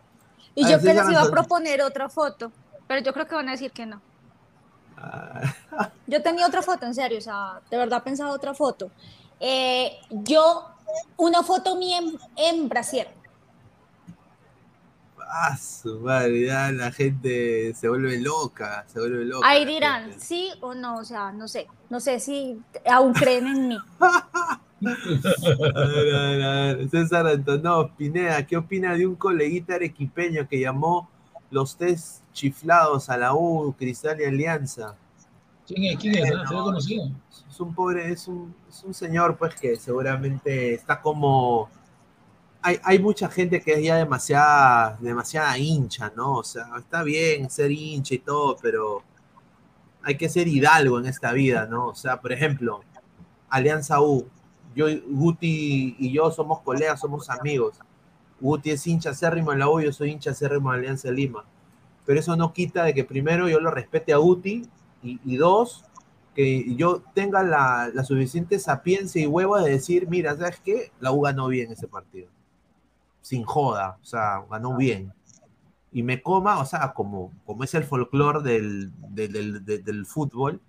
[0.54, 2.52] Y yo que les iba a proponer otra foto,
[2.86, 4.00] pero yo creo que van a decir que no.
[4.98, 5.54] Ah.
[6.06, 8.90] Yo tenía otra foto, en serio, o sea, de verdad pensaba otra foto.
[9.40, 10.64] Eh, yo,
[11.16, 13.06] una foto mía en, en Brasil
[15.28, 19.46] Ah, su madre, ya la gente se vuelve loca, se vuelve loca.
[19.46, 22.58] Ahí dirán, sí o no, o sea, no sé, no sé si
[22.88, 23.78] aún creen en mí.
[24.00, 26.90] a ver, a ver, a ver.
[26.90, 31.10] César Antonov, Pineda, ¿qué opina de un coleguita arequipeño que llamó
[31.50, 34.94] los test chiflados a la U, Cristal y Alianza?
[35.66, 35.96] ¿Quién es?
[35.98, 36.28] ¿Quién es?
[36.28, 37.10] ¿Se lo conocido?
[37.48, 41.70] Es un pobre, es un, es un señor pues que seguramente está como
[42.82, 46.38] hay, mucha gente que es ya demasiada, demasiada hincha, ¿no?
[46.38, 49.04] O sea, está bien ser hincha y todo, pero
[50.02, 51.88] hay que ser hidalgo en esta vida, ¿no?
[51.88, 52.80] O sea, por ejemplo,
[53.48, 54.28] Alianza U,
[54.74, 57.78] yo, Guti y yo somos colegas, somos amigos.
[58.40, 61.44] Guti es hincha acérrimo en la U, yo soy hincha acérrimo en Alianza Lima.
[62.04, 64.68] Pero eso no quita de que primero yo lo respete a Guti
[65.24, 65.84] y, dos,
[66.34, 70.92] que yo tenga la, la, suficiente sapiencia y huevo de decir, mira, ¿sabes qué?
[71.00, 72.28] La U ganó bien ese partido
[73.26, 75.12] sin joda, o sea, ganó bien.
[75.90, 80.60] Y me coma, o sea, como, como es el folclore del, del, fútbol,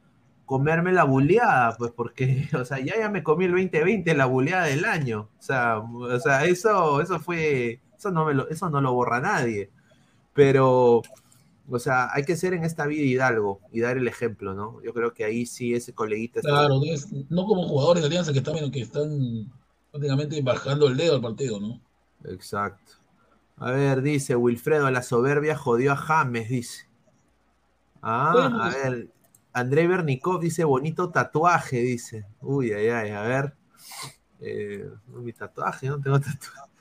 [0.44, 4.66] comerme la buleada, pues porque, o sea, ya, ya me comí el 2020, la buleada
[4.66, 5.30] del año.
[5.38, 9.22] O sea, o sea eso, eso fue, eso no, me lo, eso no lo borra
[9.22, 9.70] nadie.
[10.34, 11.04] Pero,
[11.70, 14.82] o sea, hay que ser en esta vida hidalgo y dar el ejemplo, ¿no?
[14.84, 16.42] Yo creo que ahí sí ese coleguita.
[16.42, 16.80] Claro,
[17.30, 19.52] no como jugadores de Alianza que están, que están
[19.92, 21.82] prácticamente bajando el dedo al partido, ¿no?
[22.24, 22.94] Exacto.
[23.58, 26.88] A ver, dice Wilfredo, la soberbia jodió a James, dice.
[28.02, 29.10] Ah, a ver,
[29.52, 32.26] André Bernikov dice bonito tatuaje, dice.
[32.42, 33.56] Uy, ay, ay, a ver.
[34.40, 36.72] Eh, mi tatuaje, no tengo tatuaje.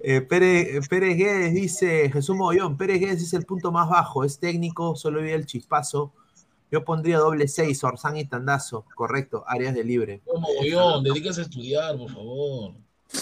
[0.00, 4.94] Eh, Pérez, Guedes dice, Jesús Mogollón, Pérez Guedes es el punto más bajo, es técnico,
[4.96, 6.12] solo vive el chispazo.
[6.70, 10.20] Yo pondría doble seis, Orsán y Tandazo, correcto, áreas de libre.
[10.26, 12.74] Mogollón, dedíquese a estudiar, por favor.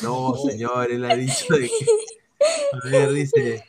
[0.03, 1.87] No, señor, él ha dicho de que.
[2.73, 3.65] A ver, dice.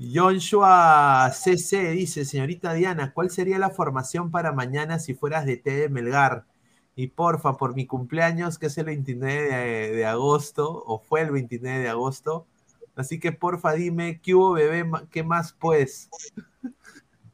[0.00, 5.70] Joshua CC dice, señorita Diana, ¿cuál sería la formación para mañana si fueras de T
[5.72, 6.44] de Melgar?
[6.98, 11.78] Y porfa, por mi cumpleaños, que es el 29 de, agosto, o fue el 29
[11.78, 12.48] de agosto,
[12.96, 14.84] Así que porfa dime, ¿qué hubo bebé?
[15.12, 16.10] ¿Qué más pues?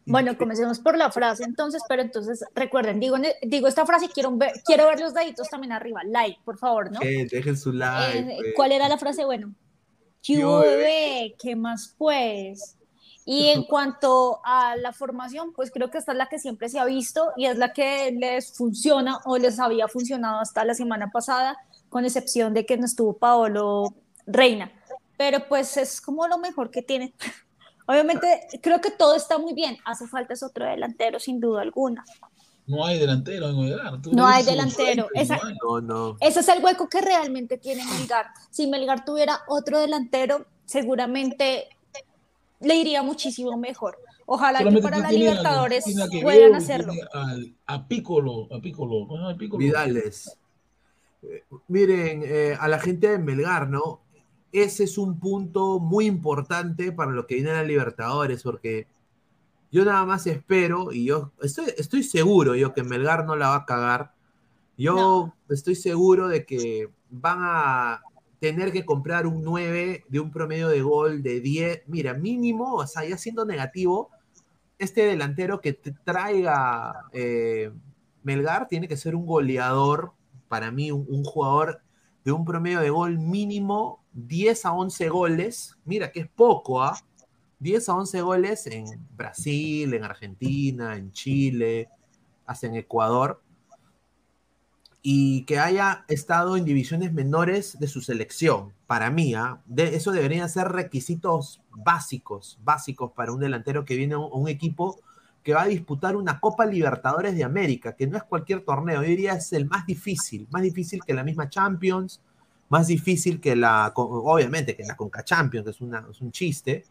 [0.05, 4.37] Bueno, comencemos por la frase entonces, pero entonces recuerden, digo, digo esta frase y quiero
[4.37, 6.03] ver, quiero ver los deditos también arriba.
[6.05, 7.01] Like, por favor, ¿no?
[7.01, 8.19] Gente, dejen su like.
[8.19, 8.53] Eh, pues.
[8.55, 9.25] ¿Cuál era la frase?
[9.25, 9.55] Bueno,
[10.23, 11.35] ¿qué ¿Qué hubo, hubo, bebé?
[11.39, 12.74] ¿Qué más pues?
[13.27, 16.79] Y en cuanto a la formación, pues creo que esta es la que siempre se
[16.79, 21.11] ha visto y es la que les funciona o les había funcionado hasta la semana
[21.11, 21.57] pasada,
[21.89, 23.95] con excepción de que no estuvo Paolo
[24.27, 24.71] Reina.
[25.17, 27.15] Pero pues es como lo mejor que tiene.
[27.87, 29.79] Obviamente, creo que todo está muy bien.
[29.85, 32.05] Hace falta es otro delantero, sin duda alguna.
[32.67, 34.01] No hay delantero en Melgar.
[34.01, 35.09] Tú No hay delantero.
[35.15, 36.17] Esa- No, no.
[36.21, 38.27] Ese es el hueco que realmente tiene Melgar.
[38.51, 41.69] Si Melgar tuviera otro delantero, seguramente
[42.61, 43.99] le iría muchísimo mejor.
[44.27, 46.93] Ojalá que para la a- Libertadores a puedan hacerlo.
[47.13, 49.59] al- a Piccolo, a Piccolo, ¿cómo se llama el Piccolo?
[49.59, 50.39] Vidales.
[51.23, 54.01] Eh, Miren, eh, a la gente de Melgar, ¿no?
[54.53, 58.87] Ese es un punto muy importante para lo que viene a la Libertadores, porque
[59.73, 63.57] yo nada más espero, y yo estoy, estoy seguro yo que Melgar no la va
[63.57, 64.15] a cagar.
[64.77, 65.37] Yo No.
[65.49, 68.03] estoy seguro de que van a
[68.45, 71.85] tener que comprar un 9 de un promedio de gol de 10.
[71.87, 74.11] Mira, mínimo, o sea, ya siendo negativo,
[74.79, 77.73] este delantero que te traiga eh,
[78.23, 80.13] Melgar tiene que ser un goleador,
[80.49, 81.81] para mí, un, jugador
[82.23, 85.79] de un promedio de gol mínimo 10 a 11 goles.
[85.87, 86.99] Mira que es poco, ¿ah?
[87.61, 88.85] 10 a 11 goles en
[89.17, 91.89] Brasil, en Argentina, en Chile,
[92.45, 93.41] hasta en Ecuador.
[95.07, 99.61] Y que haya estado en divisiones menores de su selección, para mí, ¿ah?
[99.67, 104.99] De- eso deberían ser requisitos básicos, básicos para un delantero que viene a un, equipo
[105.43, 109.09] que va a disputar una Copa Libertadores de América, que no es cualquier torneo, yo
[109.09, 112.23] diría es el más difícil, más difícil que la misma Champions,
[112.71, 116.85] más difícil que la, obviamente que la Conca Champions, que es, una, es un chiste,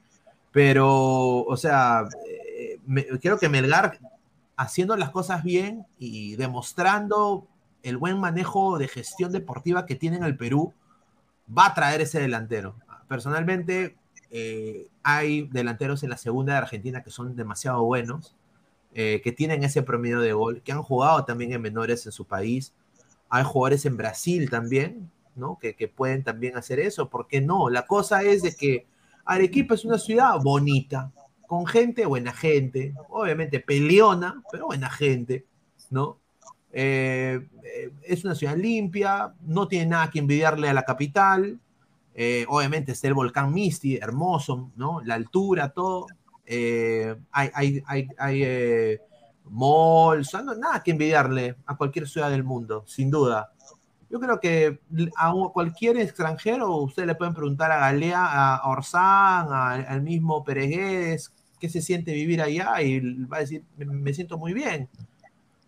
[0.51, 0.87] pero,
[1.45, 3.99] o sea, eh, me- creo que Melgar,
[4.57, 7.47] haciendo las cosas bien y demostrando
[7.83, 10.73] el buen manejo de gestión deportiva que tiene en el Perú,
[11.55, 12.75] va a traer ese delantero.
[13.07, 13.97] Personalmente,
[14.31, 18.35] eh, hay delanteros en la segunda de Argentina que son demasiado buenos,
[18.93, 22.25] eh, que tienen ese promedio de gol, que han jugado también en menores en su
[22.25, 22.73] país.
[23.29, 25.59] Hay jugadores en Brasil también, ¿no?
[25.59, 27.09] Que, que pueden también hacer eso.
[27.09, 27.69] ¿Por qué no?
[27.69, 28.87] La cosa es de que
[29.25, 31.11] Arequipa es una ciudad bonita,
[31.47, 35.45] con gente, buena gente, obviamente peleona, pero buena gente,
[35.89, 36.17] ¿no?
[36.73, 41.59] Eh, eh, es una ciudad limpia, no tiene nada que envidiarle a la capital.
[42.15, 45.01] eh, obviamente está el volcán Misti, hermoso, ¿no?
[45.03, 46.07] La altura, todo.
[46.45, 49.01] Eh, hay hay, hay, hay eh,
[49.45, 53.51] malls, no, nada que envidiarle a cualquier ciudad del mundo, sin duda.
[54.09, 54.79] Yo creo que
[55.17, 61.67] a cualquier extranjero, ustedes le pueden preguntar a Galea, a Orsán, al mismo Peregués, qué
[61.69, 64.87] se siente vivir allá y va a decir, me, me siento muy bien.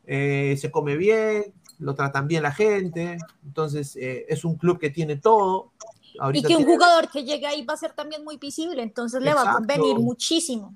[0.07, 1.45] Eh, se come bien,
[1.79, 5.71] lo tratan bien la gente, entonces eh, es un club que tiene todo.
[6.33, 9.21] Y que un tiene- jugador que llegue ahí va a ser también muy visible, entonces
[9.21, 10.75] le va a convenir muchísimo.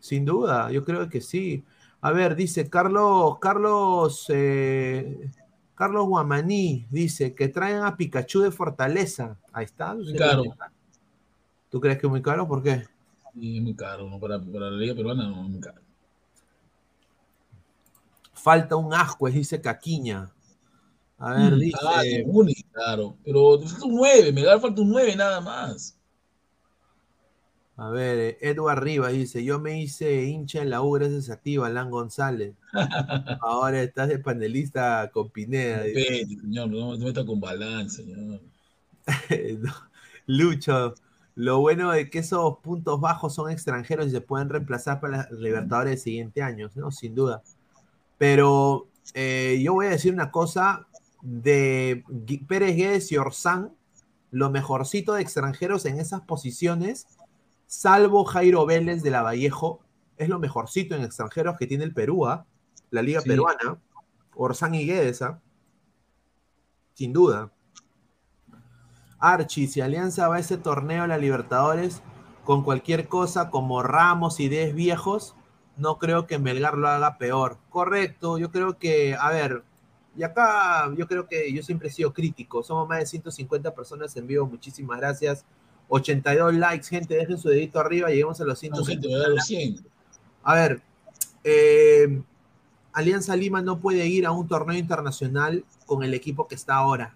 [0.00, 1.62] Sin duda, yo creo que sí.
[2.00, 5.30] A ver, dice Carlos, Carlos, eh,
[5.76, 9.36] Carlos Guamaní, dice que traen a Pikachu de Fortaleza.
[9.52, 9.94] Ahí está.
[9.94, 10.42] Muy caro.
[11.70, 12.48] ¿Tú crees que es muy caro?
[12.48, 12.84] ¿Por qué?
[13.34, 14.18] Sí, es muy caro, ¿no?
[14.18, 15.80] Para, para la liga peruana no es muy caro.
[18.42, 20.32] Falta un asco, dice Caquiña.
[21.16, 21.78] A ver, dice.
[21.80, 23.16] Ah, de Muni, claro.
[23.24, 25.96] Pero falta un 9, me da falta un 9 nada más.
[27.76, 31.36] A ver, eh, Edward Rivas dice, yo me hice hincha en la U gracias a
[31.36, 32.54] ti, Balán González.
[33.40, 35.84] Ahora estás de panelista con Pineda.
[35.84, 36.26] dice.
[36.40, 38.40] Señor, no se meta con balance, señor.
[39.60, 39.72] No,
[40.26, 40.94] Lucho,
[41.36, 45.30] lo bueno de que esos puntos bajos son extranjeros y se pueden reemplazar para las
[45.30, 46.90] Libertadores del siguiente año, ¿no?
[46.90, 47.42] Sin duda.
[48.22, 50.86] Pero eh, yo voy a decir una cosa
[51.22, 52.04] de
[52.46, 53.74] Pérez Guedes y Orsán,
[54.30, 57.08] lo mejorcito de extranjeros en esas posiciones,
[57.66, 59.80] salvo Jairo Vélez de la Vallejo,
[60.18, 62.46] es lo mejorcito en extranjeros que tiene el Perú, ¿ah?
[62.90, 63.28] la liga Sí.
[63.28, 63.80] peruana,
[64.36, 65.40] Orsán y Guedes, ¿ah?
[66.94, 67.50] sin duda.
[69.18, 72.02] Archie, si Alianza va a ese torneo, la Libertadores,
[72.44, 75.34] con cualquier cosa como Ramos y 10 viejos,
[75.76, 77.58] no creo que Melgar lo haga peor.
[77.70, 79.62] Correcto, yo creo que, a ver,
[80.16, 82.62] y acá yo creo que yo siempre he sido crítico.
[82.62, 85.44] Somos más de 150 personas en vivo, muchísimas gracias.
[85.88, 88.92] 82 likes, gente, dejen su dedito arriba, lleguemos a los No, 150.
[88.92, 89.84] gente, me da los 100.
[90.42, 90.82] A ver,
[91.44, 92.22] eh,
[92.92, 97.14] Alianza Lima no puede ir a un torneo internacional con el equipo que está ahora.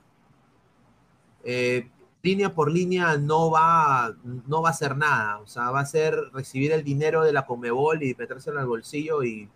[1.45, 1.89] Eh,
[2.27, 5.39] línea por línea no va, no va a hacer nada.
[5.39, 9.23] O sea, va a ser recibir el dinero de la Comebol y metérselo al bolsillo
[9.23, 9.49] y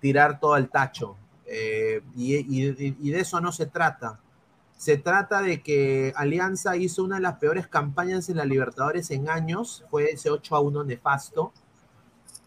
[0.00, 1.16] tirar todo al tacho.
[1.46, 4.20] Eh, y, de eso no se trata.
[4.76, 9.28] Se trata de que Alianza hizo una de las peores campañas en la Libertadores en
[9.28, 11.52] años, fue ese 8 a 1 nefasto.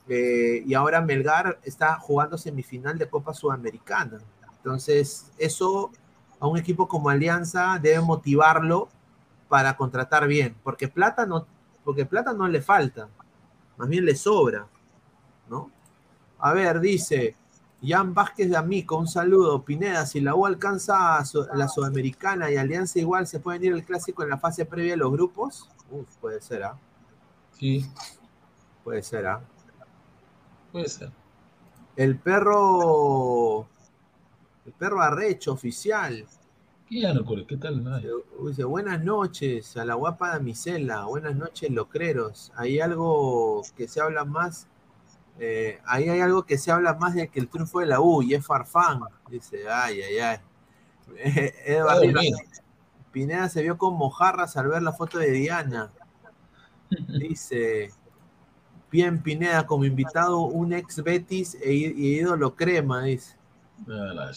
[0.08, 4.20] Eh, y ahora Melgar está jugando semifinal de Copa Sudamericana.
[4.58, 5.92] Entonces, eso
[6.40, 8.90] a un equipo como Alianza debe motivarlo
[9.50, 11.46] para contratar bien, porque plata no,
[11.84, 13.10] porque plata no le falta,
[13.78, 14.68] más bien le sobra,
[15.50, 15.72] ¿no?
[16.38, 17.36] A ver, dice
[17.82, 19.64] Jan Vázquez de Amico, un saludo.
[19.64, 21.24] Pineda, si la U alcanza a
[21.56, 24.98] la Sudamericana y Alianza igual, ¿se puede ir el clásico en la fase previa de
[24.98, 25.70] los grupos?
[25.90, 26.78] Uf, puede ser, ¿ah?
[27.58, 27.86] Sí,
[28.84, 29.42] Puede ser, ¿ah?
[30.72, 31.12] puede ser.
[31.96, 33.68] El perro.
[34.66, 36.26] El perro arrecho oficial.
[36.90, 37.86] ¿Qué tal?
[37.94, 38.10] Ay,
[38.48, 42.52] Dice, buenas noches a la guapa damisela, buenas noches locreros.
[42.56, 44.68] Hay algo que se habla más,
[45.38, 48.24] eh, ahí hay algo que se habla más de que el triunfo de la U
[48.24, 49.02] y es Farfán.
[49.30, 50.38] Dice, ay, ay, ay.
[51.64, 52.40] Edward dormido.
[53.12, 55.92] Pineda se vio con mojarras al ver la foto de Diana.
[57.20, 57.92] Dice,
[58.92, 63.38] bien Pineda como invitado un ex Betis e, ídolo crema, dice.
[63.88, 64.32] Ah,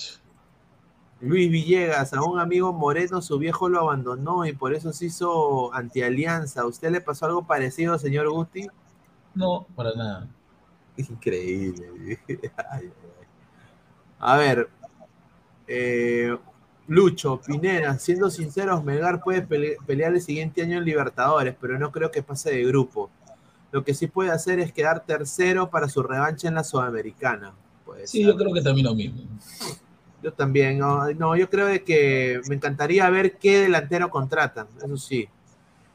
[1.23, 5.73] Luis Villegas, a un amigo moreno su viejo lo abandonó y por eso se hizo
[5.73, 6.62] antialianza.
[6.62, 8.66] ¿A usted le pasó algo parecido, señor Guti?
[9.35, 10.29] No, para nada.
[10.97, 12.18] Increíble.
[12.29, 12.37] Ay,
[12.70, 13.27] ay, ay.
[14.18, 14.68] A ver,
[15.68, 16.37] eh,
[16.89, 21.93] Lucho, Pineda, siendo sinceros, Melgar puede pele- pelear el siguiente año en Libertadores, pero no
[21.93, 23.11] creo que pase de grupo.
[23.70, 27.55] Lo que sí puede hacer es quedar tercero para su revancha en la Sudamericana.
[27.87, 28.27] Puede Sí, ser.
[28.33, 29.23] yo creo que también lo mismo.
[30.23, 34.97] Yo también, no, no, yo creo de que me encantaría ver qué delantero contratan, eso
[34.97, 35.29] sí.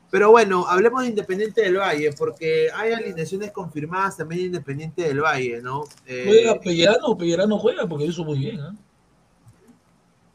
[0.10, 5.22] Pero bueno, hablemos de Independiente del Valle, porque hay alineaciones confirmadas también de Independiente del
[5.22, 5.84] Valle, ¿no?
[6.06, 7.18] Eh, ¿Juega Pellerano?
[7.18, 8.60] Pellerano juega porque hizo muy bien.
[8.60, 8.76] ¿ah?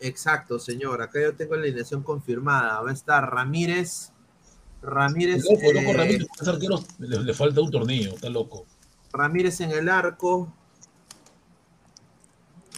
[0.00, 1.00] exacto, señor.
[1.00, 2.80] Acá yo tengo la alineación confirmada.
[2.80, 4.12] Va a estar Ramírez.
[4.82, 6.26] Ramírez, Loco, loco, eh, Ramírez,
[6.98, 8.66] le, le falta un torneo, está loco.
[9.12, 10.52] Ramírez en el arco.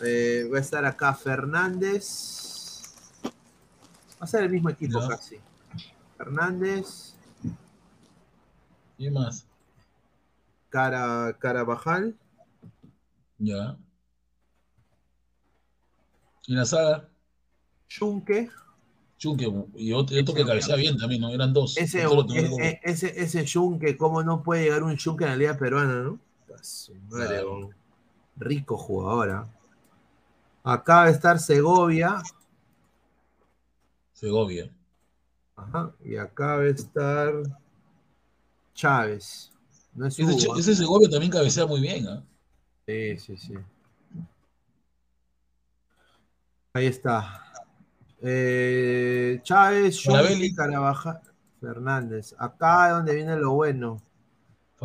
[0.02, 2.82] Eh, va a estar acá Fernández.
[4.20, 5.08] Va a ser el mismo equipo Ya.
[5.08, 5.38] casi.
[6.16, 7.14] Fernández,
[8.96, 9.44] ¿Y más?
[10.68, 12.14] Cara, Carabajal,
[13.38, 13.76] Ya.
[16.46, 17.08] Y la saga,
[17.88, 18.48] Chunque.
[19.18, 21.30] Chunque, y otro, que cabecea bien también, ¿no?
[21.30, 21.76] Eran dos.
[21.76, 22.26] Ese, ese, como-
[22.82, 26.18] ese, ese Chunque, ¿cómo no puede llegar un Chunque en la Liga Peruana, no?
[26.48, 26.60] A
[27.10, 27.70] madre, Claro.
[28.36, 29.30] Rico jugador.
[29.30, 29.53] ¿ah?
[30.64, 32.22] Acá va a estar Segovia.
[34.14, 34.70] Segovia.
[35.56, 37.34] Ajá, y acá va a estar
[38.72, 39.52] Chávez.
[39.94, 42.24] No es Ese, Segovia también cabecea muy bien, ¿ah?
[42.86, 43.54] Sí, sí, sí.
[46.72, 47.44] Ahí está.
[48.22, 50.02] Eh, Chávez,
[50.56, 51.20] Carabajal,
[51.60, 52.34] Fernández.
[52.38, 54.00] Acá es donde viene lo bueno.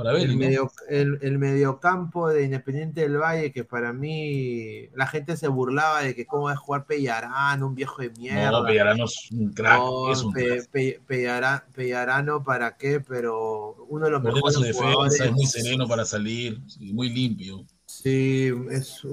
[0.03, 5.35] Para El, medio, el, el mediocampo de Independiente del Valle, que para mí la gente
[5.37, 8.51] se burlaba de que cómo va a jugar Pellarano, un viejo de mierda.
[8.51, 10.69] No, Pellerano es un crack, No, es un Pe- crack.
[10.69, 12.99] Pe- Pellara- Pellarano, ¿para qué?
[13.01, 15.19] Pero uno de los Ordena mejores su defensa, jugadores.
[15.21, 17.65] es muy sereno para salir, y muy limpio.
[17.85, 19.03] Sí, es,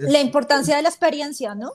[0.00, 1.72] es- La importancia de la experiencia, ¿no?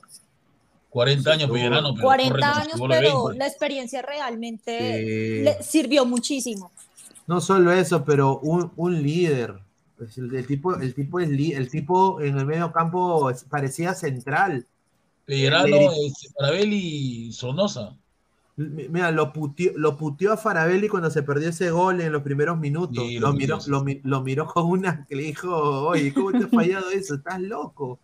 [0.89, 1.49] 40 años.
[1.49, 3.39] Pellerano, pero corre 40 como si años, pero 20.
[3.39, 5.43] la experiencia realmente Sí.
[5.43, 6.71] le sirvió muchísimo.
[7.31, 9.57] No solo eso, pero un, un líder.
[9.97, 13.45] Pues el, el tipo, el tipo es li- el tipo en el medio campo es-
[13.45, 14.67] parecía central.
[16.37, 17.97] Parabelli y Sornosa.
[18.57, 22.21] M- Mira, lo puteó, lo puteó a Farabelli cuando se perdió ese gol en los
[22.21, 23.01] primeros minutos.
[23.07, 26.43] Sí, lo, miró, lo, mi- lo miró con una que le dijo, oye, ¿cómo te
[26.43, 27.15] ha fallado eso?
[27.15, 27.97] Estás loco.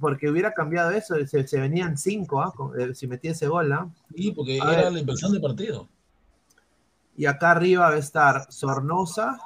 [0.00, 2.52] Porque hubiera cambiado eso, se, se venían cinco, ¿ah?
[2.76, 3.88] Eh, si metía ese gol, ¿ah?
[4.16, 4.92] Sí, porque A era ver.
[4.94, 5.88] la inversión de partido.
[7.22, 9.38] Y acá arriba va a estar Sornosa,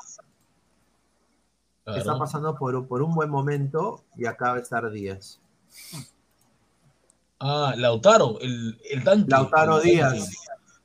[1.85, 5.41] que está pasando por, un- por un buen momento, y acá va a estar Díaz.
[7.39, 9.27] Ah, Lautaro, el, el tanque.
[9.31, 9.91] Lautaro El tanque.
[10.16, 10.31] Díaz.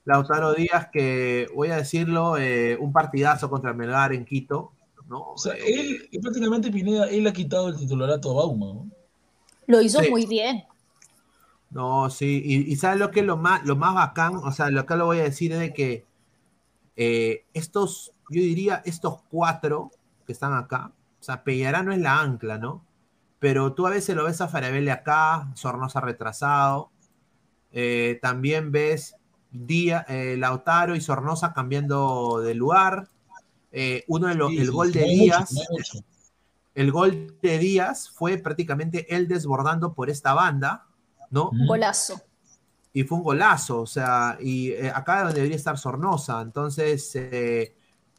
[0.03, 4.73] Lautaro Díaz, que voy a decirlo, eh, un partidazo contra Melgar en Quito,
[5.07, 5.31] ¿no?
[5.31, 8.65] O sea, Eh, él, él prácticamente Pineda, él ha quitado el titularato a Bauma.
[8.65, 8.89] ¿no?
[9.67, 10.09] Lo hizo Sí.
[10.09, 10.65] muy bien.
[11.69, 14.35] No, sí, y, y ¿sabes lo que es lo más, lo más bacán?
[14.35, 16.05] O sea, lo que lo voy a decir es de que
[16.95, 19.91] eh, estos, yo diría, estos cuatro
[20.25, 22.85] que están acá, o sea, Pellarano es la ancla, ¿no?
[23.39, 26.91] Pero tú a veces lo ves a Farabelle acá, Sornosa retrasado,
[27.71, 29.15] eh, también ves
[29.51, 33.07] Día, eh, Lautaro y Sornosa cambiando de lugar.
[33.71, 36.01] Eh, uno de los, Sí, el sí, gol de no Díaz, no
[36.73, 40.87] el gol de Díaz fue prácticamente él desbordando por esta banda,
[41.29, 41.51] ¿no?
[41.67, 42.21] Golazo.
[42.93, 47.73] Y fue un golazo, o sea, y eh, acá donde debería estar Sornosa, entonces, eh,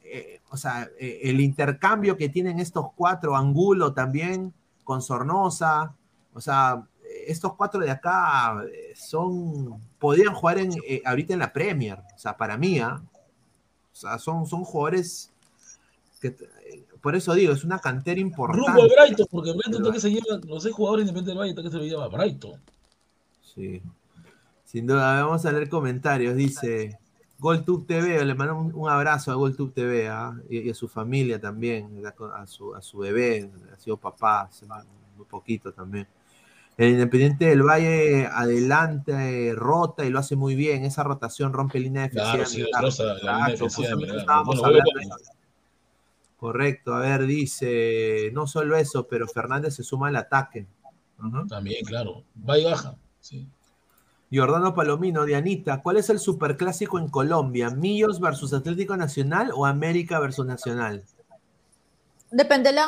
[0.05, 4.53] eh, o sea, eh, el intercambio que tienen estos cuatro, Angulo también
[4.85, 5.95] con Sornosa,
[6.33, 6.87] o sea,
[7.27, 8.63] estos cuatro de acá
[8.97, 10.73] son, podrían jugar en,
[11.05, 13.03] ahorita en la Premier, o sea, para mí, ¿ah?
[13.93, 15.31] o sea, son, son jugadores
[16.21, 16.35] que,
[17.03, 18.95] por eso digo, es una cantera Rumbo al importante.
[18.97, 21.85] Brighton, porque Brighton que se lleva, los seis jugadores independientes del está que se lo
[21.85, 22.61] lleva a Brighton.
[23.55, 23.83] Sí.
[24.73, 26.35] Sin duda, vamos a leer comentarios.
[26.35, 26.99] Dice
[27.39, 30.35] GolTube TV, le mando un, un abrazo a GolTube TV ¿ah?
[30.49, 32.03] y, y a su familia también,
[32.35, 34.65] a su, a su bebé, ha sido papá hace
[35.15, 36.09] muy poquito también.
[36.79, 40.87] El Independiente del Valle adelante, rota y lo hace muy bien.
[40.87, 42.19] Esa rotación rompe línea de.
[46.39, 50.67] Correcto, a ver, dice, no solo eso, pero Fernández se suma al ataque.
[51.47, 52.25] También, claro.
[52.49, 52.97] Va y baja.
[53.21, 53.47] Sí.
[54.33, 57.69] Jordano Palomino, Dianita, ¿cuál es el superclásico en Colombia?
[57.69, 61.05] ¿Millos versus Atlético Nacional o América versus Nacional?
[62.31, 62.87] Depende la,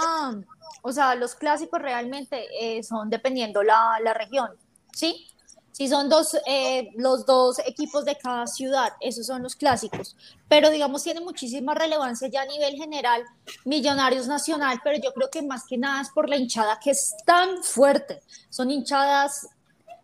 [0.81, 4.49] o sea, los clásicos realmente eh, son dependiendo la, la región,
[4.95, 5.29] ¿sí?
[5.73, 10.17] Si son dos, eh, los dos equipos de cada ciudad, esos son los clásicos.
[10.49, 13.25] Pero digamos, tiene muchísima relevancia ya a nivel general,
[13.65, 17.15] Millonarios Nacional, pero yo creo que más que nada es por la hinchada que es
[17.27, 18.23] tan fuerte.
[18.51, 19.49] Son hinchadas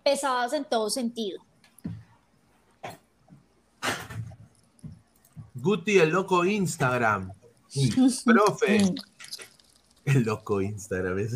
[0.03, 1.41] pesadas en todo sentido.
[5.55, 7.33] Guti, el loco Instagram.
[8.25, 8.95] Profe.
[10.05, 11.19] El loco Instagram.
[11.19, 11.35] es-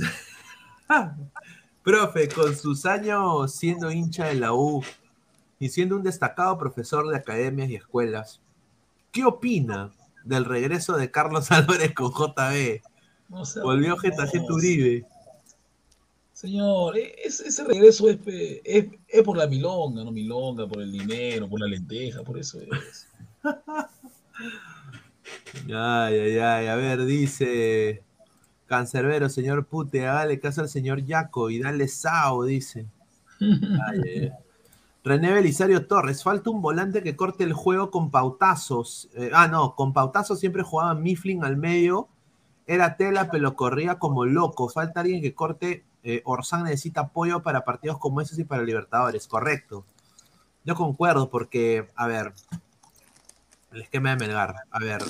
[1.82, 4.82] Profe, con sus años siendo hincha de la U
[5.58, 8.40] y siendo un destacado profesor de academias y escuelas,
[9.12, 9.92] ¿qué opina
[10.24, 12.80] del regreso de Carlos Álvarez con JB?
[13.28, 15.06] No Volvió Getafe no, Uribe.
[16.44, 20.82] Señor, e- ese, ese regreso es, pe- es, es por la milonga, no milonga, por
[20.82, 23.08] el dinero, por la lenteja, por eso es.
[25.68, 26.66] Ay, ay, ay.
[26.66, 28.02] A ver, dice
[28.66, 32.84] Cancerbero, señor Pute, hágale caso al señor Yaco y dale sao, dice.
[33.40, 34.32] Ay, ay.
[35.02, 39.08] René Belisario Torres, falta un volante que corte el juego con pautazos.
[39.14, 42.08] Eh, ah, no, con pautazos siempre jugaba Mifflin al medio.
[42.66, 44.68] Era tela, pero corría como loco.
[44.68, 45.84] Falta alguien que corte.
[46.06, 49.86] Eh, Orsán necesita apoyo para partidos como esos y para Libertadores, correcto.
[50.62, 52.34] Yo concuerdo porque, a ver,
[53.72, 55.02] el esquema de Melgar, a ver.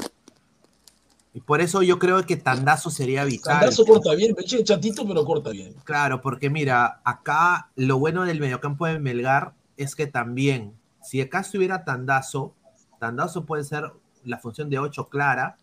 [1.33, 3.59] Y por eso yo creo que Tandazo sería vital.
[3.59, 5.75] Candazo corta bien, eche chatito, pero corta bien.
[5.83, 11.41] Claro, porque mira, acá lo bueno del mediocampo de Melgar es que también, si acá
[11.41, 12.55] estuviera Tandazo,
[13.01, 13.93] Tandazo puede ser
[14.23, 15.57] la función de 8 clara,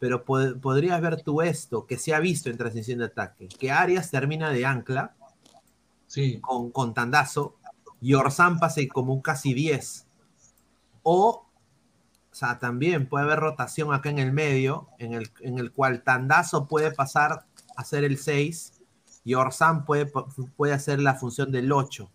[0.00, 3.70] pero pod- podrías ver tú esto, que se ha visto en transición de ataque, que
[3.70, 5.14] Arias termina de ancla
[6.06, 6.40] Sí.
[6.40, 7.56] con, con Tandazo
[8.00, 10.06] y Orsán pase como un casi 10.
[11.02, 11.46] O,
[12.30, 16.02] o sea, también puede haber rotación acá en el medio, en el, en el cual
[16.02, 18.72] Tandazo puede pasar a ser el 6
[19.24, 20.06] y Orsán puede,
[20.56, 22.10] puede hacer la función del 8.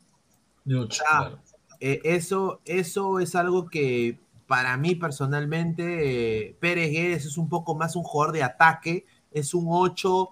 [0.64, 1.40] De ocho, Ah, claro.
[1.80, 4.20] Eh, eso, eso es algo que
[4.52, 9.54] para mí personalmente, eh, Pérez Guedes es un poco más un jugador de ataque, es
[9.54, 10.30] un 8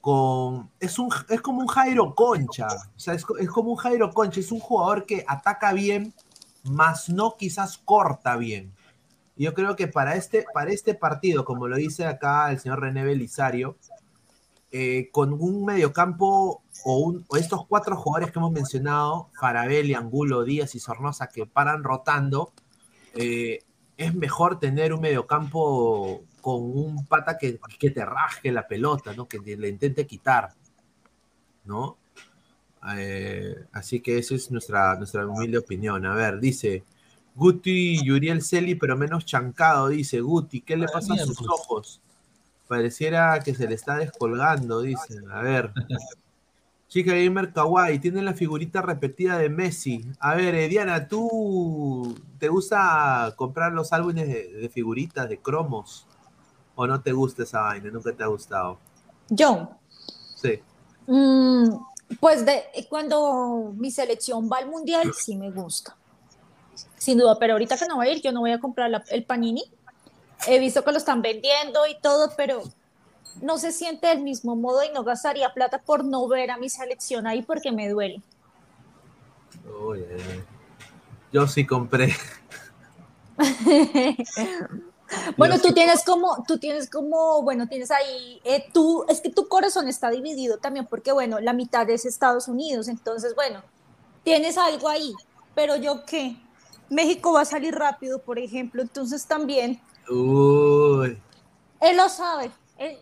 [0.00, 0.72] con...
[0.80, 4.40] Es, un, es como un Jairo Concha, o sea, es, es como un Jairo Concha,
[4.40, 6.12] es un jugador que ataca bien,
[6.64, 8.72] más no quizás corta bien.
[9.36, 13.04] Yo creo que para este, para este partido, como lo dice acá el señor René
[13.04, 13.76] Belisario,
[14.72, 20.42] eh, con un mediocampo o, un, o estos cuatro jugadores que hemos mencionado, Farabelli, Angulo,
[20.42, 22.52] Díaz y Sornosa, que paran rotando,
[23.14, 23.60] eh,
[23.96, 29.28] es mejor tener un mediocampo con un pata que, que te rasgue la pelota, ¿no?
[29.28, 30.54] que le intente quitar.
[31.64, 31.98] ¿no?
[32.96, 36.04] Eh, así que esa es nuestra, nuestra humilde opinión.
[36.06, 36.84] A ver, dice
[37.34, 41.50] Guti Yuriel Celi, pero menos chancado, dice Guti, ¿qué le pasa a sus miércoles.
[41.50, 42.00] ojos?
[42.68, 45.30] Pareciera que se le está descolgando, dicen.
[45.30, 45.72] A ver.
[46.90, 50.04] Chica Gamer Kawaii, tiene la figurita repetida de Messi.
[50.18, 56.04] A ver, eh, Diana, ¿tú te gusta comprar los álbumes de, de figuritas, de cromos?
[56.74, 57.90] ¿O no te gusta esa vaina?
[57.92, 58.80] ¿Nunca te ha gustado?
[59.28, 59.70] Yo,
[60.34, 60.60] Sí.
[61.06, 61.68] mm,
[62.18, 65.96] pues de, cuando mi selección va al mundial, sí me gusta.
[66.98, 69.04] Sin duda, pero ahorita que no voy a ir, yo no voy a comprar la-
[69.10, 69.62] el panini.
[70.48, 72.62] He visto que lo están vendiendo y todo, pero
[73.40, 76.68] no se siente del mismo modo y no gastaría plata por no ver a mi
[76.68, 78.22] selección ahí porque me duele.
[79.64, 80.04] Ay.
[81.32, 82.14] Yo sí compré.
[85.36, 85.74] bueno, tú sí.
[85.74, 90.10] tienes como, tú tienes como, bueno, tienes ahí, eh, tú, es que tu corazón está
[90.10, 93.62] dividido también porque, bueno, la mitad es Estados Unidos, entonces, bueno,
[94.24, 95.14] tienes algo ahí,
[95.54, 96.36] pero yo qué,
[96.88, 99.80] México va a salir rápido, por ejemplo, entonces también,
[100.10, 101.16] Uy,
[101.80, 102.98] él lo sabe, él,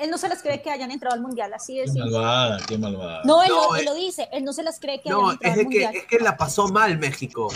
[0.00, 1.94] él no se las cree que hayan entrado al Mundial, así Qué es.
[1.94, 3.22] malvada, qué malvada.
[3.24, 5.20] No, él, No, lo, él eh, lo dice, él no se las cree que no,
[5.30, 5.94] hayan entrado es al que, Mundial.
[5.96, 7.48] es que la pasó mal México.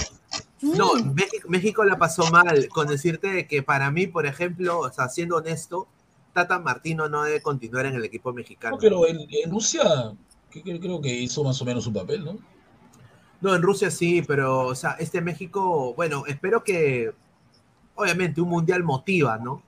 [0.61, 1.15] No, Mm.
[1.15, 5.09] México, México la pasó mal, con decirte de que para mí, por ejemplo, o sea,
[5.09, 5.87] siendo honesto,
[6.33, 8.77] Tata Martino no debe continuar en el equipo mexicano.
[8.77, 10.13] No, pero en, en Rusia
[10.51, 12.39] que- que- creo que hizo más o menos su papel, ¿no?
[13.41, 17.13] No, en Rusia sí, pero, o sea, este México, bueno, espero que,
[17.95, 19.63] obviamente, un mundial motiva, ¿no?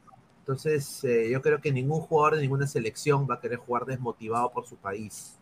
[0.47, 4.51] Entonces, eh, yo creo que ningún jugador de ninguna selección va a querer jugar desmotivado
[4.53, 5.35] por su país.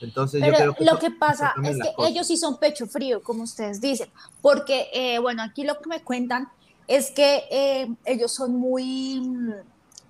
[0.00, 2.10] Entonces, yo Pero creo que lo que pasa es que cosas.
[2.10, 4.08] ellos sí son pecho frío, como ustedes dicen,
[4.40, 6.48] porque, eh, bueno, aquí lo que me cuentan
[6.86, 9.20] es que eh, ellos son muy,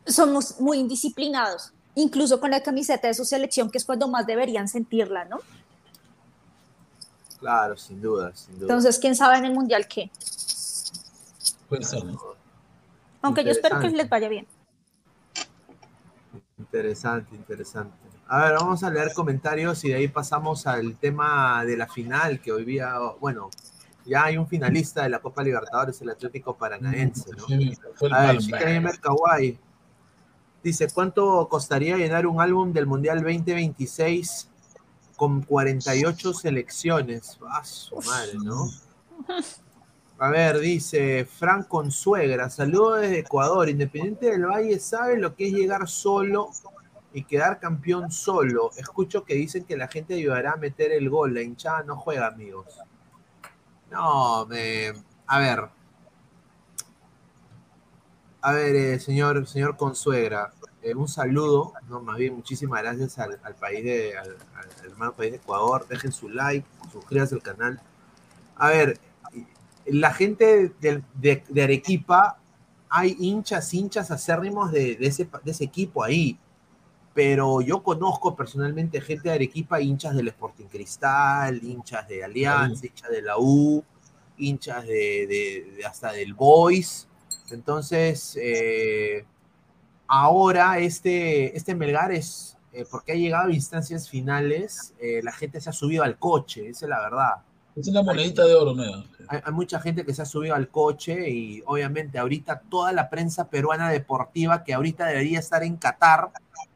[0.06, 4.26] son mus- muy indisciplinados, incluso con la camiseta de su selección, que es cuando más
[4.26, 5.38] deberían sentirla, ¿no?
[7.38, 8.68] Claro, sin duda, sin duda.
[8.74, 10.10] Entonces, ¿quién sabe en el Mundial qué?
[11.68, 12.37] Puede ser, ¿no?
[13.28, 14.46] Aunque yo espero que les vaya bien.
[16.58, 17.94] Interesante, interesante.
[18.26, 22.40] A ver, vamos a leer comentarios y de ahí pasamos al tema de la final,
[22.40, 23.50] que hoy día, bueno,
[24.06, 27.44] ya hay un finalista de la Copa Libertadores, el Atlético Paranaense, ¿no?
[28.14, 29.58] A ver, Chica Kawaii
[30.62, 34.48] dice, ¿cuánto costaría llenar un álbum del Mundial 2026
[35.16, 37.38] con 48 selecciones?
[37.46, 38.70] Ah, su madre, ¿no?
[40.20, 43.68] A ver, dice Frank Consuegra, saludo desde Ecuador.
[43.68, 46.50] Independiente del Valle sabe lo que es llegar solo
[47.12, 48.70] y quedar campeón solo.
[48.76, 51.34] Escucho que dicen que la gente ayudará a meter el gol.
[51.34, 52.66] La hinchada no juega, amigos.
[53.92, 54.96] No, a ver.
[58.40, 63.38] A ver, eh, señor, señor Consuegra, eh, un saludo, no, más bien muchísimas gracias al,
[63.42, 65.86] al país de, al, al hermano país de Ecuador.
[65.88, 67.80] Dejen su like, suscríbanse al canal.
[68.56, 68.98] A ver,
[69.90, 72.38] la gente de, de- de Arequipa,
[72.90, 76.38] hay hinchas, hinchas acérrimos de, de ese, de ese equipo ahí.
[77.14, 83.10] Pero yo conozco personalmente gente de Arequipa, hinchas del Sporting Cristal, hinchas de Alianza, hinchas
[83.10, 83.84] de la U,
[84.36, 87.08] hinchas de hasta del Boys.
[87.50, 89.24] Entonces, eh,
[90.06, 95.60] ahora este, este Melgar es, eh, porque ha llegado a instancias finales, eh, la gente
[95.60, 97.34] se ha subido al coche, esa es la verdad
[97.78, 99.04] Es una monedita de oro nueva.
[99.28, 103.08] hay, hay mucha gente que se ha subido al coche y obviamente ahorita toda la
[103.08, 106.32] prensa peruana deportiva que ahorita debería estar en Qatar,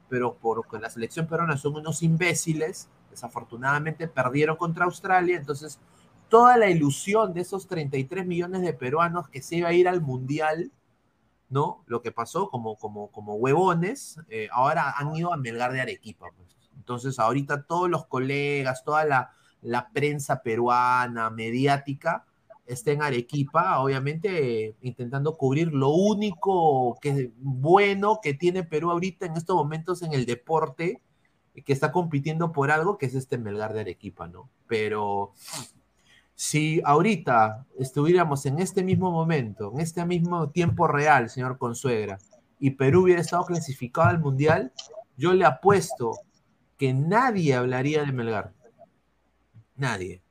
[0.08, 5.80] pero porque la selección peruana son unos imbéciles, desafortunadamente perdieron contra Australia, entonces
[6.28, 10.00] toda la ilusión de esos 33 millones de peruanos que se iba a ir al
[10.00, 10.70] mundial,
[11.48, 11.82] ¿no?
[11.86, 16.28] Lo que pasó como, como, como huevones, eh, ahora han ido a Melgar de Arequipa.
[16.36, 16.56] pues.
[16.76, 22.26] Entonces ahorita todos los colegas, toda la, la prensa peruana, mediática,
[22.66, 29.36] está en Arequipa, obviamente intentando cubrir lo único que bueno que tiene Perú ahorita en
[29.36, 31.00] estos momentos en el deporte,
[31.64, 34.48] que está compitiendo por algo, que es este Melgar de Arequipa, ¿no?
[34.66, 35.32] Pero
[36.34, 42.18] si ahorita estuviéramos en este mismo momento, en este mismo tiempo real, señor Consuegra,
[42.58, 44.72] y Perú hubiera estado clasificado al Mundial,
[45.16, 46.12] yo le apuesto
[46.78, 48.54] que nadie hablaría de Melgar.
[49.82, 50.22] Nadie.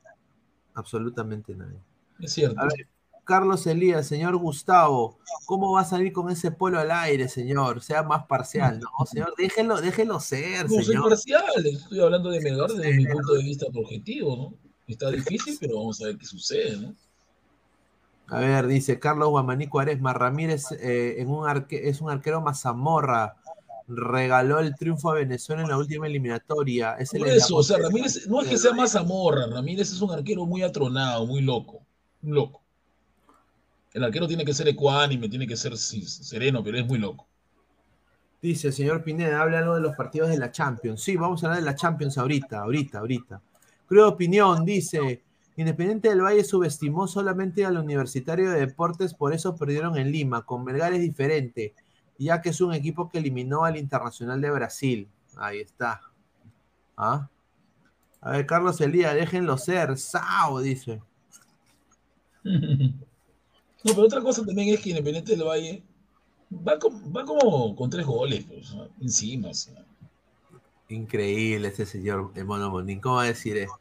[0.74, 1.80] Absolutamente nadie.
[2.20, 2.60] Es cierto.
[2.60, 2.88] A ver,
[3.26, 7.82] Carlos Elías, señor Gustavo, ¿cómo va a salir con ese polo al aire, señor?
[7.82, 8.80] Sea más parcial.
[8.80, 11.10] No, señor, déjelo, déjelo ser, No, soy señor.
[11.10, 14.72] parcial, estoy hablando de Melgar desde mi punto de vista objetivo, ¿no?
[14.88, 16.96] Está difícil, pero vamos a ver qué sucede, ¿no?
[18.28, 23.36] A ver, dice Carlos Guamaní Cuaresma, Ramírez eh, en un arque- es un arquero mazamorra.
[23.94, 26.94] Regaló el triunfo a Venezuela en la última eliminatoria.
[26.94, 30.02] Es el Por eso, o sea, Ramírez no es que sea más zamorra, Ramírez es
[30.02, 31.82] un arquero muy atronado, muy loco,
[32.24, 32.62] un loco.
[33.94, 37.28] El arquero tiene que ser ecuánime, tiene que ser sí, sereno, pero es muy loco.
[38.42, 41.02] Dice, señor Pineda, habla algo de los partidos de la Champions.
[41.04, 43.42] Sí, vamos a hablar de la Champions ahorita, ahorita, ahorita.
[43.88, 45.22] Creo opinión, dice,
[45.58, 50.46] Independiente del Valle subestimó solamente al Universitario de Deportes, por eso perdieron en Lima.
[50.46, 51.76] Con Melgar es diferente,
[52.26, 55.08] ya que es un equipo que eliminó al Internacional de Brasil.
[55.38, 56.02] Ahí está.
[56.98, 57.30] ¿Ah?
[58.22, 59.98] A ver, Carlos Elías, déjenlo ser.
[59.98, 61.02] Sao, dice.
[63.84, 65.82] No, pero otra cosa también es que Independiente del Valle
[66.52, 69.50] va, con- va como con tres goles, pues, encima.
[69.50, 69.84] o sea.
[70.90, 73.00] Increíble este señor, el Mono Monín.
[73.00, 73.80] ¿Cómo va a decir eso?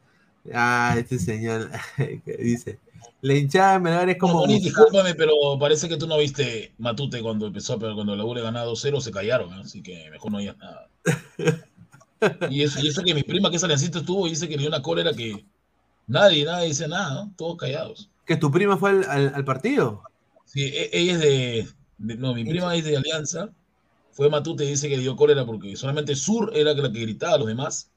[0.55, 2.79] Ah, este señor que dice,
[3.21, 4.33] La hinchada de Melgar es como.
[4.33, 8.25] No, Gustavo- discúlpame, pero parece que tú no viste Matute cuando empezó, pero cuando la
[8.25, 9.61] U le ganaba 2-0 se callaron, ¿eh?
[9.63, 10.87] así que mejor no digas nada.
[12.51, 14.59] Y eso, y eso que mi prima, que es aliancista, estuvo y dice que le
[14.59, 15.43] dio una cólera que
[16.05, 17.33] nadie, nadie dice nada, ¿no?
[17.35, 18.09] todos callados.
[18.27, 20.03] ¿Que tu prima fue al, al- al partido?
[20.45, 21.67] Sí, e- ella es de,
[21.97, 23.49] de- No, mi prima es de Alianza.
[24.11, 27.39] Fue Matute y dice que le dio cólera porque solamente Sur era la que gritaba,
[27.39, 27.89] los demás,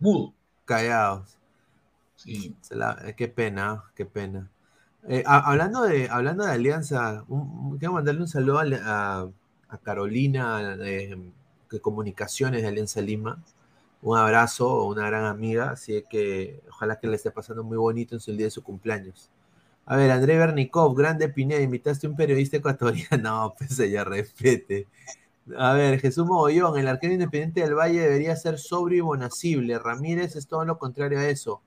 [0.00, 0.34] mudo.
[0.64, 1.36] Callados.
[2.26, 4.50] Eh, qué pena, qué pena.
[5.08, 7.24] Eh, hablando, de, hablando de Alianza,
[7.78, 9.28] quiero mandarle un saludo a,
[9.68, 11.32] a- Carolina de,
[11.70, 13.42] de Comunicaciones de Alianza Lima.
[14.02, 18.20] Un abrazo, una gran amiga, así que ojalá que le esté pasando muy bonito en
[18.20, 19.30] su día de su cumpleaños.
[19.86, 23.08] A ver, André Bernikov, grande Pineda, invitaste a un periodista ecuatoriano.
[23.22, 24.88] No, pues ya respete.
[25.56, 29.78] A ver, Jesús Mogollón, el arquero independiente del Valle debería ser sobrio y bonacible.
[29.78, 31.62] Ramírez es todo lo contrario a eso.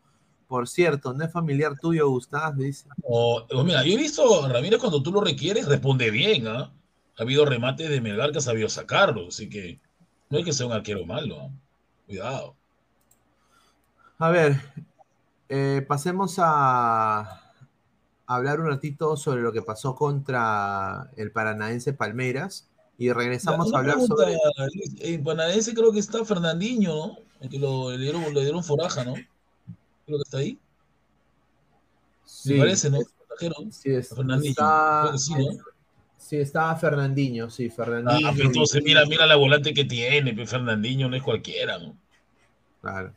[0.53, 2.87] Por cierto, no es familiar tuyo, Gustavo, dice.
[3.65, 6.45] Mira, yo he visto Ramírez cuando tú lo requieres, responde bien.
[6.45, 6.71] ¿ah?
[7.17, 9.79] Ha habido remates de Melgar que ha sabido sacarlo, así que
[10.29, 11.41] no hay que ser un arquero malo.
[11.41, 11.49] ¿ah?
[12.05, 12.55] Cuidado.
[14.19, 14.61] A ver,
[15.49, 17.41] eh, pasemos a
[18.27, 22.69] hablar un ratito sobre lo que pasó contra el paranaense Palmeiras
[22.99, 25.13] y regresamos a hablar pregunta, sobre...
[25.15, 26.93] En Panadense creo que está Fernandinho,
[27.41, 27.49] ¿no?
[27.49, 29.15] Que lo, le, dieron, le dieron foraja, ¿no?
[30.05, 30.57] Creo que está ahí.
[32.25, 32.99] Sí, Me parece, ¿no?
[33.69, 34.49] sí, es- a Fernandinho.
[34.49, 35.45] está, sí, ¿no?
[36.17, 38.27] sí, estaba Fernandinho, sí, Fernandinho.
[38.29, 41.97] Ah, pero entonces mira, mira la volante que tiene, pues, Fernandinho no es cualquiera, ¿no?
[42.81, 43.13] Claro.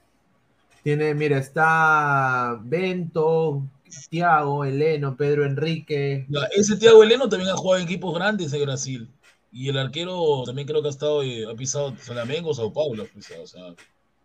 [0.83, 3.63] Tiene, mira, está Bento,
[4.09, 6.27] Tiago, Eleno, Pedro Enrique.
[6.29, 9.09] Ya, ese Thiago Heleno también ha jugado en equipos grandes de Brasil.
[9.53, 13.05] Y el arquero también creo que ha estado, eh, ha pisado Flamengo, Sao Paulo,
[13.43, 13.75] o sea,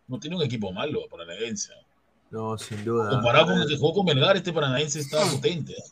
[0.06, 1.72] no tiene un equipo malo paranaense.
[2.32, 3.10] No, sin duda.
[3.10, 5.72] Comparado con el que jugó con Melgar, este paranaense está potente.
[5.74, 5.84] ¿eh?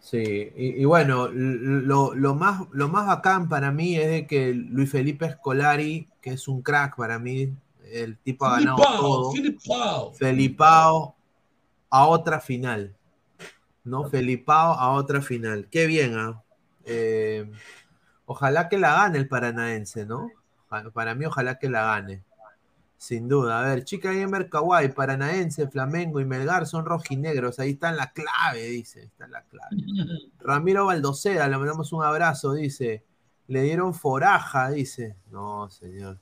[0.00, 4.54] Sí, y, y bueno, lo, lo más, lo más bacán para mí es de que
[4.54, 7.52] Luis Felipe Scolari, que es un crack para mí,
[7.92, 9.32] el tipo ha ganado Filipao, todo.
[9.32, 10.12] Filipao.
[10.14, 11.16] Felipao
[11.90, 12.94] a otra final.
[13.84, 14.08] ¿No?
[14.08, 15.66] Felipao a otra final.
[15.70, 16.42] Qué bien, ¿ah?
[16.84, 17.50] Eh,
[18.24, 20.30] ojalá que la gane el paranaense, ¿no?
[20.68, 22.22] Pa- Para mí, ojalá que la gane.
[23.00, 23.58] Sin duda.
[23.58, 27.58] A ver, Chica Gamer Kawaii, Paranaense, Flamengo y Melgar son rojinegros.
[27.58, 29.04] Ahí está la clave, dice.
[29.04, 29.70] Está la clave.
[30.38, 33.02] Ramiro Baldoceda, le mandamos un abrazo, dice.
[33.48, 35.16] Le dieron foraja, dice.
[35.30, 36.18] No, señor.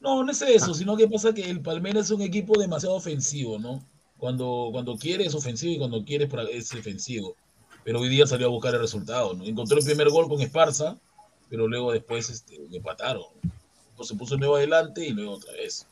[0.00, 3.60] No, no es eso, sino que pasa que el Palmeiras es un equipo demasiado ofensivo,
[3.60, 3.80] ¿no?
[4.16, 7.36] Cuando, cuando quiere es ofensivo y cuando quiere es defensivo.
[7.84, 9.44] Pero hoy día salió a buscar el resultado, ¿no?
[9.44, 10.98] Encontró el primer gol con Esparza,
[11.48, 13.22] pero luego después este, empataron.
[13.96, 15.86] Pues se puso nuevo adelante y luego otra vez.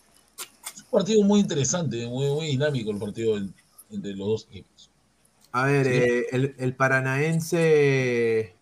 [0.91, 3.53] Un partido muy interesante, muy, muy dinámico el partido en-
[3.91, 4.91] entre los dos equipos.
[5.53, 5.93] A ver, Sí.
[5.93, 8.55] eh, el, el paranaense.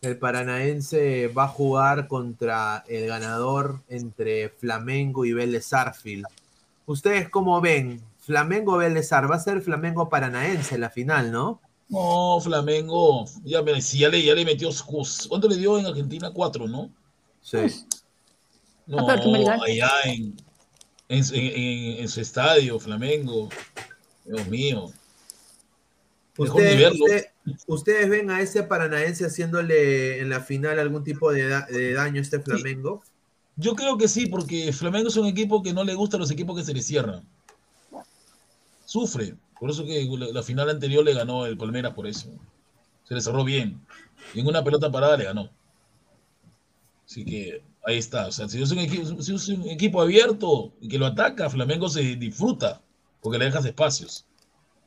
[0.00, 6.24] El paranaense va a jugar contra el ganador entre Flamengo y Vélez Sarfield.
[6.86, 8.00] ¿Ustedes cómo ven?
[8.20, 11.60] Flamengo Vélez Ar, va a ser Flamengo Paranaense la final, ¿no?
[11.88, 14.68] No, Flamengo, ya, me- si ya, le, ya le metió,
[15.28, 16.30] ¿cuánto le dio en Argentina?
[16.32, 16.90] Cuatro, ¿no?
[17.42, 17.58] Sí.
[18.86, 19.58] No, que Melgar.
[19.66, 20.36] allá en,
[21.08, 23.48] en, su- en- en- su estadio, Flamengo.
[24.24, 24.92] Dios mío.
[26.36, 27.26] ¿Ustedes, usted-
[27.66, 32.18] ustedes ven a ese paranaense haciéndole en la final algún tipo de, da- de daño
[32.18, 33.02] a este Flamengo?
[33.56, 36.30] Yo creo que sí, porque Flamengo es un equipo que no le gusta a los
[36.30, 37.24] equipos que se le cierran.
[38.84, 39.34] Sufre.
[39.58, 42.30] Por eso que la, la final anterior le ganó el Palmeiras por eso.
[43.02, 43.80] Se le cerró bien.
[44.34, 45.50] Y en una pelota parada le ganó.
[47.04, 48.26] Así que ahí está.
[48.28, 51.50] O sea, si es un equipo, si es un equipo abierto y que lo ataca,
[51.50, 52.82] Flamengo se disfruta
[53.20, 54.26] porque le dejas espacios.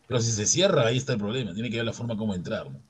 [0.08, 1.54] Pero si se cierra, ahí está el problema.
[1.54, 2.72] Tiene que ver la forma como entrar.
[2.72, 2.82] ¿no?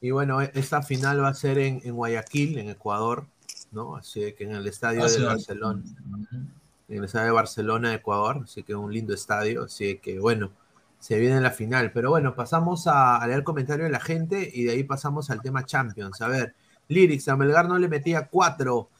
[0.00, 3.26] Y bueno, e- esta final va a ser en, en Guayaquil, en Ecuador,
[3.72, 3.96] ¿no?
[3.96, 5.82] Así que en el estadio Ah, de sí, Barcelona,
[6.88, 10.52] en el estadio de Barcelona, Ecuador, así que un lindo estadio, así que bueno,
[10.98, 11.92] se viene la final.
[11.92, 15.40] Pero bueno, pasamos a, a leer comentarios de la gente y de ahí pasamos al
[15.42, 16.20] tema Champions.
[16.20, 16.54] A ver,
[16.88, 18.90] Lyrics, a Melgar no le metía cuatro.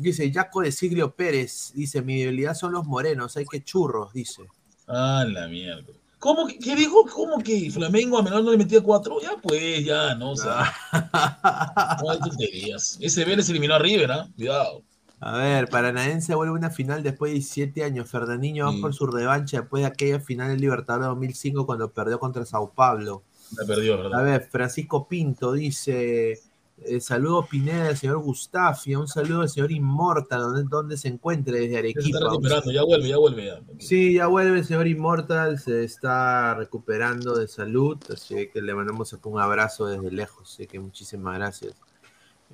[0.00, 4.42] Dice Jaco de Siglio Pérez, dice, mi debilidad son los morenos, hay que churros, dice.
[4.86, 5.92] Ah, la mierda.
[6.18, 7.04] ¿Cómo que, qué dijo?
[7.12, 9.20] ¿Cómo que Flamengo a menor no le metía cuatro?
[9.20, 10.72] Ya pues, ya, no, o sea,
[12.02, 12.96] no hay tonterías.
[13.00, 14.28] Ese Vélez eliminó a River, ¿ah?
[14.34, 14.82] Cuidado.
[15.20, 18.10] A ver, Paranaense vuelve a una final después de 17 años.
[18.10, 18.76] Fernandinho Sí.
[18.76, 22.70] va por su revancha después de aquella final del Libertadores 2005 cuando perdió contra Sao
[22.74, 23.22] Paulo.
[23.56, 24.24] La perdió, A ¿verdad?
[24.24, 26.40] ver, Francisco Pinto dice:
[26.78, 31.72] Eh, saludo Pineda señor Gustafia, un saludo al señor Immortal, donde, donde se encuentre desde
[31.72, 32.18] Se Arequipa.
[32.18, 33.46] está recuperando, ya vuelve, ya vuelve.
[33.46, 33.60] Ya.
[33.78, 39.12] Sí, ya vuelve el señor Immortal, se está recuperando de salud, así que le mandamos
[39.12, 41.74] un abrazo desde lejos, así que muchísimas gracias.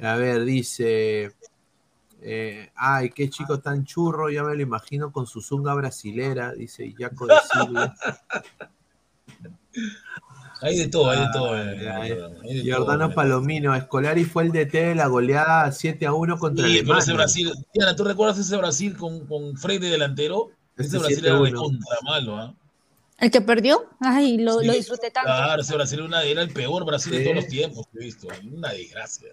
[0.03, 1.33] A ver, dice,
[2.21, 6.95] eh, ay, qué chico tan churro, ya me lo imagino con su zunga brasilera, dice
[6.97, 7.95] Jaco de Silva.
[10.63, 11.57] Hay de todo, hay de todo.
[11.59, 16.13] Eh, hay de Giordano todo, Palomino, Escolari fue el DT de la goleada 7 a
[16.13, 17.03] 1 contra Sí, pero Alemania.
[17.03, 20.51] ese Brasil, Diana, ¿tú recuerdas ese Brasil con, con Fred de delantero?
[20.77, 21.45] Ese Ese Brasil era 7-1.
[21.45, 22.55] de contra malo, ¿ah?
[23.19, 25.27] El que perdió, ay, lo, Sí, lo disfruté tanto.
[25.31, 28.05] Claro, ese Brasil era, una- era el peor Brasil de todos los tiempos que he
[28.05, 28.29] visto.
[28.51, 29.29] Una desgracia.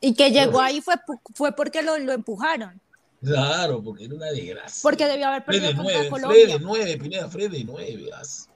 [0.00, 0.94] Y que llegó ahí fue,
[1.34, 2.80] fue porque lo, lo empujaron.
[3.22, 4.80] Claro, porque era una desgracia.
[4.82, 6.46] Porque debió haber Fred perdido de contra nueve, Fred Colombia.
[6.46, 8.10] de nueve, Pineda, Fred de nueve.
[8.18, 8.48] as.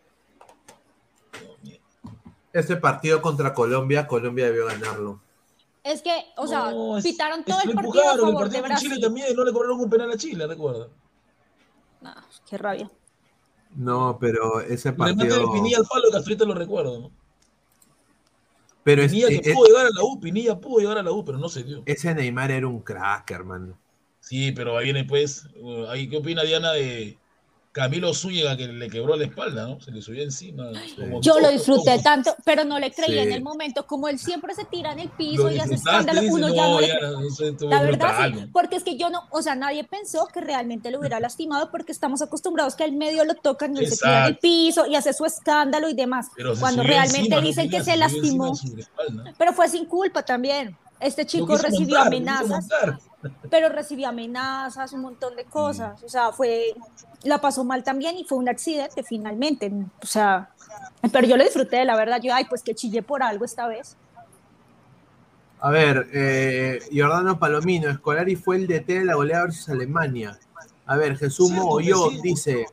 [2.52, 5.20] Ese partido contra Colombia, Colombia debió ganarlo.
[5.82, 8.48] Es que, o sea, No, es- pitaron todo que el partido a empujaron, el favor
[8.50, 9.00] de partido con Chile Brasil.
[9.04, 10.88] también, no le cobraron un penal a Chile, recuerda.
[12.00, 12.14] No,
[12.48, 12.90] qué rabia.
[13.76, 15.46] No, pero ese partido.
[15.46, 17.10] de Pinilla al palo de Castrita lo recuerdo, ¿no?
[18.82, 21.12] Pero es- Pinilla que es- pudo llegar a la U, Pinilla pudo llegar a la
[21.12, 21.82] U, pero no se dio.
[21.86, 23.78] ese Neymar era un crack, hermano.
[24.20, 25.46] Sí, pero ahí viene pues,
[25.88, 27.16] ahí, ¿qué opina Diana de
[27.72, 29.80] Camilo Zúñiga que le quebró la espalda, ¿no?
[29.80, 30.72] Se le subió encima.
[30.96, 33.28] como Yo lo disfruté tanto, pero no le creía Sí.
[33.28, 33.86] en el momento.
[33.86, 36.98] Como él siempre se tira en el piso y hace escándalo, uno ya no ya,
[37.68, 40.98] La verdad, sí, porque es que yo no, o sea, nadie pensó que realmente lo
[40.98, 44.26] hubiera lastimado porque estamos acostumbrados que al medio lo tocan y él se tira en
[44.34, 46.26] el piso y hace su escándalo y demás.
[46.34, 48.52] Pero Cuando realmente encima, no dicen que se lastimó,
[49.38, 50.76] pero fue sin culpa también.
[51.00, 52.68] Este chico recibió montar, amenazas,
[53.48, 56.02] pero recibió amenazas, un montón de cosas.
[56.02, 56.74] O sea, fue,
[57.22, 59.72] la pasó mal también y fue un accidente finalmente.
[60.02, 60.50] O sea,
[61.10, 62.20] pero yo lo disfruté, la verdad.
[62.22, 63.96] Yo, ay, pues que chillé por algo esta vez.
[65.60, 70.38] A ver, eh, Giordano Palomino, Escolari fue el DT de la goleada versus Alemania.
[70.86, 72.66] A ver, Jesús Mogolló dice: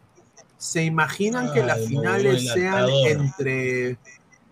[0.57, 3.97] ¿Se imaginan que las finales sean entre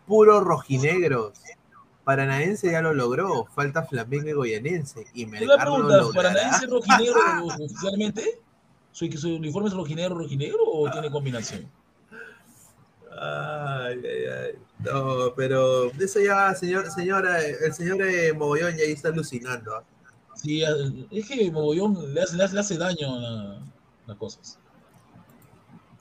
[0.06, 1.34] puros rojinegros?
[2.06, 5.06] Paranaense ya lo logró, falta Flamengo y Goyanense.
[5.14, 6.14] Y Melgar lo pregunta.
[6.16, 8.40] ¿Paranaense rojinegro oficialmente?
[8.92, 11.68] ¿Su, ¿Su uniforme es rojinegro, rojinegro o tiene combinación?
[13.20, 14.52] Ay, ay, ay.
[14.80, 19.76] No, pero eso ya, señor, señora, el señor eh, Mogollón ya está alucinando.
[19.76, 19.84] ¿ah?
[20.36, 20.64] Sí,
[21.12, 23.60] es que Mogollón le hace, le hace, le hace daño a la-
[24.08, 24.60] las cosas.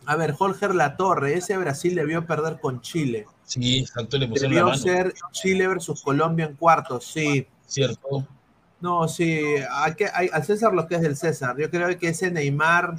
[0.06, 3.26] A ver, Jorge Latorre, ese Brasil debió perder con Chile.
[3.44, 4.82] Sí, exacto, le pusieron la Debió mano.
[4.82, 7.46] ser Chile versus Colombia en cuartos, sí.
[7.66, 8.26] Cierto.
[8.80, 9.40] No, sí,
[9.70, 11.56] hay que, hay, al César lo que es del César.
[11.58, 12.96] Yo creo que ese Neymar,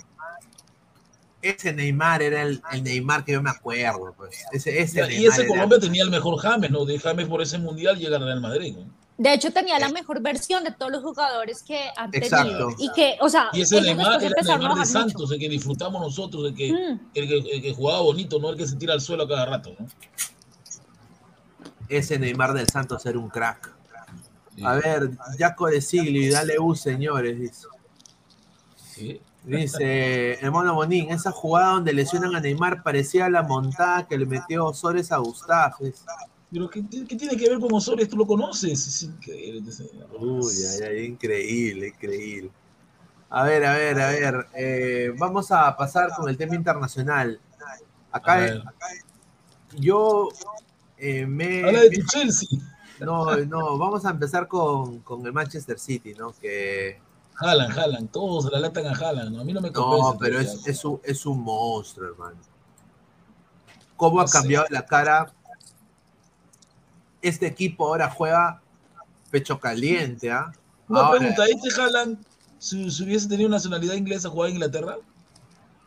[1.42, 4.14] ese Neymar era el, el Neymar que yo me acuerdo.
[4.18, 4.44] Pues.
[4.52, 6.86] Ese, ese y Neymar ese era- Colombia tenía el mejor James, ¿no?
[6.86, 8.86] De James por ese mundial llega al Real Madrid, ¿no?
[9.18, 12.26] De hecho, tenía la mejor versión de todos los jugadores que han tenido.
[12.38, 12.70] Exacto.
[12.78, 14.86] Y que, o sea, Y ese Neymar era Neymar de mucho.
[14.86, 17.00] Santos, el que disfrutamos nosotros, el que, Mm.
[17.14, 19.46] el que, el que jugaba bonito, no el que se tira al suelo a cada
[19.46, 19.88] rato, ¿no?
[21.88, 23.72] ese Neymar del Santos era un crack.
[24.56, 24.64] Sí.
[24.66, 27.40] A ver, Jaco de Sigli, dale U, señores.
[27.40, 27.68] Dice,
[28.94, 29.22] Sí.
[29.44, 34.26] dice el mono Bonín, esa jugada donde lesionan a Neymar parecía la montada que le
[34.26, 35.76] metió Osores a Gustavo.
[36.56, 38.08] Pero ¿qué, qué tiene que ver con Osorio?
[38.08, 38.88] ¿Tú lo conoces?
[38.88, 39.70] Es increíble.
[39.70, 42.50] ese- Uy, ay, ay, increíble, increíble.
[43.30, 44.48] A ver, a ver, a ver.
[44.56, 47.42] eh, vamos a pasar con el tema internacional.
[48.10, 48.64] Acá
[49.78, 50.30] yo
[50.98, 51.62] eh, me.
[51.66, 52.48] Habla de tu Chelsea.
[53.02, 56.32] No, no, vamos a empezar con, con el Manchester City, ¿no?
[56.40, 57.02] Que.
[57.34, 59.42] Jalan, jalan, todos la latan a Jalan, ¿no?
[59.42, 60.14] A mí no me convence.
[60.14, 62.38] No, pero es, es, un, es un monstruo, hermano.
[63.98, 64.38] ¿Cómo ha No sé.
[64.40, 65.34] cambiado la cara?
[67.28, 68.62] Este equipo ahora juega
[69.32, 70.52] pecho caliente, ¿ah?
[70.88, 72.20] Una Ahora- pregunta, ¿este Jalan,
[72.60, 74.98] si, si hubiese tenido nacionalidad inglesa, jugaba en Inglaterra?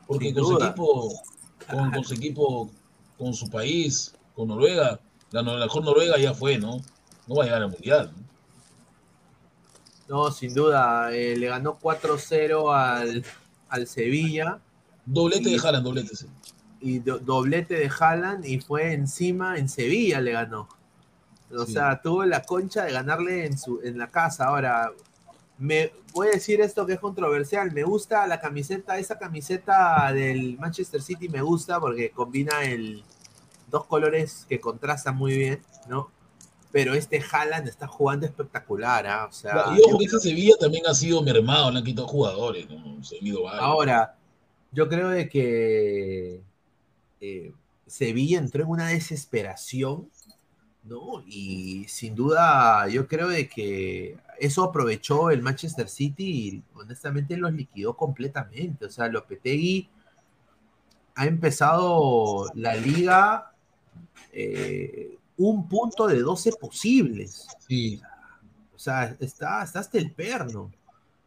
[0.07, 1.13] Porque con su equipo,
[1.71, 2.71] con, con su equipo,
[3.17, 4.99] con su país, con Noruega,
[5.31, 6.81] la mejor Noruega ya fue, ¿no?
[7.29, 8.13] No va a llegar al Mundial.
[10.09, 10.25] ¿no?
[10.25, 11.13] No, sin duda.
[11.15, 13.25] eh, le ganó 4-0 al,
[13.69, 14.59] al Sevilla
[15.05, 16.27] Doblete Y- de Jalan, doblete, sí.
[16.81, 20.69] y do- doblete de Haaland y fue encima en Sevilla le ganó.
[21.55, 21.73] O Sí.
[21.73, 24.47] sea, tuvo la concha de ganarle en, su, en la casa.
[24.47, 24.93] Ahora,
[25.59, 27.73] me voy a decir esto que es controversial.
[27.73, 33.03] Me gusta la camiseta, esa camiseta del Manchester City me gusta porque combina el
[33.71, 36.11] dos colores que contrastan muy bien, ¿no?
[36.71, 39.27] Pero este Haaland está jugando espectacular, ¿ah?
[39.27, 42.69] O sea, y ojo que ese Sevilla también ha sido mermado, le han quitado jugadores,
[42.69, 43.03] ¿no?
[43.03, 43.63] Se han ido varios.
[43.63, 44.15] Ahora,
[44.71, 46.43] yo creo de que
[47.23, 47.53] eh,
[47.87, 50.11] Sevilla entró en una desesperación
[50.89, 51.23] ¿no?
[51.27, 57.53] Y sin duda, yo creo de que eso aprovechó el Manchester City y honestamente los
[57.53, 58.87] liquidó completamente.
[58.87, 59.89] O sea, Lopetegui
[61.15, 63.53] ha empezado la liga
[64.33, 67.47] eh, un punto de 12 posibles.
[67.67, 68.01] Sí.
[68.75, 70.71] O sea, está, está hasta el perno.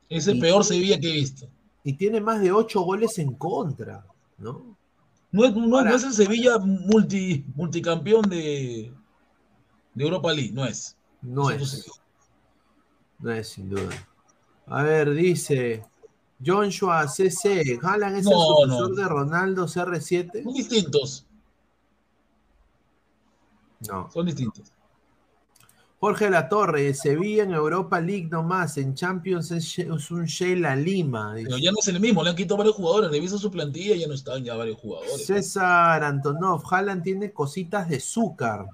[0.10, 1.48] Es el Y- peor Sevilla que he visto.
[1.84, 4.06] Y tiene más de 8 goles en contra,
[4.38, 4.78] ¿no?
[5.32, 8.92] No es, no, no es el Sevilla multi, multicampeón de,
[9.94, 10.96] de Europa League, no es.
[11.22, 11.86] No es.
[13.20, 13.90] No es sin duda.
[14.68, 15.84] A ver, dice
[16.44, 18.96] Joshua CC, ¿Haaland es el No, sucesor no.
[18.96, 20.44] de Ronaldo CR7?
[20.44, 21.26] Son distintos,
[23.88, 24.10] No.
[24.12, 24.72] son distintos.
[26.00, 31.36] Jorge Latorre, Sevilla en Europa League nomás, en Champions es, es un Sheila Lima.
[31.36, 31.48] dice.
[31.48, 34.08] Pero ya no es el mismo, le han quitado varios jugadores, revisa su plantilla, ya
[34.08, 35.28] no están ya varios jugadores.
[35.28, 38.66] César Antonov, Haaland tiene cositas de azúcar.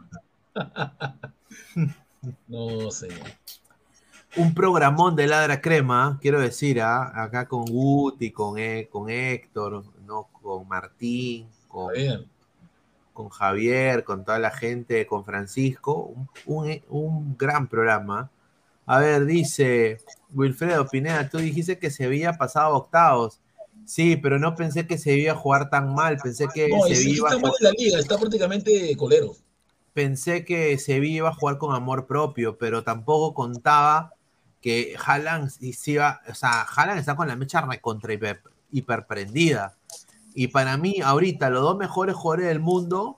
[2.47, 3.27] No, señor.
[4.35, 7.11] Un programón de Ladra Crema, quiero decir, ¿ah?
[7.23, 10.27] acá con Guti, con, E- con Héctor, ¿no?
[10.41, 18.29] con Martín, con, Javier, con toda la gente, con Francisco, un, un- un gran programa.
[18.85, 19.99] A ver, dice
[20.33, 23.39] Wilfredo Pineda, tú dijiste que Sevilla pasaba a octavos.
[23.85, 27.31] Sí, pero no pensé que Sevilla jugar tan mal, pensé que No, Sevilla iba a
[27.33, 29.33] está mal jugar- en la liga, está prácticamente colero.
[29.97, 34.13] Pensé que Sevilla iba a jugar con amor propio, pero tampoco contaba
[34.61, 39.75] que Haaland se iba, o sea, Haaland está con la mecha recontra hiper, hiperprendida.
[40.35, 43.17] Y para mí, ahorita, los dos mejores jugadores del mundo,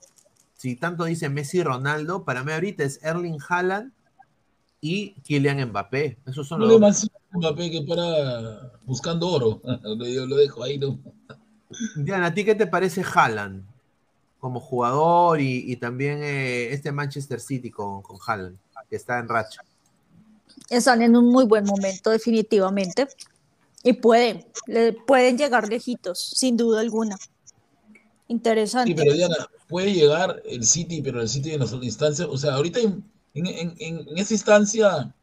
[0.55, 3.91] si tanto dice Messi y Ronaldo, para mí ahorita es Erling Haaland
[4.79, 6.17] y Kylian Mbappé.
[6.27, 9.61] Esos son No los más Mbappé que para buscando oro.
[9.83, 10.97] Lo, lo dejo ahí, ¿no?
[11.97, 13.65] Diana, ¿a ti qué te parece Haaland
[14.39, 18.57] como jugador y, y también eh, este Manchester City con, con Haaland,
[18.89, 19.61] que está en racha?
[20.69, 23.07] Están en un muy buen momento, definitivamente.
[23.83, 27.17] Y pueden, le pueden llegar lejitos, sin duda alguna.
[28.27, 28.91] Interesante.
[28.91, 29.35] Sí, pero Diana,
[29.67, 33.03] puede llegar el City, pero el City en las instancias, o sea, ahorita en,
[33.33, 35.13] en, en, en esa instancia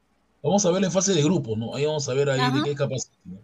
[0.43, 1.75] vamos a ver en fase de grupos, ¿no?
[1.75, 2.57] Ahí vamos a ver ahí Ajá.
[2.57, 3.15] de qué capacidad.
[3.25, 3.39] ¿no?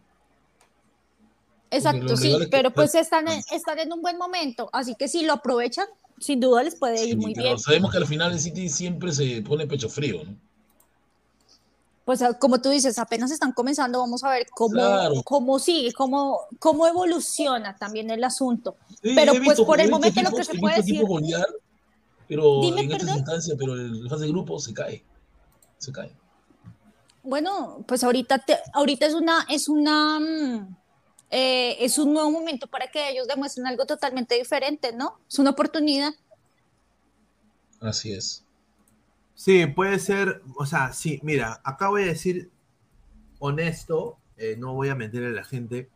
[1.73, 5.09] Exacto, sí, rivales que- pero pues están en, están en un buen momento, así que
[5.09, 5.87] si lo aprovechan,
[6.19, 7.59] sin duda les puede ir Sí, muy pero bien.
[7.59, 10.37] sabemos que al final el City siempre se pone pecho frío, ¿no?
[12.05, 15.23] Pues ah, como tú dices, apenas están comenzando, vamos a ver cómo, Claro.
[15.25, 18.77] cómo sigue, cómo, cómo evoluciona también el asunto.
[19.03, 21.47] Sí, Pero pues visto- por el momento lo que se puede decir- golear,
[22.29, 25.05] pero Dime, en esta instancia, pero en fase de grupo se cae.
[25.79, 26.13] Se cae.
[27.23, 30.77] Bueno, pues ahorita, te- ahorita es una, es una, mm,
[31.35, 35.19] eh, es un nuevo momento para que ellos demuestren algo totalmente diferente, ¿no?
[35.27, 36.13] Es una oportunidad.
[37.81, 38.45] Así es.
[39.35, 42.51] Sí, puede ser, o sea, sí, mira, acá voy a decir
[43.39, 45.89] honesto, eh, no voy a mentir a la gente.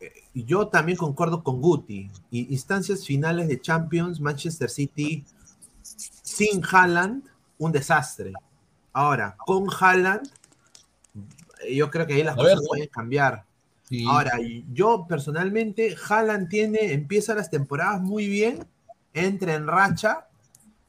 [0.00, 2.10] Eh, yo también concuerdo con Guti.
[2.32, 5.24] Y instancias finales de Champions, Manchester City
[5.80, 7.22] sin Haaland,
[7.58, 8.32] un desastre.
[8.92, 10.28] Ahora, con Haaland,
[11.70, 13.44] yo creo que ahí las A cosas pueden cambiar.
[13.98, 14.06] Sí.
[14.08, 14.32] Ahora,
[14.72, 18.66] yo personalmente, Haaland tiene, empieza las temporadas muy bien,
[19.12, 20.26] entra en racha,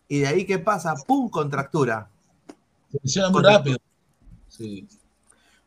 [0.08, 0.96] y de ahí, ¿qué pasa?
[1.08, 1.30] ¡Pum!
[1.30, 2.10] Contractura.
[2.92, 3.78] se lesiona muy rápido.
[4.48, 4.88] Sí.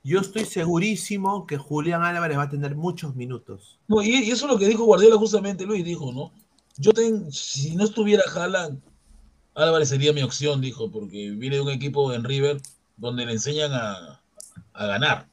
[0.02, 3.78] Yo estoy segurísimo que Julián Álvarez va a tener muchos minutos.
[3.88, 6.32] No, y, y eso es lo que dijo Guardiola justamente, Luis dijo, ¿no?
[6.76, 8.80] Yo ten, si no estuviera Haaland,
[9.54, 12.60] Álvarez sería mi opción, dijo, porque viene de un equipo en River
[12.96, 14.20] donde le enseñan a,
[14.72, 15.28] a ganar,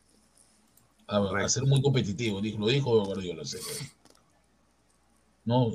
[1.07, 3.45] a, a ser muy competitivo, dijo, lo dijo Guardiola.
[3.45, 3.59] sea,
[5.45, 5.71] no,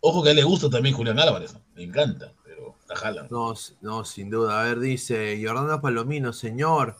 [0.00, 3.30] ojo que a él le gusta también Julián Álvarez, le encanta, pero a Haaland.
[3.30, 4.60] No, no, sin duda.
[4.60, 6.96] A ver, dice Jordano Palomino, señor,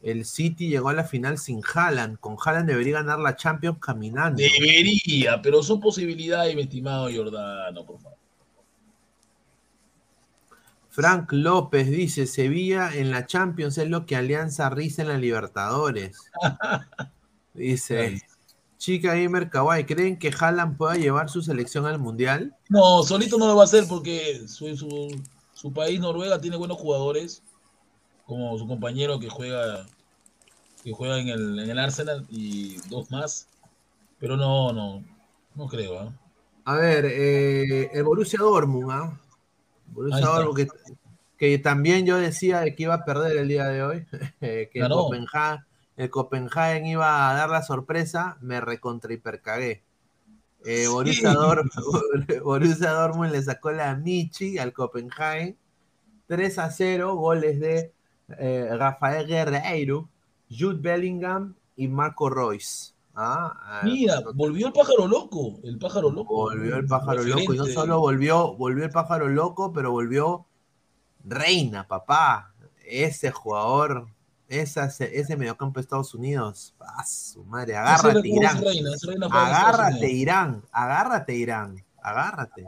[0.00, 2.20] el City llegó a la final sin Haaland.
[2.20, 4.40] Con Haaland debería ganar la Champions caminando.
[4.40, 8.18] Debería, pero son posibilidades, mi estimado Jordano, por favor.
[10.90, 16.16] Frank López dice, Sevilla en la Champions es lo que Alianza Risa en la Libertadores.
[17.54, 18.20] Dice,
[18.78, 22.54] Chica Gamer Kawaii, ¿creen que Haaland pueda llevar su selección al Mundial?
[22.68, 25.08] No, solito no lo va a hacer porque su, su,
[25.54, 27.42] su país, Noruega, tiene buenos jugadores,
[28.26, 29.86] como su compañero que juega
[30.84, 33.48] que juega en el, en el Arsenal y dos más.
[34.18, 35.02] Pero no, no,
[35.54, 35.98] no creo.
[35.98, 36.12] ¿ah?
[36.66, 39.20] A ver, eh, el Borussia Dortmund, ¿ah?
[39.86, 40.26] Borussia.
[40.26, 40.68] Dortmund que,
[41.38, 44.06] que también yo decía de que iba a perder el día de hoy,
[44.40, 45.08] que el Ganó.
[45.96, 49.84] El Copenhagen iba a dar la sorpresa, me recontra hipercagué.
[50.64, 51.32] Eh, Borussia.
[51.32, 55.56] Dortmund, Borussia Dortmund le sacó la Michi al Copenhagen
[56.26, 57.92] 3 a 0, goles de
[58.38, 60.08] eh, Rafael Guerreiro,
[60.50, 62.94] Jude Bellingham y Marco Royce.
[63.14, 65.60] Ah, eh, Mira, volvió el pájaro loco.
[65.62, 66.34] El pájaro loco.
[66.34, 70.46] volvió el pájaro loco y no solo volvió, volvió el pájaro loco, pero volvió
[71.24, 72.52] Reina, papá.
[72.86, 74.08] Ese jugador,
[74.48, 76.74] esa, ese mediocampo de Estados Unidos.
[76.80, 78.62] Ah, su madre, agárrate, Irán.
[78.62, 80.10] reina, reina Agárrate.
[80.10, 80.62] Irán.
[80.70, 81.84] Agárrate, Irán.
[82.02, 82.66] Agárrate.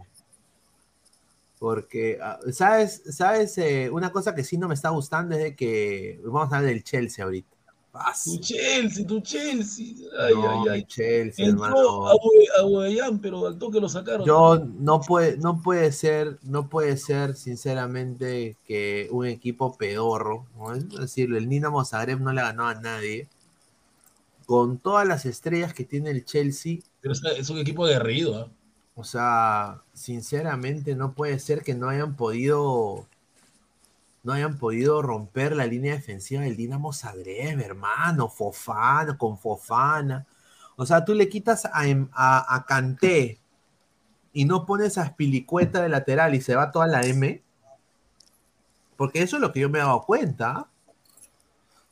[1.59, 3.03] Porque, ah, ¿sabes?
[3.11, 3.57] ¿Sabes?
[3.59, 6.21] eh, una cosa que sí no me está gustando es de que.
[6.25, 7.56] Vamos a hablar del Chelsea ahorita.
[7.99, 9.95] Ah, Tu Chelsea, tu Chelsea.
[10.19, 10.85] Ay, no, ay, ay.
[10.85, 12.13] Chelsea, Entró a
[12.61, 14.27] Aubameyang, pero al toque lo sacaron.
[14.27, 20.75] Yo no puede, no puede ser, no puede ser, sinceramente, que un equipo pedorro, ¿no?
[20.75, 23.29] es decir, el Dinamo Zagreb no le ganó a nadie.
[24.47, 28.39] Con todas las estrellas que tiene el Chelsea, Pero es, un equipo aguerrido.
[28.39, 28.49] ¿ah?
[28.97, 33.07] o sea, sinceramente no puede ser que no hayan podido,
[34.27, 40.27] no hayan podido romper la línea defensiva del Dinamo Zagreb, hermano, Fofana, con Fofana.
[40.75, 42.85] O sea, tú le quitas a, Em- a, a
[44.33, 47.41] y no pones a Spilicueta de lateral y se va toda la M.
[48.97, 50.67] Porque eso es lo que yo me he dado cuenta.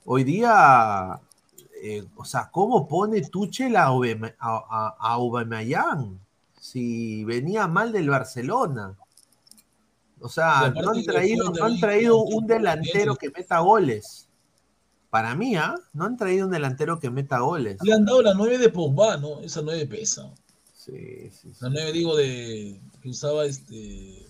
[0.04, 1.20] Hoy día,
[1.84, 6.18] eh, o sea, ¿cómo pone Tuchel a, Aubame- a- a Aubameyang?
[6.58, 8.96] Si venía mal del Barcelona.
[10.24, 14.26] O sea, no han traído, no han traído un delantero que meta goles.
[15.10, 15.74] Para mí, ¿ah?
[15.92, 17.76] No han traído un delantero que meta goles.
[17.82, 19.40] Le han dado la 9 de Pogba, ¿no?
[19.42, 20.32] Esa 9 pesa.
[20.72, 21.58] Sí, sí, sí.
[21.60, 24.26] La 9, digo, de que usaba este.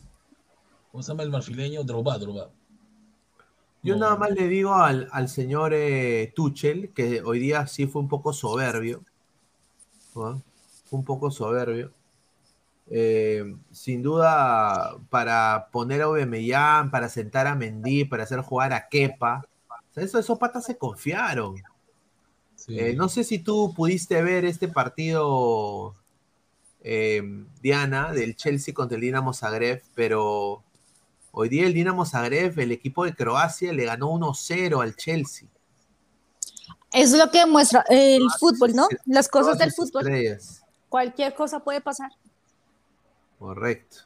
[0.90, 1.84] ¿Cómo se llama el marfileño?
[1.84, 2.50] Drogba, Drogba.
[3.84, 4.00] Yo No.
[4.00, 8.08] nada más le digo al, al señor eh, Tuchel, que hoy día sí fue un
[8.08, 9.04] poco soberbio,
[10.16, 10.42] ¿no?
[10.86, 11.92] Fue un poco soberbio.
[12.90, 18.88] Eh, sin duda, para poner a Aubameyang, para sentar a Mendy, para hacer jugar a
[18.88, 19.44] Kepa,
[19.90, 21.56] o sea, eso, esos patas se confiaron.
[22.56, 22.78] Sí.
[22.78, 25.94] Eh, no sé si tú pudiste ver este partido,
[26.82, 27.22] eh,
[27.62, 30.62] Diana, del Chelsea contra el Dinamo Zagreb, pero
[31.32, 35.48] hoy día el Dinamo Zagreb, el equipo de Croacia, le ganó 1-0 al Chelsea.
[36.92, 38.86] Es lo que demuestra el fútbol, ¿no?
[39.06, 40.02] Las cosas del fútbol.
[40.02, 40.62] estrellas.
[40.88, 42.10] Cualquier cosa puede pasar.
[43.44, 43.98] Correcto.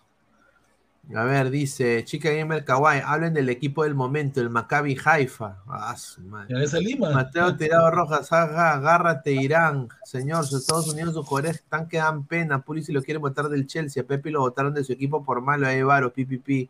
[1.15, 5.62] A ver, dice Chica Gamer Kawaii, hablen del equipo del momento, el Maccabi Haifa.
[5.69, 6.56] Ah, su madre.
[6.56, 7.12] En esa Lima.
[7.12, 12.27] Mateo Tirado Rojas, ajá, agárrate Irán, señor, sus Estados Unidos, sus jugadores están que dan
[12.27, 15.40] pena, Pulisic lo quiere votar del Chelsea, a Pepe lo votaron de su equipo por
[15.40, 16.69] malo, ahí varo, pipipi.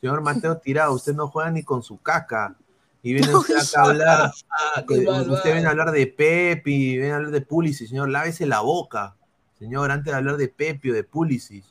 [0.00, 2.56] Señor Mateo Tirado, usted no juega ni con su caca.
[3.00, 7.12] Y viene usted acá a hablar, Ah, usted viene a hablar de Pepe, y viene
[7.12, 9.14] a hablar de Pulisic, señor, lávese la boca,
[9.56, 11.64] señor, antes de hablar de Pepe o de Pulisic.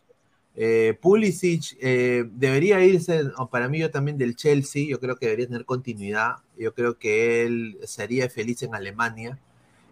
[0.59, 5.45] Eh, Pulisic eh, debería irse, para mí yo también del Chelsea, yo creo que debería
[5.45, 9.38] tener continuidad, yo creo que él sería feliz en Alemania.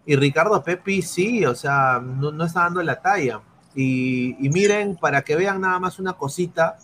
[0.08, 3.42] Y Ricardo Pepi sí, o sea, no, no está dando la talla.
[3.76, 6.78] Y, y miren, para que vean nada más una cosita,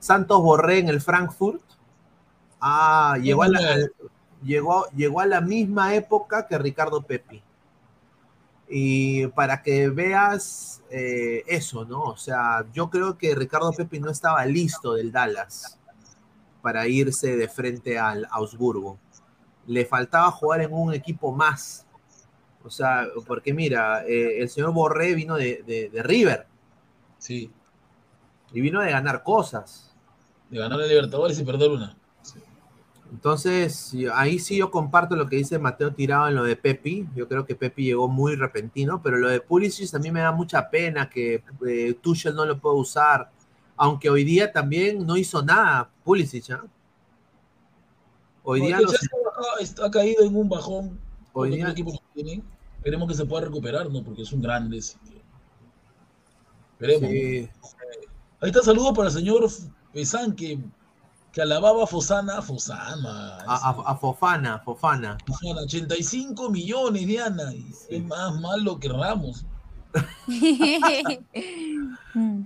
[0.00, 1.62] Santos Borré en el Frankfurt,
[2.60, 3.76] ah, llegó a la,
[4.42, 7.42] llegó, llegó a la misma época que Ricardo Pepi.
[8.72, 12.02] Y para que veas eh, eso, ¿no?
[12.04, 15.76] O sea, yo creo que Ricardo Pepi no estaba listo del Dallas
[16.62, 18.98] para irse de frente al Augsburgo.
[19.66, 21.84] Le faltaba jugar en un equipo más.
[22.62, 26.46] O sea, porque mira, eh, el señor Borré vino de, de- de River
[27.18, 27.50] Sí,
[28.52, 29.94] y vino de ganar cosas.
[30.48, 31.96] de ganar el Libertadores y perder una.
[33.10, 37.08] Entonces, ahí sí yo comparto lo que dice Mateo Tirado en lo de Pepi.
[37.16, 40.70] Yo creo que Pepi llegó muy repentino, pero lo de Pulisic también me da mucha
[40.70, 43.30] pena que eh, Tuchel no lo pueda usar.
[43.76, 46.50] Aunque hoy día también no hizo nada Pulisic.
[46.50, 46.64] ¿ah?
[48.44, 50.98] Hoy día, se está- ha caído en un bajón.
[51.32, 51.74] Hoy día-.
[52.76, 54.04] Esperemos que se pueda recuperar, ¿no?
[54.04, 54.78] Porque es un grande.
[54.78, 57.10] Esperemos.
[57.10, 57.48] sí,
[58.42, 59.46] Ahí está saludo para el señor
[59.92, 60.58] Pesán que,
[61.32, 62.38] que alababa a Fosana.
[62.38, 63.38] a Fosana.
[63.46, 65.16] a, a- a Fofana, Fofana.
[65.26, 67.52] Fosana, 85 millones, Diana.
[67.54, 69.44] y Es más malo que Ramos.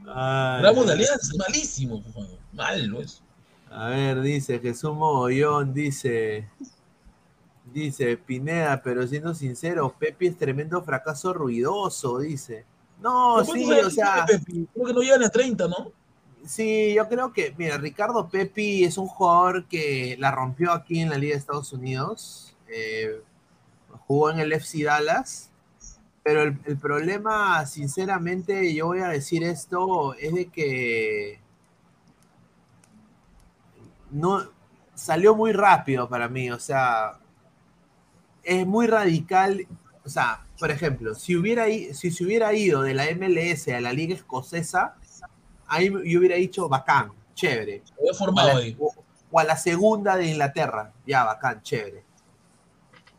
[0.06, 2.02] Ay, Ramos de Alianza, malísimo.
[2.02, 2.28] Fofana.
[2.52, 3.22] Malo eso.
[3.70, 6.48] A ver, dice Jesús Mogollón, dice,
[7.72, 12.64] dice Pineda, pero siendo sincero, Pepi es tremendo fracaso ruidoso, dice.
[13.00, 14.26] No, ¿Cuántos sí, o sea?
[14.26, 15.90] Creo que no llegan a 30, ¿no?
[16.46, 21.10] Sí, yo creo que, mira, Ricardo Pepi es un jugador que la rompió aquí en
[21.10, 23.22] la Liga de Estados Unidos, eh,
[24.06, 25.50] jugó en el FC Dallas,
[26.22, 31.38] pero el, problema, sinceramente, yo voy a decir esto, es de que
[34.10, 34.42] no,
[34.94, 37.18] salió muy rápido para mí, o sea,
[38.42, 39.66] es muy radical,
[40.04, 43.92] o sea, por ejemplo, si hubiera si se hubiera ido de la MLS a la
[43.92, 44.96] liga escocesa,
[45.74, 47.82] ahí yo hubiera dicho bacán, chévere.
[47.98, 48.60] O a, la,
[49.30, 52.04] o a la segunda de Inglaterra, ya bacán, chévere.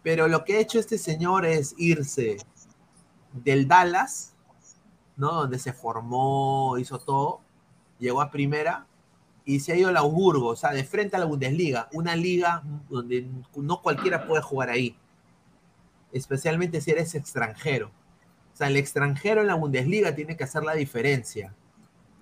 [0.01, 2.37] Pero lo que ha hecho este señor es irse
[3.33, 4.35] del Dallas,
[5.17, 5.33] ¿no?
[5.33, 7.41] Donde se formó, hizo todo,
[7.99, 8.85] llegó a primera
[9.45, 12.63] y se ha ido al Augsburgo, o sea, de frente a la Bundesliga, una liga
[12.89, 14.97] donde no cualquiera puede jugar ahí,
[16.11, 17.91] especialmente si eres extranjero.
[18.53, 21.53] O sea, el extranjero en la Bundesliga tiene que hacer la diferencia.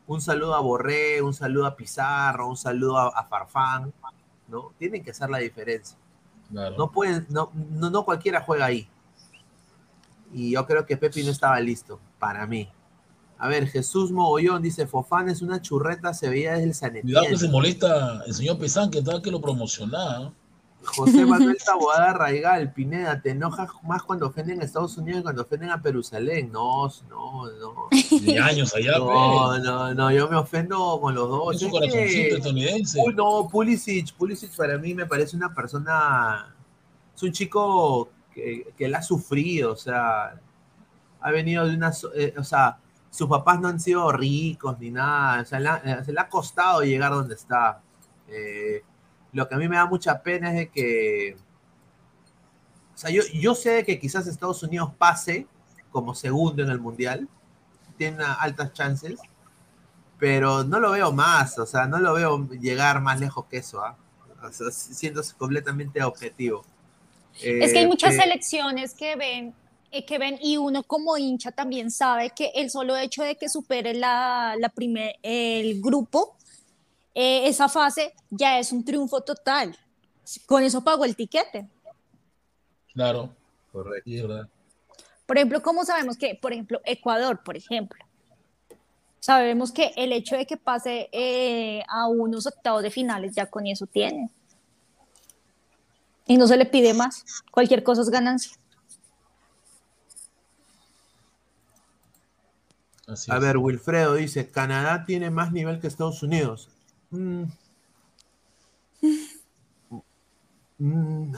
[0.06, 3.94] Un saludo a Borré, un saludo a Pizarro, un saludo a, Farfán,
[4.48, 4.74] ¿no?
[4.78, 5.98] Tienen que hacer la diferencia.
[6.50, 8.88] No pueden, no, no, no cualquiera juega ahí.
[10.34, 12.70] Y yo creo que Pepi no estaba listo, para mí.
[13.38, 17.04] A ver, Jesús Mogollón dice, Fofán es una churreta, se veía desde el Sanetien.
[17.04, 20.32] Cuidado que se molesta el señor Pesán, que estaba que lo promocionaba.
[20.86, 25.42] José Manuel Taboada Raigal, Pineda, ¿te enojas más cuando ofenden a Estados Unidos que cuando
[25.44, 26.52] ofenden a Perusalén?
[26.52, 27.88] No, no, no.
[28.22, 29.64] De años allá, No, pues.
[29.64, 31.56] no, no, yo me ofendo con los dos.
[31.56, 33.02] Es un corazoncito estadounidense.
[33.16, 36.54] No, Pulisic, Pulisic para mí me parece una persona,
[37.16, 40.40] es un chico que, que la ha sufrido, o sea,
[41.22, 42.78] ha venido de una, eh, o sea,
[43.10, 46.82] sus papás no han sido ricos ni nada, o sea, eh, se le ha costado
[46.82, 47.82] llegar donde está.
[48.28, 48.82] Eh,
[49.34, 51.36] lo que a mí me da mucha pena es de que,
[52.94, 55.48] o sea, yo, yo sé que quizás Estados Unidos pase
[55.92, 57.28] como segundo en el Mundial,
[57.98, 59.20] tiene altas chances,
[60.20, 63.84] pero no lo veo más, o sea, no lo veo llegar más lejos que eso,
[63.84, 63.98] ¿ah?
[64.42, 64.68] o sea,
[65.38, 66.64] completamente objetivo.
[67.42, 69.54] es que hay muchas selecciones que ven
[69.96, 73.48] eh, que ven y uno como hincha también sabe que el solo hecho de que
[73.48, 76.36] supere la, la primer, el grupo,
[77.14, 79.78] eh, esa fase ya es un triunfo total.
[80.46, 81.70] Con eso pagó el tiquete.
[82.94, 83.36] Claro,
[83.72, 84.50] correcto.
[85.26, 88.04] Por ejemplo, ¿cómo sabemos que, por ejemplo, Ecuador, por ejemplo,
[89.20, 93.66] sabemos que el hecho de que pase eh, a unos octavos de finales ya con
[93.68, 94.30] eso tiene.
[96.26, 97.24] Y no se le pide más.
[97.52, 98.58] Cualquier cosa es ganancia.
[103.30, 106.70] a ver, Wilfredo dice, Canadá tiene más nivel que Estados Unidos.
[107.14, 107.44] Mm.
[110.80, 111.36] Mm.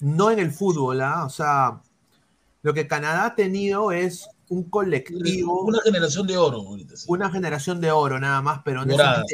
[0.00, 1.24] No en el fútbol, ¿ah?
[1.26, 1.82] o sea,
[2.62, 5.62] lo que Canadá ha tenido es un colectivo.
[5.62, 6.64] Una generación de oro.
[7.06, 9.24] Una generación de oro, nada más, pero detrás,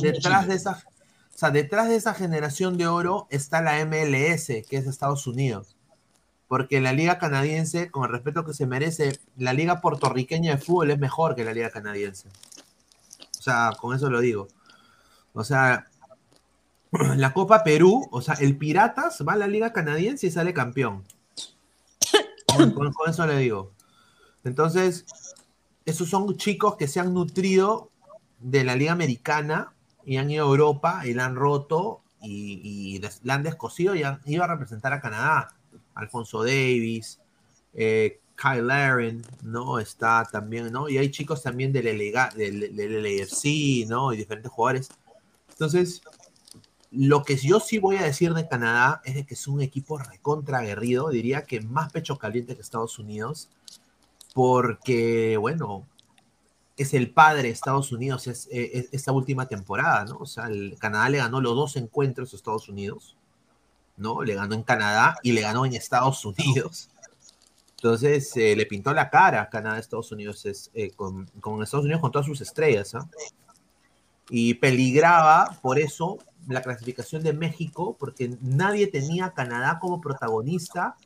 [0.00, 4.76] detrás de esa, o sea, detrás de esa generación de oro está la MLS, que
[4.76, 5.78] es Estados Unidos
[6.48, 10.90] porque la liga canadiense, con el respeto que se merece, la liga puertorriqueña de fútbol
[10.90, 12.28] es mejor que la liga canadiense.
[13.38, 14.48] O sea, con eso lo digo.
[15.32, 15.86] O sea,
[17.16, 21.04] la Copa Perú, o sea, el Piratas va a la liga canadiense y sale campeón.
[22.74, 23.72] Con, eso le digo.
[24.44, 25.04] Entonces,
[25.84, 27.90] esos son chicos que se han nutrido
[28.40, 29.72] de la liga americana
[30.04, 34.20] y han ido a Europa y la han roto y, la han descosido y han
[34.24, 35.54] ido a representar a Canadá.
[35.94, 37.20] Alfonso Davis,
[37.74, 39.78] eh, Kyle Laren, ¿no?
[39.78, 40.88] Está también, ¿no?
[40.88, 44.12] Y hay chicos también del, del, del LAFC, ¿no?
[44.12, 44.88] Y diferentes jugadores.
[45.58, 46.02] Entonces,
[46.92, 50.58] lo que yo sí voy a decir de Canadá es que es un equipo recontra
[50.58, 53.50] aguerrido, diría que más pecho caliente que Estados Unidos,
[54.34, 55.84] porque, bueno,
[56.76, 60.18] es el padre de Estados Unidos es, esta última temporada, ¿no?
[60.18, 63.16] O sea, el Canadá le ganó los dos encuentros a Estados Unidos.
[63.98, 64.22] ¿no?
[64.22, 66.88] Le ganó en Canadá y le ganó en Estados Unidos.
[67.76, 71.28] Entonces eh, le pintó la cara a Canadá, Estados Unidos, es, eh, con,
[71.62, 72.94] Estados Unidos con todas sus estrellas.
[72.94, 73.08] ¿ah?
[74.30, 76.18] Y peligraba por eso
[76.48, 80.96] la clasificación de México, porque nadie tenía a Canadá como protagonista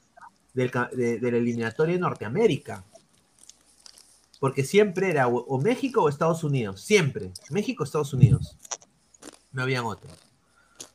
[0.55, 2.85] del, de, la eliminatoria de Norteamérica.
[4.39, 7.33] Porque siempre era o, México o Estados Unidos, siempre.
[7.51, 8.57] México, Estados Unidos.
[9.53, 10.11] No habían otro.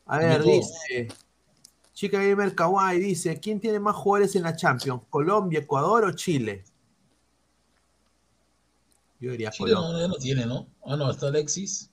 [0.06, 1.08] A ver, dice.
[1.94, 5.04] Chica Gamer Kawaii dice: ¿Quién tiene más jugadores en la Champions?
[5.10, 6.66] ¿Colombia, Ecuador o Chile?
[9.20, 10.02] Yo diría Chile Colombia.
[10.04, 10.68] No, no tiene, ¿no?
[10.86, 11.90] Ah, no, está Alexis.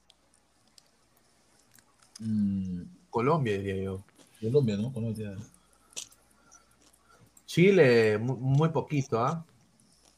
[2.24, 2.82] Mm.
[3.10, 4.04] Colombia, diría yo.
[4.40, 4.92] Colombia, ¿no?
[4.92, 5.36] Colombia.
[7.46, 9.44] Chile, muy, poquito, ¿ah?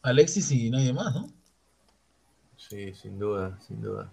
[0.02, 1.28] Alexis y nadie más, ¿no?
[2.56, 4.10] Sí, sin duda, sin duda.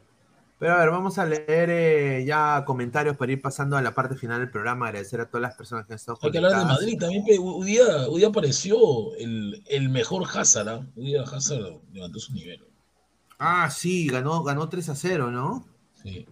[0.59, 4.15] Pero a ver, vamos a leer eh, ya comentarios para ir pasando a la parte
[4.15, 4.87] final del programa.
[4.87, 7.23] Agradecer a todas las personas que han estado Hay que hablar de Madrid también.
[7.39, 10.69] Un día, apareció el, el, mejor Hazard.
[10.69, 10.85] ¿ah?
[10.95, 12.63] Un día Hazard levantó su nivel.
[13.39, 15.65] Ah, sí, ganó, ganó 3 a 0, ¿no?
[16.01, 16.25] Sí.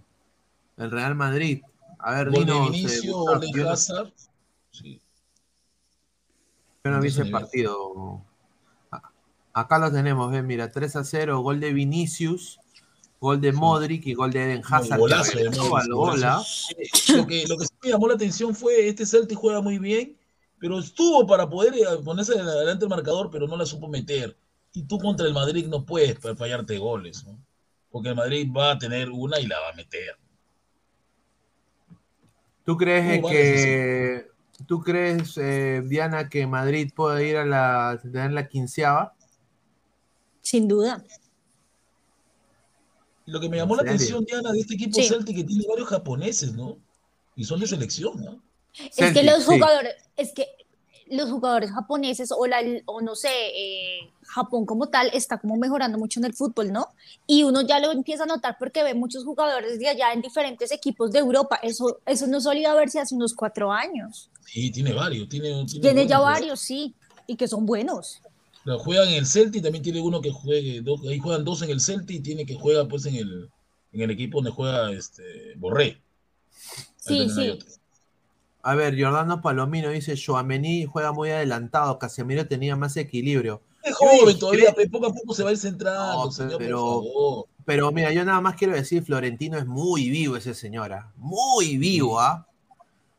[0.78, 1.62] El Real Madrid.
[2.00, 4.12] A ver, Gol de dinos, eh, Vinicio, Gustavo, gol de yo no- Hazard.
[4.72, 5.02] Sí.
[6.84, 8.22] Yo no vi ese partido.
[9.54, 12.58] Acá lo tenemos, ven, mira, 3 a 0, gol de Vinicius,
[13.20, 14.92] gol de Modric y gol de Eden Hazard.
[14.96, 16.38] que golazo de Modric, gol, ¿ah?
[16.38, 16.68] golazo.
[17.18, 20.18] Lo que, lo que sí me llamó la atención fue este Celtic juega muy bien,
[20.58, 24.36] pero estuvo para poder eh, ponerse adelante el marcador, pero no la supo meter.
[24.74, 27.38] Y tú contra el Madrid no puedes fa- fallarte goles, ¿no?
[27.92, 30.18] Porque el Madrid va a tener una y la va a meter.
[32.66, 34.28] ¿Tú crees Uh, vale, que,
[34.68, 39.14] tú crees, eh, Diana, que Madrid puede ir a la, tener la quinceava?
[40.42, 41.04] Sin duda.
[43.26, 45.08] Lo que me llamó ¿En la atención, Diana, de este equipo Sí.
[45.08, 46.78] Celtic que tiene varios japoneses, ¿no?
[47.36, 48.42] Y son de selección, ¿no?
[48.74, 49.46] Es que los sí.
[49.46, 50.48] jugadores, es que
[51.12, 55.98] los jugadores japoneses o, la, o no sé, eh, Japón como tal está como mejorando
[55.98, 56.88] mucho en el fútbol, ¿no?
[57.28, 60.72] Y uno ya lo empieza a notar porque ve muchos jugadores de allá en diferentes
[60.72, 61.60] equipos de Europa.
[61.62, 64.30] Eso, eso no solía verse hace unos cuatro años.
[64.46, 65.28] Sí, tiene varios.
[65.28, 66.96] Tiene, tiene, Tiene ya varios, sí,
[67.28, 68.22] y que son buenos.
[68.64, 71.72] Pero juegan en el Celtic, también tiene uno que juegue, dos, ahí juegan dos en
[71.72, 73.50] el Celtic y tiene que juega pues en el,
[73.92, 76.02] en el equipo donde juega este Borré.
[77.08, 77.60] Ahí Sí, sí.
[78.64, 83.62] A ver, Giordano Palomino dice, Joamení juega muy adelantado, Casemiro tenía más equilibrio.
[83.84, 86.78] Es joven todavía, pero poco a poco se va a ir centrando, No, señor, pero-
[86.78, 87.46] por favor.
[87.64, 92.20] Pero mira, yo nada más quiero decir, Florentino es muy vivo ese señora, muy vivo,
[92.20, 92.48] ¿ah?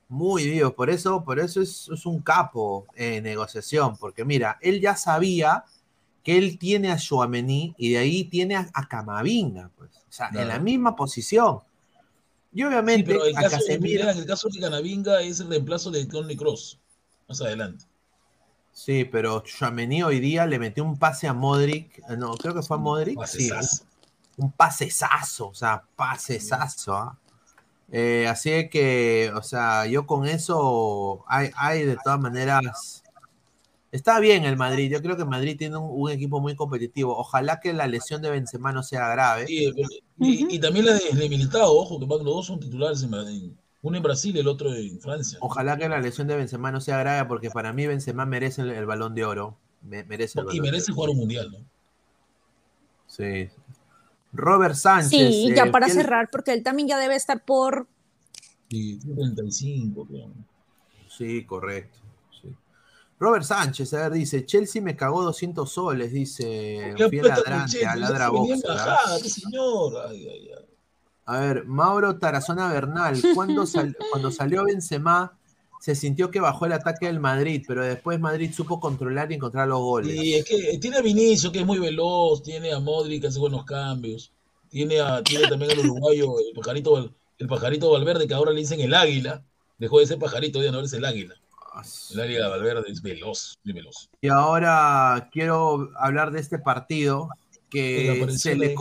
[0.08, 4.80] Muy vivo, por eso, por eso es, es un capo en negociación, porque mira, él
[4.80, 5.64] ya sabía
[6.22, 10.28] que él tiene a Joamení y de ahí tiene a, a Camavinga, pues, o sea,
[10.34, 11.60] en la misma posición.
[12.52, 15.90] Y Sí, obviamente pero el a caso, Casemiro, el caso de Canavinga es el reemplazo
[15.90, 16.78] de Tony Cross.
[17.28, 17.84] Más adelante.
[18.72, 22.62] sí, pero Joamení hoy día le metió un pase a Modric, eh, no, creo que
[22.62, 23.84] fue a Modric, sí, un, Pasesazo.
[24.36, 27.18] un pasesazo, o sea, pasesazo, ¿ah?
[27.94, 33.01] Eh, así que, o sea, yo con eso hay, hay de todas maneras.
[33.92, 34.90] Está bien el Madrid.
[34.90, 37.16] Yo creo que Madrid tiene un, un equipo muy competitivo.
[37.16, 39.46] Ojalá que la lesión de Benzema no sea grave.
[39.46, 39.88] Sí, pero-
[40.18, 43.58] y, y también la de, de Militao, ojo, que los dos son titulares, en, en-
[43.82, 45.38] uno en Brasil y el otro en Francia.
[45.42, 48.70] Ojalá que la lesión de Benzema no sea grave, porque para mí Benzema merece el,
[48.70, 49.56] el balón de oro.
[49.82, 50.94] Me- merece el y balón de merece oro.
[50.94, 51.58] jugar un mundial, ¿no?
[53.06, 53.48] Sí.
[54.32, 55.10] Robert Sánchez.
[55.10, 57.86] Sí, eh, ya para fiel- cerrar, porque él también ya debe estar por...
[58.70, 60.28] Y 35, creo.
[61.08, 61.98] Sí, correcto.
[63.22, 63.26] Sí.
[63.26, 67.96] Robert Sánchez, a ver, dice, Chelsea me cagó 200 soles, dice, ¿Qué fiel ladrante, a
[67.96, 68.30] ladra
[69.22, 69.94] qué señor.
[70.08, 70.64] Ay, ay, ay.
[71.24, 75.38] A ver, Mauro Tarazona Bernal, cuando, sal- cuando salió Benzema,
[75.80, 79.68] se sintió que bajó el ataque del Madrid, pero después Madrid supo controlar y encontrar
[79.68, 80.14] los goles.
[80.14, 83.38] Y es que tiene a Vinicio, que es muy veloz, tiene a Modric, que hace
[83.38, 84.32] buenos cambios,
[84.68, 88.80] tiene, a, tiene también al uruguayo, el pajarito, el pajarito Valverde, que ahora le dicen
[88.80, 89.44] el águila,
[89.78, 91.34] dejó de ser pajarito, ya no es el águila.
[92.10, 94.08] El águila Valverde es veloz, muy veloz.
[94.20, 97.28] Y ahora quiero hablar de este partido
[97.70, 98.74] que se, le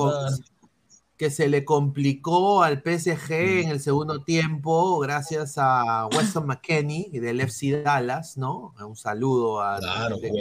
[1.18, 7.42] que se le complicó al PSG en el segundo tiempo gracias a Weston McKenney del
[7.42, 8.74] FC Dallas, ¿no?
[8.84, 10.32] Un saludo a la Claro, gente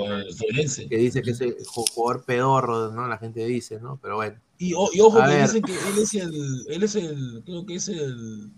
[0.88, 3.06] que, dice que es el ju- jugador pedorro, ¿no?
[3.06, 3.98] La gente dice, ¿no?
[4.02, 4.40] Pero bueno.
[4.58, 5.42] Y, o- y ojo que ver.
[5.46, 8.50] dicen que él es el, él es el, creo que es el,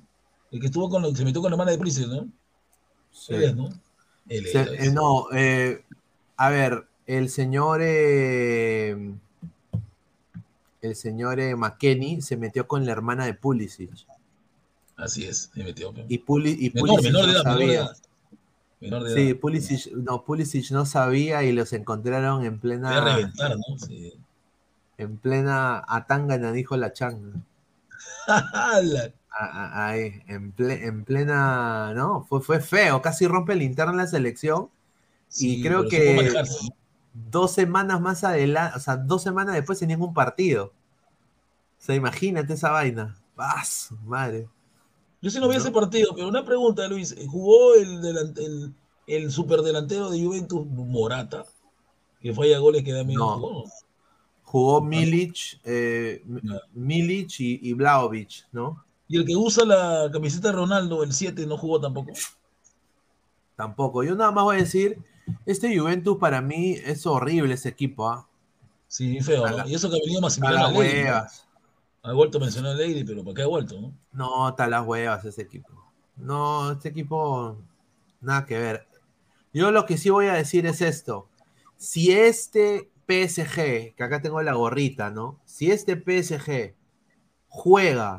[0.52, 2.28] el que estuvo con, lo- se metió con la hermana de Prince, ¿no?
[3.12, 3.34] Sí.
[3.54, 3.68] ¿no?
[4.28, 5.84] Él Se- eh, no, eh,
[6.36, 9.14] a ver, el señor eh,
[10.80, 13.90] el señor eh, McKenney se metió con la hermana de Pulisic.
[14.96, 15.92] Así es, se metió.
[16.08, 17.96] Y, Puli- y Menor, Pulisic menor de no menor de edad.
[18.80, 19.40] Menor de Sí, edad.
[19.40, 23.78] Pulisic, no, Pulisic no sabía y los encontraron en a plena, reventar, ¿no?
[23.78, 24.12] Sí.
[24.98, 27.32] en plena Atangana, dijo la changa.
[29.34, 32.24] Ahí, en, ple- en plena, ¿no?
[32.28, 34.68] Fue, fue feo, casi rompe el interno en la selección.
[35.28, 36.32] Sí, creo que-.
[37.14, 40.66] Dos semanas más adelante, o sea, dos semanas después tenían un partido.
[40.66, 43.16] O sea, imagínate esa vaina.
[43.34, 43.90] ¡Paz!
[44.04, 44.48] Madre.
[45.20, 45.60] Yo sí no vi ¿No?
[45.60, 47.14] ese partido, pero una pregunta, Luis.
[47.28, 48.74] ¿Jugó el, el,
[49.06, 51.44] el superdelantero de Juventus Morata?
[52.20, 53.20] Que falla goles que da miedo.
[53.20, 53.38] No.
[53.38, 53.64] ¿Jugó?
[54.44, 56.60] Jugó Milic, eh, M- Ya.
[56.74, 58.84] Milic y, y Vlahovic, ¿no?
[59.12, 62.12] Y el que usa la camiseta de Ronaldo, el 7, no jugó tampoco.
[63.56, 64.02] Tampoco.
[64.02, 64.98] Yo nada más voy a decir,
[65.44, 68.26] este Juventus para mí es horrible ese equipo, ¿ah?
[68.88, 69.56] Sí, feo, A ¿no?
[69.58, 71.04] la- Y eso que ha venido A Massimiliano las Allegri, ¿no?
[71.10, 71.46] huevas.
[72.04, 73.92] Ha vuelto a mencionar a Lady, pero ¿para qué ha vuelto, no?
[74.12, 75.68] No, está a las huevas ese equipo.
[76.16, 77.58] No, este equipo,
[78.22, 78.86] nada que ver.
[79.52, 81.28] Yo lo que sí voy a decir es esto.
[81.76, 85.38] Si este PSG, que acá tengo la gorrita, ¿no?
[85.44, 86.74] Si este PSG
[87.48, 88.16] juega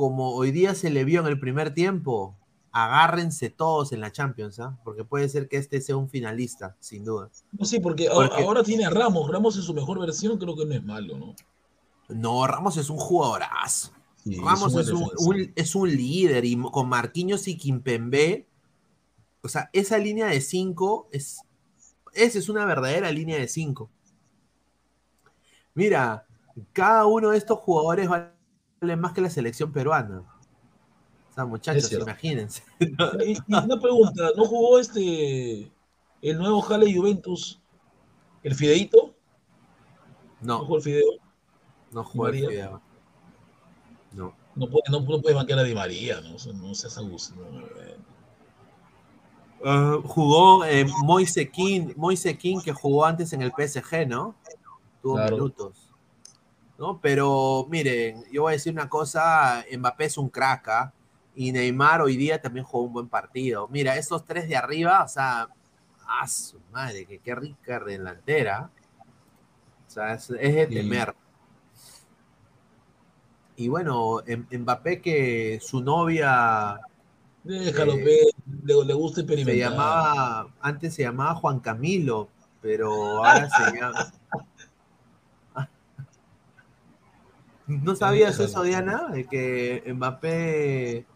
[0.00, 2.34] como hoy día se le vio en el primer tiempo,
[2.72, 4.80] agárrense todos en la Champions, ¿ah?
[4.82, 7.28] Porque puede ser que este sea un finalista, sin duda.
[7.52, 9.30] No, sí, porque, ahora tiene a Ramos.
[9.30, 11.34] Ramos en su mejor versión creo que no es malo, ¿no?
[12.08, 13.92] No, Ramos es un jugadorazo.
[14.24, 18.46] Sí, Ramos es un, es un líder y con Marquinhos y Kimpembe,
[19.42, 21.42] o sea, esa línea de cinco es,
[22.14, 23.90] esa es una verdadera línea de cinco.
[25.74, 26.26] Mira,
[26.72, 28.08] cada uno de estos jugadores
[28.80, 30.20] vale más que la selección peruana.
[31.30, 32.62] O sea, muchachos, imagínense.
[33.24, 35.70] Y, y una pregunta, ¿no jugó este
[36.22, 37.60] el nuevo Jale Juventus,
[38.42, 39.14] el Fideito?
[40.40, 41.12] ¿No No, jugó el Fideo?
[41.92, 42.46] no juega el.
[42.46, 42.82] Fideo.
[44.12, 44.34] No.
[44.56, 46.30] No puede, no, no puede banquear a Di María, ¿no?
[46.54, 47.34] No seas abuso.
[47.36, 47.62] no.
[49.62, 54.34] Ah, jugó eh, Moise King, Moise King, que jugó antes en el PSG, ¿no?
[55.02, 55.36] Tuvo Claro.
[55.36, 55.89] minutos.
[56.80, 56.98] ¿No?
[57.00, 60.92] Pero miren, yo voy a decir una cosa, Mbappé es un crack, ¿ah?
[61.36, 63.68] y Neymar hoy día también jugó un buen partido.
[63.68, 65.48] Mira, esos tres de arriba, o sea,
[66.08, 68.70] ¡ah, su madre, que qué rica delantera.
[69.86, 71.14] O sea, es, es de temer.
[73.56, 76.80] Y bueno, Mbappé que su novia
[77.44, 79.70] Déjalo, Eh, pe, le, le gusta se experimentar.
[79.70, 82.28] llamaba, antes se llamaba Juan Camilo,
[82.60, 84.12] pero ahora se llama.
[87.70, 89.08] ¿No sabías eso, Diana?
[89.12, 91.06] De que Mbappé,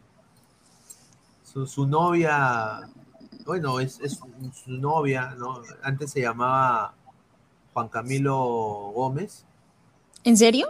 [1.42, 2.88] su, su novia,
[3.44, 4.20] bueno, es, es
[4.64, 5.60] su novia, ¿no?
[5.82, 6.94] Antes se llamaba
[7.72, 8.36] Juan Camilo
[8.94, 9.44] Gómez.
[10.22, 10.68] ¿En serio?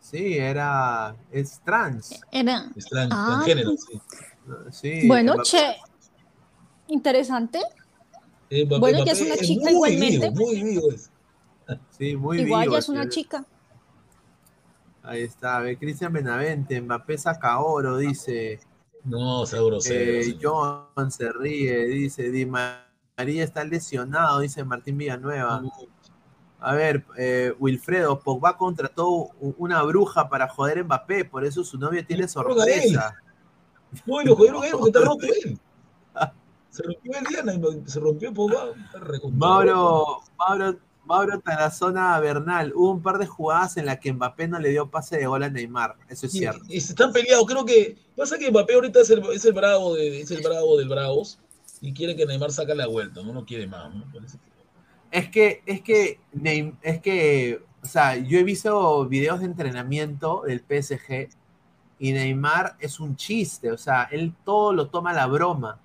[0.00, 2.20] Sí, era, es trans.
[2.30, 2.70] Era.
[2.76, 3.26] Es tran- Ah.
[3.44, 4.00] transgénero, sí.
[4.72, 5.76] Sí, Bueno, Mbappé- che.
[6.88, 7.60] Interesante.
[8.50, 10.30] Eh, Mbappé- Bueno, ya es una chica muy igualmente.
[10.30, 11.10] vivo, muy vivo es.
[11.96, 13.44] Sí, muy Igual vivo ya es una chica.
[15.02, 18.60] Ahí está, a ver, Cristian Benavente, Mbappé saca oro, dice.
[19.04, 20.20] No, sea grosero.
[20.20, 20.38] Eh.
[20.40, 22.30] John se ríe, dice.
[22.30, 25.62] Di María está lesionado, dice Martín Villanueva.
[26.60, 31.78] A ver, eh, Wilfredo, Pogba contrató una bruja para joder a Mbappé, por eso su
[31.78, 33.16] novia tiene sorpresa.
[34.06, 35.58] No, y lo jodieron a él porque está roto él.
[36.68, 37.52] Se rompió el Diana
[37.86, 38.66] se rompió Pogba.
[39.32, 40.78] Mauro, Mauro,
[41.10, 44.88] Mauro Tarazona Bernal, hubo un par de jugadas en las que Mbappé no le dio
[44.88, 46.64] pase de gol a Neymar, eso es Y- cierto.
[46.68, 47.44] y están peleados.
[47.46, 50.78] Creo que pasa que Mbappé ahorita es el, es el bravo de, es el bravo
[50.78, 51.40] del Bravos
[51.80, 53.22] y quiere que Neymar saque la vuelta.
[53.24, 53.92] No, no quiere más.
[53.92, 54.04] ¿no?
[54.12, 54.50] Parece que-
[55.18, 60.42] Es que, es que, Neym- es que, o sea, yo he visto videos de entrenamiento
[60.46, 61.28] del PSG
[61.98, 65.80] y Neymar es un chiste, o sea, él todo lo toma a la broma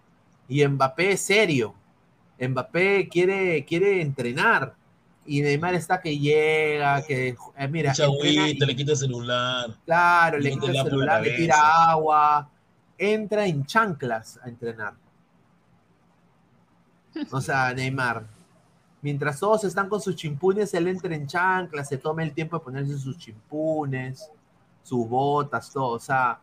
[0.48, 1.74] y Mbappé es serio.
[2.40, 4.76] Mbappé quiere, quiere entrenar
[5.26, 9.76] y Neymar está que llega, que, eh, mira, agüita, y- le quita el celular.
[9.86, 12.50] claro, le quita el celular, le tira agua,
[12.98, 14.94] entra en chanclas a entrenar.
[17.32, 18.26] O sea, Neymar.
[19.02, 22.64] Mientras todos están con sus chimpunes, él entra en chanclas, se toma el tiempo de
[22.64, 24.30] ponerse sus chimpunes,
[24.82, 25.90] sus botas, todo.
[25.90, 26.40] O sea,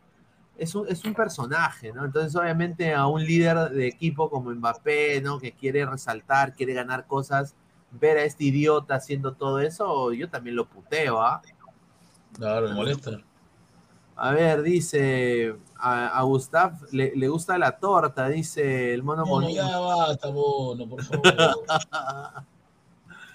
[0.56, 2.04] es un, es un personaje, ¿no?
[2.04, 5.40] Entonces, obviamente, a un líder de equipo como Mbappé, ¿no?
[5.40, 7.54] Que quiere resaltar, quiere ganar cosas,
[7.92, 11.42] ver a este idiota haciendo todo eso, yo también lo puteo, ¿ah?
[12.34, 13.22] Claro, me molesta.
[14.16, 19.26] A ver, dice a, a Gustav le, le gusta la torta, dice el mono No,
[19.26, 19.62] no, bonito.
[19.62, 21.24] ya basta, mono, por favor.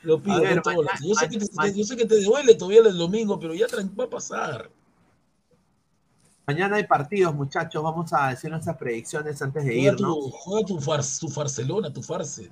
[0.04, 0.62] Lo pido ver,
[1.02, 3.66] yo, sé que te, yo sé que te duele todavía el domingo, pero ya
[4.00, 4.70] va a pasar.
[6.46, 7.84] Mañana hay partidos, muchachos.
[7.84, 10.16] Vamos a decir nuestras predicciones antes de Juega irnos.
[10.16, 12.50] tu, juega tu, far- tu Barcelona, tu farce.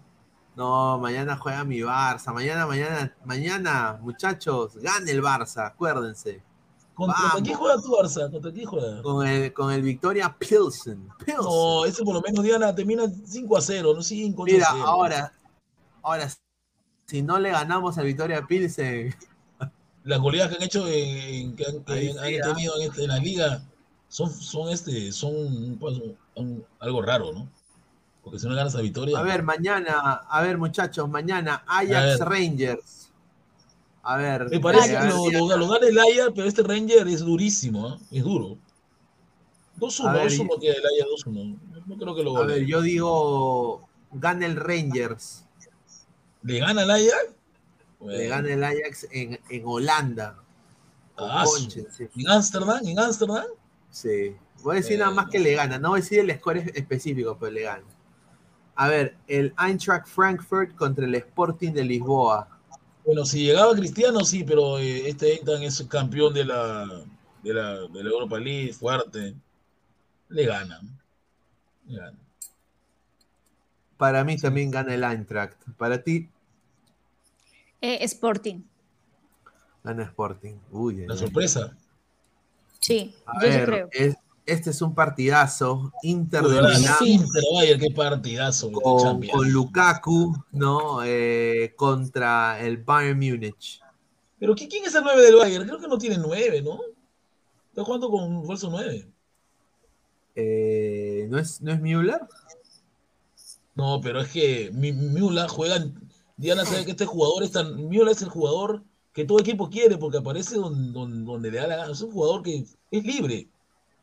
[0.55, 2.33] No, mañana juega mi Barça.
[2.33, 6.41] Mañana, mañana, mañana, muchachos, gane el Barça, acuérdense.
[6.93, 7.31] ¿Contra, Vamos.
[7.33, 8.31] ¿Contra quién juega tu Barça?
[8.31, 9.01] ¿Contra quién juega?
[9.01, 11.09] Con el, con el Victoria Pilsen.
[11.17, 11.35] Pilsen.
[11.43, 14.57] No, ese por lo menos Diana termina 5 a 0, no 5 a 0.
[14.57, 15.33] Mira, ahora,
[16.01, 16.29] ahora,
[17.05, 19.13] si no le ganamos al Victoria Pilsen,
[20.03, 22.53] Las goleadas que han hecho, en- que han, que Ahí han sí, ah.
[22.53, 23.63] tenido en, este- en la liga
[24.07, 25.77] son, son, este, son
[26.79, 27.49] algo raro, ¿no?
[28.25, 29.17] Porque si no ganas a Victoria.
[29.17, 29.97] a ver, mañana,
[30.27, 32.19] a ver, muchachos, mañana Ajax.
[32.19, 33.11] Rangers.
[34.03, 36.63] A ver, Me parece eh, a que lo, lo, lo gana el Ajax, pero este
[36.63, 37.97] Ranger es durísimo, ¿ah?
[38.11, 38.57] es duro.
[39.79, 41.57] 2-1, A ver, 2-1 que el Ajax 2-1.
[41.85, 42.53] No creo que lo A gane.
[42.53, 45.45] ver, yo digo, gana el Rangers.
[46.43, 47.35] ¿Le gana el Ajax?
[48.01, 50.37] Le gana el Ajax en, en Holanda.
[51.17, 52.07] Ah, su- Conche, sí.
[52.17, 52.85] ¿En Ámsterdam?
[52.85, 53.45] ¿En Ámsterdam?
[53.89, 54.35] Sí.
[54.63, 55.77] Voy a decir nada más que le gana.
[55.79, 57.83] No voy a decir el score es- específico, pero le gana.
[58.75, 62.47] A ver, el Eintracht Frankfurt contra el Sporting de Lisboa.
[63.05, 66.85] Bueno, si llegaba Cristiano, sí, pero eh, este Eintracht es campeón de la,
[67.43, 69.33] de la, de la Europa League, fuerte.
[70.29, 70.99] Le ganan.
[71.87, 72.19] Le ganan.
[73.97, 75.57] Para mí también gana el Eintracht.
[75.77, 76.29] Para ti,
[77.81, 78.61] Eh, Sporting.
[79.83, 80.55] gana Sporting.
[80.71, 81.19] Uy, La ay.
[81.19, 81.77] sorpresa.
[82.79, 83.89] Sí, A yo creo.
[83.91, 84.15] es-
[84.45, 85.91] este es un partidazo.
[86.03, 88.71] Inter de Milán vaya, qué partidazo.
[88.71, 91.03] con, Lukaku, ¿no?
[91.03, 93.81] Eh, contra el Bayern Múnich.
[94.39, 95.65] Pero ¿qui- ¿quién es el 9 del Bayern?
[95.65, 96.79] Creo que no tiene 9, ¿no?
[97.69, 99.07] Está jugando con un falso 9.
[100.35, 102.19] Eh, ¿no, es, ¿No es Müller?
[103.73, 105.83] No, pero es que Müller juega.
[106.37, 107.87] Diana sabe que este jugador es tan.
[107.87, 111.67] Müller es el jugador que todo equipo quiere porque aparece donde, donde, donde le da
[111.67, 111.91] la gana.
[111.93, 113.47] Es un jugador que es libre.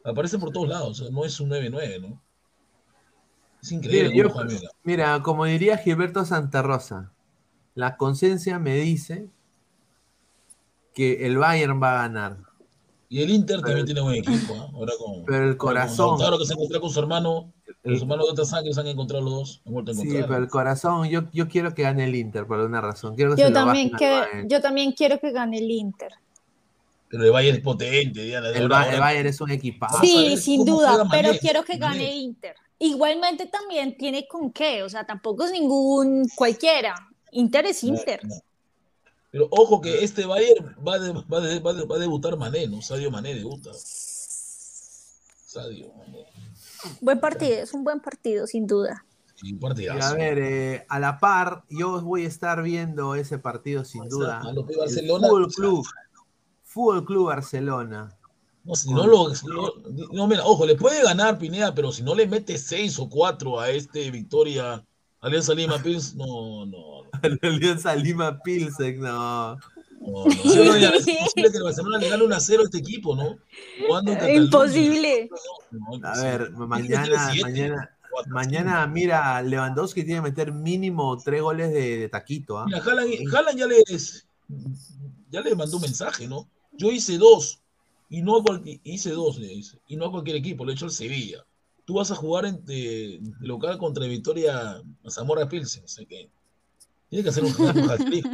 [0.04, 1.00] Aparece por todos lados.
[1.00, 2.20] O sea, no es un 9-9, ¿no?
[3.62, 4.68] Es increíble Mira, yo-.
[4.82, 7.12] Mira, como diría Gilberto Santa Rosa,
[7.74, 9.28] la conciencia me dice
[10.94, 12.38] que el Bayern va a ganar.
[13.08, 14.54] Y el Inter también tiene buen equipo.
[14.58, 14.70] ¿ah?
[14.74, 17.52] Ahora con, Pero el corazón- Lautaro que se encontró con su hermano.
[17.84, 19.62] El- Los hermanos de otra sangre se han encontrado los dos.
[19.66, 22.58] Han vuelto a sí, pero el corazón, yo, yo quiero que gane el Inter por
[22.58, 23.14] alguna razón.
[23.16, 23.90] Quiero que también,
[24.48, 26.12] yo también quiero que gane el Inter.
[27.12, 28.48] Pero el Bayern es potente, Diana.
[28.48, 29.98] El, Ba- el Bayern es un equipazo.
[30.00, 31.38] Sí, sin duda, pero Mané.
[31.38, 32.16] quiero que gane Mané.
[32.16, 32.54] Inter.
[32.78, 36.94] Igualmente también tiene con qué, o sea, tampoco es ningún cualquiera.
[37.32, 38.24] Inter es Inter.
[38.24, 38.40] No, no.
[39.30, 42.66] Pero ojo que este Bayern va, de- va, de- va, de- va a debutar Mané,
[42.66, 42.80] ¿no?
[42.80, 43.70] Sadio Mané debuta.
[45.46, 46.24] Sadio Mané.
[47.02, 49.04] Buen partido, es un buen partido, sin duda.
[49.36, 50.06] Sí, un Y partidazo.
[50.08, 54.04] a ver, eh, a la par, yo voy a estar viendo ese partido sin O
[54.04, 54.40] sea, duda.
[54.40, 55.86] a lo que El Barcelona- Fútbol Club.
[56.72, 58.08] Fútbol Club Barcelona.
[58.64, 59.72] No, si no lo, no,
[60.12, 63.58] no, mira, ojo, le puede ganar Pineda, pero si no le mete 6 o 4
[63.58, 64.84] a este Victoria
[65.20, 67.02] Alianza Lima Pils, no, no,
[67.42, 69.56] Alianza Lima Pilsen, no.
[69.56, 70.30] no, no.
[70.30, 73.16] Sí, no, es posible que el Barcelona le gane un a 0 a este equipo,
[73.16, 73.36] ¿no?
[73.88, 74.32] Cataluña.
[74.32, 75.28] Imposible.
[75.72, 80.52] No, no, A ver, Tiene mañana, siete, mañana, cuatro, mañana, mira, Lewandowski tiene que meter
[80.52, 82.64] mínimo tres goles de, de taquito, ¿ah?
[82.66, 84.26] Mira, Haaland, Haaland ya les
[85.30, 86.46] ya le mandó un mensaje, ¿no?
[86.72, 87.60] Yo hice dos
[88.08, 90.74] y no a cualquier, hice dos, le dice, y no a cualquier equipo, lo he
[90.74, 91.44] hecho al Sevilla.
[91.84, 96.28] Tú vas a jugar en de- de local contra Victoria Zamora Pilsen, o sea que
[97.08, 97.52] tiene que hacer un,
[97.84, 98.26] un hat-trick.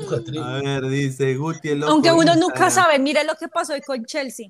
[0.00, 0.42] Un hat-trick.
[0.42, 3.80] A ver, dice Guti el loco Aunque uno nunca sabe, mira lo que pasó hoy
[3.82, 4.48] con Chelsea.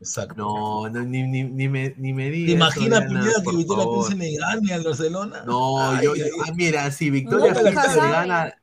[0.00, 0.34] Exacto.
[0.36, 2.54] No, no, ni, ni, ni me, ni me ¿Te digas.
[2.56, 3.84] imaginas, Diana, Pineda, que Victoria.
[3.92, 5.44] Pilsen le gane al Barcelona?
[5.46, 6.30] No, Ay, yo, ay, yo- ay.
[6.48, 7.72] ah, mira, si Victoria Pilsen
[8.02, 8.54] le gana,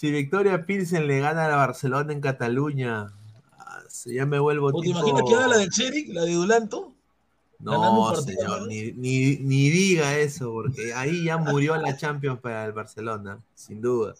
[0.00, 3.12] si Victoria Pilsen le gana a Barcelona en Cataluña,
[3.58, 6.32] ah, si ya me vuelvo ¿O te imaginas que haga la del Cheric, la de
[6.32, 6.94] Dulanto?
[7.58, 8.66] No, partido, señor, ¿no?
[8.68, 13.82] ni, ni, ni diga eso, porque ahí ya murió la Champions para el Barcelona, sin
[13.82, 14.14] duda.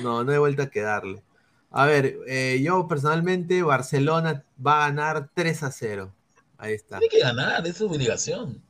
[0.00, 1.24] No, no hay vuelta a quedarle.
[1.72, 6.12] A ver, eh, yo personalmente, Barcelona va a ganar 3 a 0.
[6.56, 7.00] Ahí está.
[7.00, 8.62] Tiene que ganar, es su obligación.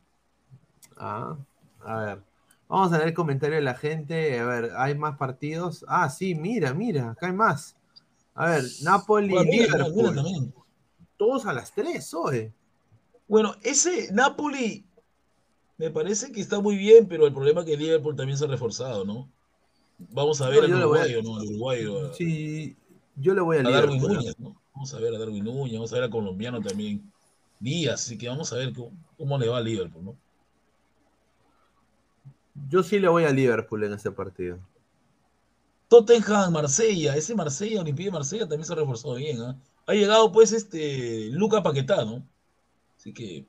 [0.97, 1.36] Ah,
[1.85, 2.32] a ver.
[2.73, 4.39] Vamos a ver el comentario de la gente.
[4.40, 5.85] A ver, ¿hay más partidos?
[5.89, 7.77] Ah, sí, mira, mira, acá hay más.
[8.35, 10.05] A ver, Napoli, Bueno, mira, mira, Liverpool.
[10.11, 10.55] mira también.
[11.19, 12.51] Todos a las 3 hoy.
[13.28, 14.86] Bueno, ese Napoli
[15.77, 18.49] me parece que está muy bien, pero el problema es que Liverpool también se ha
[18.49, 19.28] reforzado, ¿no?
[19.99, 21.36] Vamos a ver No, al a- uruguayo, ¿no?
[21.36, 22.74] Al uruguayo, a, Sí,
[23.16, 24.01] yo le voy a a Darwin.
[24.03, 24.57] Núñez, ¿no?
[24.74, 27.12] Vamos a ver a Darwin Núñez, vamos a ver al colombiano también,
[27.61, 30.16] Díaz, así que vamos a ver cómo, cómo le va a Liverpool, ¿no?
[32.55, 34.59] Yo sí le voy a Liverpool en ese partido.
[35.89, 39.57] Tottenham, Marsella, ese Marsella, Olimpia de Marsella también se ha reforzado bien, ¿ah?
[39.87, 42.23] Ha llegado pues este Luca Paquetá, ¿no?
[42.97, 43.47] Así que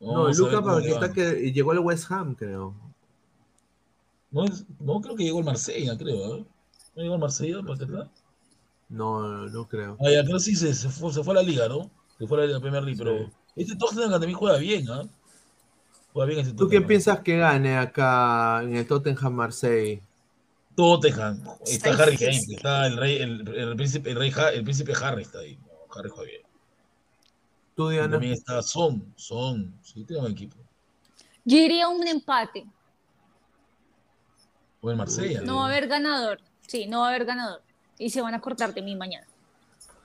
[0.00, 0.62] No, Luca.
[0.62, 2.74] Paquetá que llegó al West Ham, creo.
[4.30, 4.44] No,
[4.80, 6.46] no creo que llegó el Marsella, creo, ¿ah?
[6.94, 8.10] ¿No llegó el Marsella, Paquetá?
[8.88, 9.96] No, no creo.
[10.00, 11.90] Ah, ya, creo sí se, se fue, se fue a la liga, ¿no?
[12.18, 15.02] Se fue a la Premier League, pero este Tottenham también juega bien, ¿ah?
[16.16, 16.68] Juega bien ¿Tú Tottenham.
[16.70, 20.02] quién piensas que gane acá en el Tottenham Marseille?
[20.74, 21.42] Tottenham.
[21.66, 22.16] Está Está Harry.
[22.16, 25.58] Kane, está el rey, el, el príncipe, el rey, Ha- el príncipe Harry está ahí.
[25.58, 26.42] No, Harry juega bien.
[27.74, 28.12] ¿Tú, Y Diana?
[28.12, 30.56] También está Son, Son, sí, tiene un equipo.
[31.44, 32.64] Yo iría a un empate.
[34.80, 35.42] O el Marsella.
[35.42, 36.40] No va a haber ganador.
[36.66, 37.60] Sí, no va a haber ganador.
[37.98, 39.26] Y se van a cortar de mí mañana.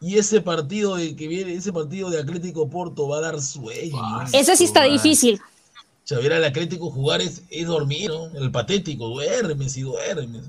[0.02, 3.96] Y ese partido de que viene, ese partido de Atlético Porto va a dar sueño.
[4.34, 5.40] Ese sí está difícil.
[6.10, 8.26] Ver al Atlético jugar es, es dormir, ¿no?
[8.38, 10.44] El patético, duermes y duermes.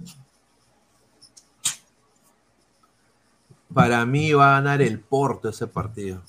[3.73, 6.23] Para mí va a ganar el Porto ese partido.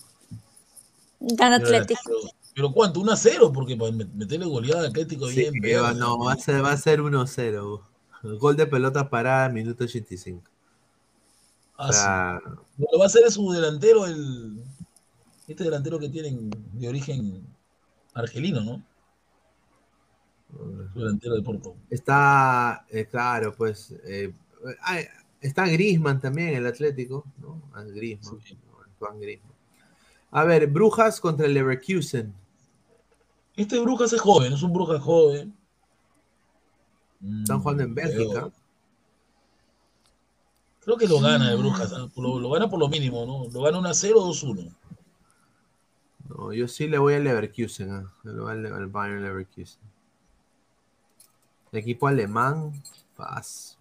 [1.20, 2.02] Gana Pero, Atlético.
[2.06, 2.18] pero-
[2.56, 3.00] pero ¿cuánto?
[3.02, 3.52] ¿1 a 0?
[3.54, 5.54] Porque para meterle goleada al Atlético Sí, bien.
[5.56, 7.82] va- verga, no, va a ser, va a ser 1-0.
[8.40, 10.44] Gol de pelota parada, minuto 85.
[11.78, 12.84] Ah, O sea, sí.
[12.92, 14.64] Lo va a hacer su delantero, el.
[15.48, 17.46] Este delantero que tienen de origen
[18.14, 18.82] argelino, ¿no?
[20.94, 21.76] Su delantero de Porto.
[21.90, 24.32] está, eh, claro, pues, eh,
[24.82, 25.06] hay-
[25.42, 27.62] está Grisman también, el Atlético, ¿no?
[27.74, 28.58] Ah, Griezmann, Sí.
[29.20, 29.54] Griezmann.
[30.32, 32.34] A ver, Brujas contra el Leverkusen.
[33.56, 35.54] Este Brujas es joven, es un Brujas joven.
[37.40, 38.32] Están jugando en Mm, Bélgica.
[38.32, 38.52] creo-
[40.82, 42.10] Creo que lo gana el Brujas, ¿ah?
[42.18, 43.50] lo, lo gana por lo mínimo, ¿no?
[43.52, 44.70] Lo gana 1-0 o 2-1.
[46.30, 49.80] No, yo sí le voy al Leverkusen, ah, le voy al, al Bayern Leverkusen.
[51.74, 52.72] Equipo alemán,
[53.18, 53.78] paz.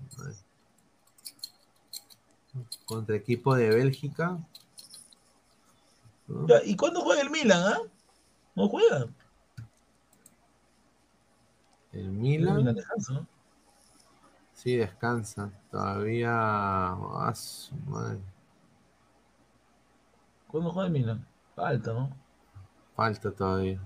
[2.87, 4.39] Contra equipo de Bélgica.
[6.65, 7.79] ¿Y cuándo juega el Milan, ah?
[8.55, 9.09] No juega.
[11.93, 13.27] El El Milan, Milan descansa, ¿no?
[14.55, 15.51] sí, descansa.
[15.71, 16.31] Todavía.
[16.33, 18.21] ah, su madre,
[20.49, 21.27] ¿Cuándo juega el Milan?
[21.55, 22.17] Falta, ¿no?
[22.97, 23.79] falta todavía.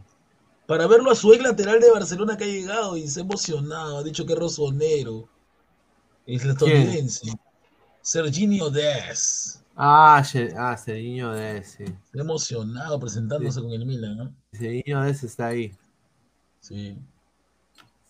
[0.67, 3.99] Para verlo a su ex lateral de Barcelona que ha llegado y se ha emocionado,
[3.99, 5.29] ha dicho que es rosonero.
[6.27, 7.33] Es el estadounidense.
[8.03, 9.63] Serginho Dez.
[9.77, 10.23] Ah,
[10.57, 11.87] ah, Cediño de ese.
[11.87, 14.35] Se ha emocionado presentándose con el Milan, ¿no?
[14.53, 15.75] Cediño de ese está ahí.
[16.61, 16.97] Sí.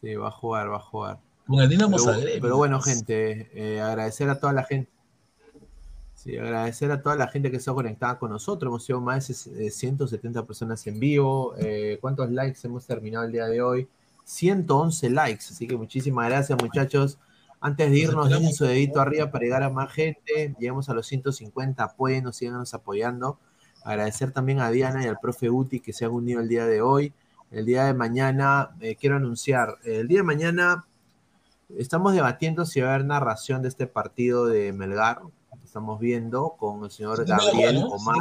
[0.00, 1.18] Sí, va a jugar, va a jugar.
[1.46, 2.40] Con el Dinamo Pero, Zagreb.
[2.40, 4.90] pero bueno, gente, eh, agradecer a toda la gente.
[6.26, 8.68] Sí, agradecer a toda la gente que está conectada con nosotros.
[8.68, 11.54] Hemos sido más de eh, 170 personas en vivo.
[11.56, 13.88] Eh, ¿Cuántos likes hemos terminado el día de hoy?
[14.24, 15.44] 111 likes.
[15.50, 17.20] Así que muchísimas gracias, muchachos.
[17.60, 20.52] Antes de irnos, dejen su dedito arriba para llegar a más gente.
[20.58, 21.84] Llegamos a los 150.
[21.84, 23.38] Apoyen, síganos apoyando.
[23.84, 26.82] Agradecer también a Diana y al profe Uti que se han unido el día de
[26.82, 27.12] hoy.
[27.52, 30.86] El día de mañana, eh, quiero anunciar, el día de mañana
[31.78, 35.20] estamos debatiendo si va a haber narración de este partido de Melgar.
[35.76, 37.84] Estamos viendo con el señor Gabriel.
[37.90, 38.16] Omar.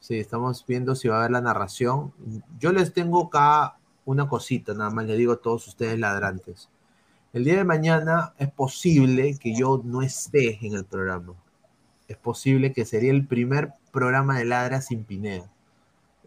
[0.00, 2.12] Sí, estamos viendo si va a haber la narración.
[2.58, 6.68] Yo les tengo acá una cosita, nada más les digo a todos ustedes ladrantes.
[7.32, 11.32] El día de mañana es posible que yo no esté en el programa.
[12.06, 15.50] Es posible que sería el primer programa de Ladra sin Pineda.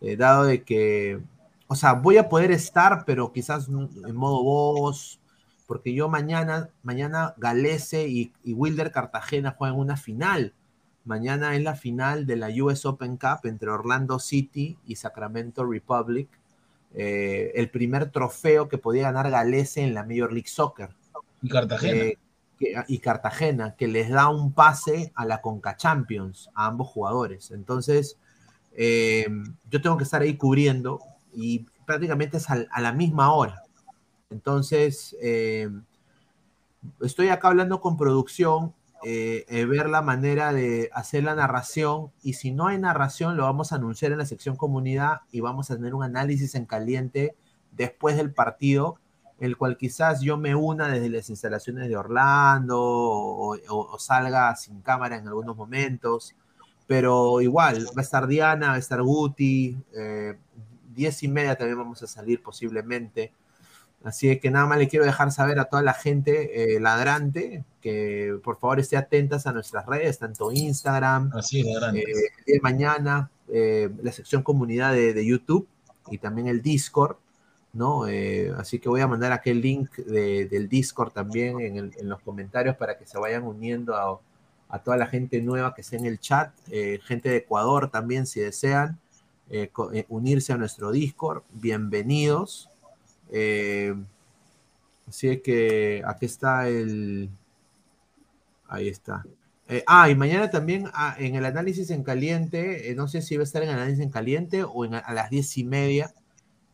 [0.02, 1.22] Eh, dado de que,
[1.68, 5.20] o sea, voy a poder estar, pero quizás en modo voz,
[5.66, 10.54] porque yo mañana, mañana Galese y, y Wilder Cartagena juegan una final.
[11.06, 16.30] Mañana es la final de la US Open Cup entre Orlando City y Sacramento Republic.
[16.96, 20.90] Eh, el primer trofeo que podía ganar Galese en la Major League Soccer.
[21.42, 22.04] Y Cartagena.
[22.04, 22.18] Eh,
[22.60, 27.52] que- y Cartagena, que les da un pase a la Conca Champions a ambos jugadores.
[27.52, 28.18] Entonces,
[28.74, 29.28] eh,
[29.70, 31.00] yo tengo que estar ahí cubriendo
[31.34, 33.63] y prácticamente es a, la misma hora.
[34.34, 35.70] Entonces, eh,
[37.02, 38.74] estoy acá hablando con producción,
[39.06, 43.44] eh, eh, ver la manera de hacer la narración y si no hay narración lo
[43.44, 47.36] vamos a anunciar en la sección comunidad y vamos a tener un análisis en caliente
[47.72, 48.98] después del partido,
[49.40, 54.82] el cual quizás yo me una desde las instalaciones de Orlando o, o- salga sin
[54.82, 56.34] cámara en algunos momentos,
[56.88, 59.78] pero igual va a estar Diana, va a estar Guti,
[60.94, 63.34] diez y media también vamos a salir posiblemente.
[64.04, 68.38] Así que nada más le quiero dejar saber a toda la gente eh, ladrante que
[68.44, 72.02] por favor esté atentas a nuestras redes, tanto Instagram, Así grande.
[72.02, 75.68] eh, de mañana, eh, la sección comunidad de, de YouTube
[76.12, 77.16] y también el Discord,
[77.72, 78.04] ¿no?
[78.58, 82.20] Así que voy a mandar aquel link de- del Discord también en, el- en los
[82.22, 84.20] comentarios para que se vayan uniendo a,
[84.70, 86.52] a toda la gente nueva que esté en el chat,
[87.06, 89.00] gente de Ecuador también si desean
[90.10, 92.70] unirse a nuestro Discord, bienvenidos.
[93.36, 93.96] Eh,
[95.08, 97.30] así es que aquí está el...
[98.70, 99.26] Ahí está.
[99.68, 103.38] Eh, ah, y mañana también ah, en el análisis en caliente, eh, no sé si
[103.38, 106.14] va a estar en el análisis en caliente o en, a las diez y media,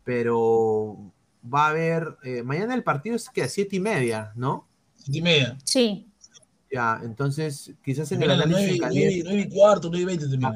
[0.04, 0.98] pero
[1.42, 4.68] va a haber, eh, mañana el partido es que a siete y media, ¿no?
[4.96, 5.58] Siete y media.
[5.64, 6.09] Sí.
[6.72, 9.90] Ya, entonces quizás en el análisis en caliente, cuarto,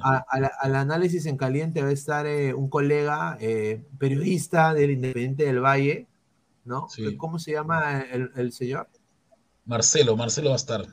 [0.04, 4.74] a- a- a al análisis en caliente va a estar eh, un colega eh, periodista
[4.76, 6.06] del Independiente del Valle,
[6.66, 6.88] ¿no?
[6.90, 7.18] Sí.
[7.18, 8.88] ¿Cómo se llama el, el señor?
[9.66, 10.86] Marcelo, Marcelo va a estar.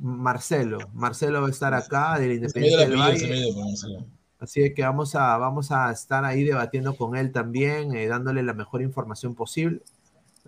[0.00, 0.78] Marcelo.
[0.94, 4.06] Marcelo va a estar acá del Independiente el del Valle.
[4.38, 8.42] Así es que vamos a, vamos a estar ahí debatiendo con él también, eh, dándole
[8.42, 9.80] la mejor información posible.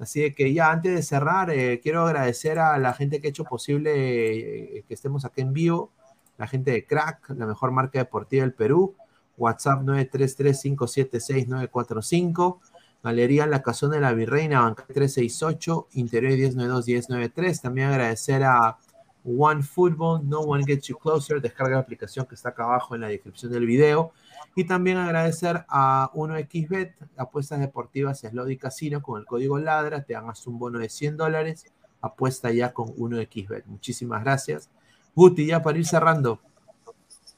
[0.00, 3.44] Así que ya antes de cerrar, eh, quiero agradecer a la gente que ha hecho
[3.44, 5.90] posible eh, que estemos aquí en vivo,
[6.36, 8.94] la gente de Crack, la mejor marca deportiva del Perú,
[9.36, 12.60] WhatsApp 933-576-945,
[13.02, 17.60] Galería La Casona de la Virreina, Banca 368, Interior 1092-1093.
[17.60, 18.78] También agradecer a
[19.24, 21.40] One Football, No One Gets You Closer.
[21.40, 24.12] Descarga la aplicación que está acá abajo en la descripción del video.
[24.56, 30.02] Y también agradecer a 1xBet, apuestas deportivas Slot y Casino con el código LADRA.
[30.04, 31.66] Te dan hasta un bono de 100 dólares.
[32.00, 33.64] Apuesta ya con 1xBet.
[33.66, 34.70] Muchísimas gracias.
[35.14, 36.40] Guti, ya para ir cerrando.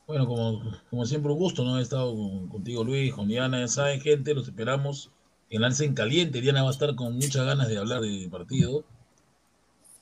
[0.06, 1.78] Bueno, como, siempre un gusto, ¿no?
[1.78, 5.10] He estado con- contigo Luis, con Diana, ya saben gente, los esperamos
[5.50, 6.40] en Alce en Caliente.
[6.40, 8.84] Diana va a estar con muchas ganas de hablar del partido.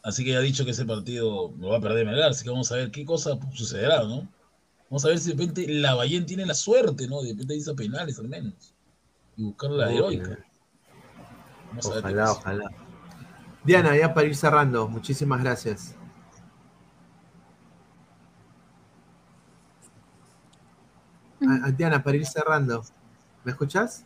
[0.02, 2.50] Así que ya ha dicho que ese partido lo va a perder Melgar, así que
[2.50, 4.28] vamos a ver qué cosa sucederá, ¿no?
[4.90, 7.22] Vamos a ver si de repente la Bayern tiene la suerte, ¿no?
[7.22, 8.74] De repente hizo penales al menos.
[9.36, 10.38] Y buscar la heroica.
[11.68, 12.70] Vamos a ver Ojalá, ojalá.
[13.64, 15.94] Diana, ya para ir cerrando, muchísimas gracias.
[21.42, 22.82] Ah, ah, Diana, para ir cerrando,
[23.44, 24.04] ¿me escuchas?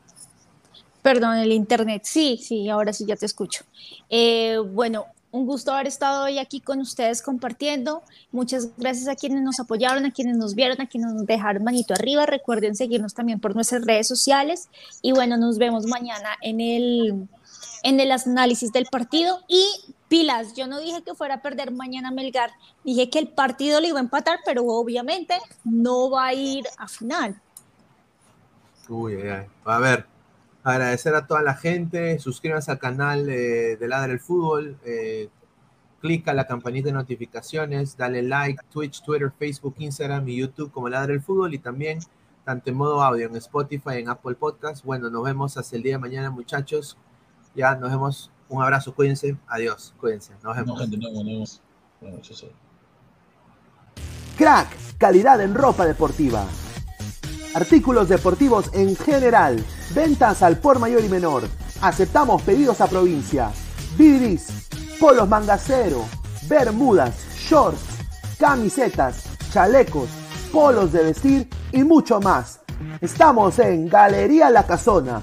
[1.00, 2.02] Perdón, el internet.
[2.04, 3.64] Sí, sí, ahora sí ya te escucho.
[4.08, 8.02] Eh, bueno, un gusto haber estado hoy aquí con ustedes compartiendo.
[8.30, 11.94] Muchas gracias a quienes nos apoyaron, a quienes nos vieron, a quienes nos dejaron manito
[11.94, 12.26] arriba.
[12.26, 14.68] Recuerden seguirnos también por nuestras redes sociales.
[15.00, 17.28] Y bueno, nos vemos mañana en el,
[17.82, 19.40] en el análisis del partido.
[19.48, 19.64] Y
[20.08, 22.50] pilas, yo no dije que fuera a perder mañana Melgar.
[22.84, 26.88] Dije que el partido le iba a empatar, pero obviamente no va a ir a
[26.88, 27.40] final.
[28.86, 29.46] Uy, ay, ay.
[29.64, 30.06] A ver,
[30.64, 35.28] agradecer a toda la gente, suscríbanse al canal eh, de Ladra el Fútbol, eh,
[36.00, 41.12] clica la campanita de notificaciones, dale like, Twitch, Twitter, Facebook, Instagram y YouTube como Ladra
[41.12, 42.00] el Fútbol y también
[42.44, 44.84] tanto en modo audio en Spotify, en Apple Podcast.
[44.84, 46.96] Bueno, nos vemos hasta el día de mañana, muchachos.
[47.54, 48.30] Ya nos vemos.
[48.48, 49.36] Un abrazo, cuídense.
[49.46, 50.32] Adiós, cuídense.
[50.42, 50.80] Nos No, vemos.
[50.80, 51.62] gente, no, nos vemos.
[52.00, 52.18] Bueno.
[54.36, 56.44] Crack, calidad en ropa deportiva.
[57.54, 59.62] Artículos deportivos en general.
[59.94, 61.42] Ventas al por mayor y menor.
[61.82, 63.50] Aceptamos pedidos a provincia.
[63.98, 64.68] Bidris,
[64.98, 66.04] polos mangacero,
[66.48, 67.82] bermudas, shorts,
[68.38, 70.08] camisetas, chalecos,
[70.50, 72.60] polos de vestir y mucho más.
[73.02, 75.22] Estamos en Galería La Casona.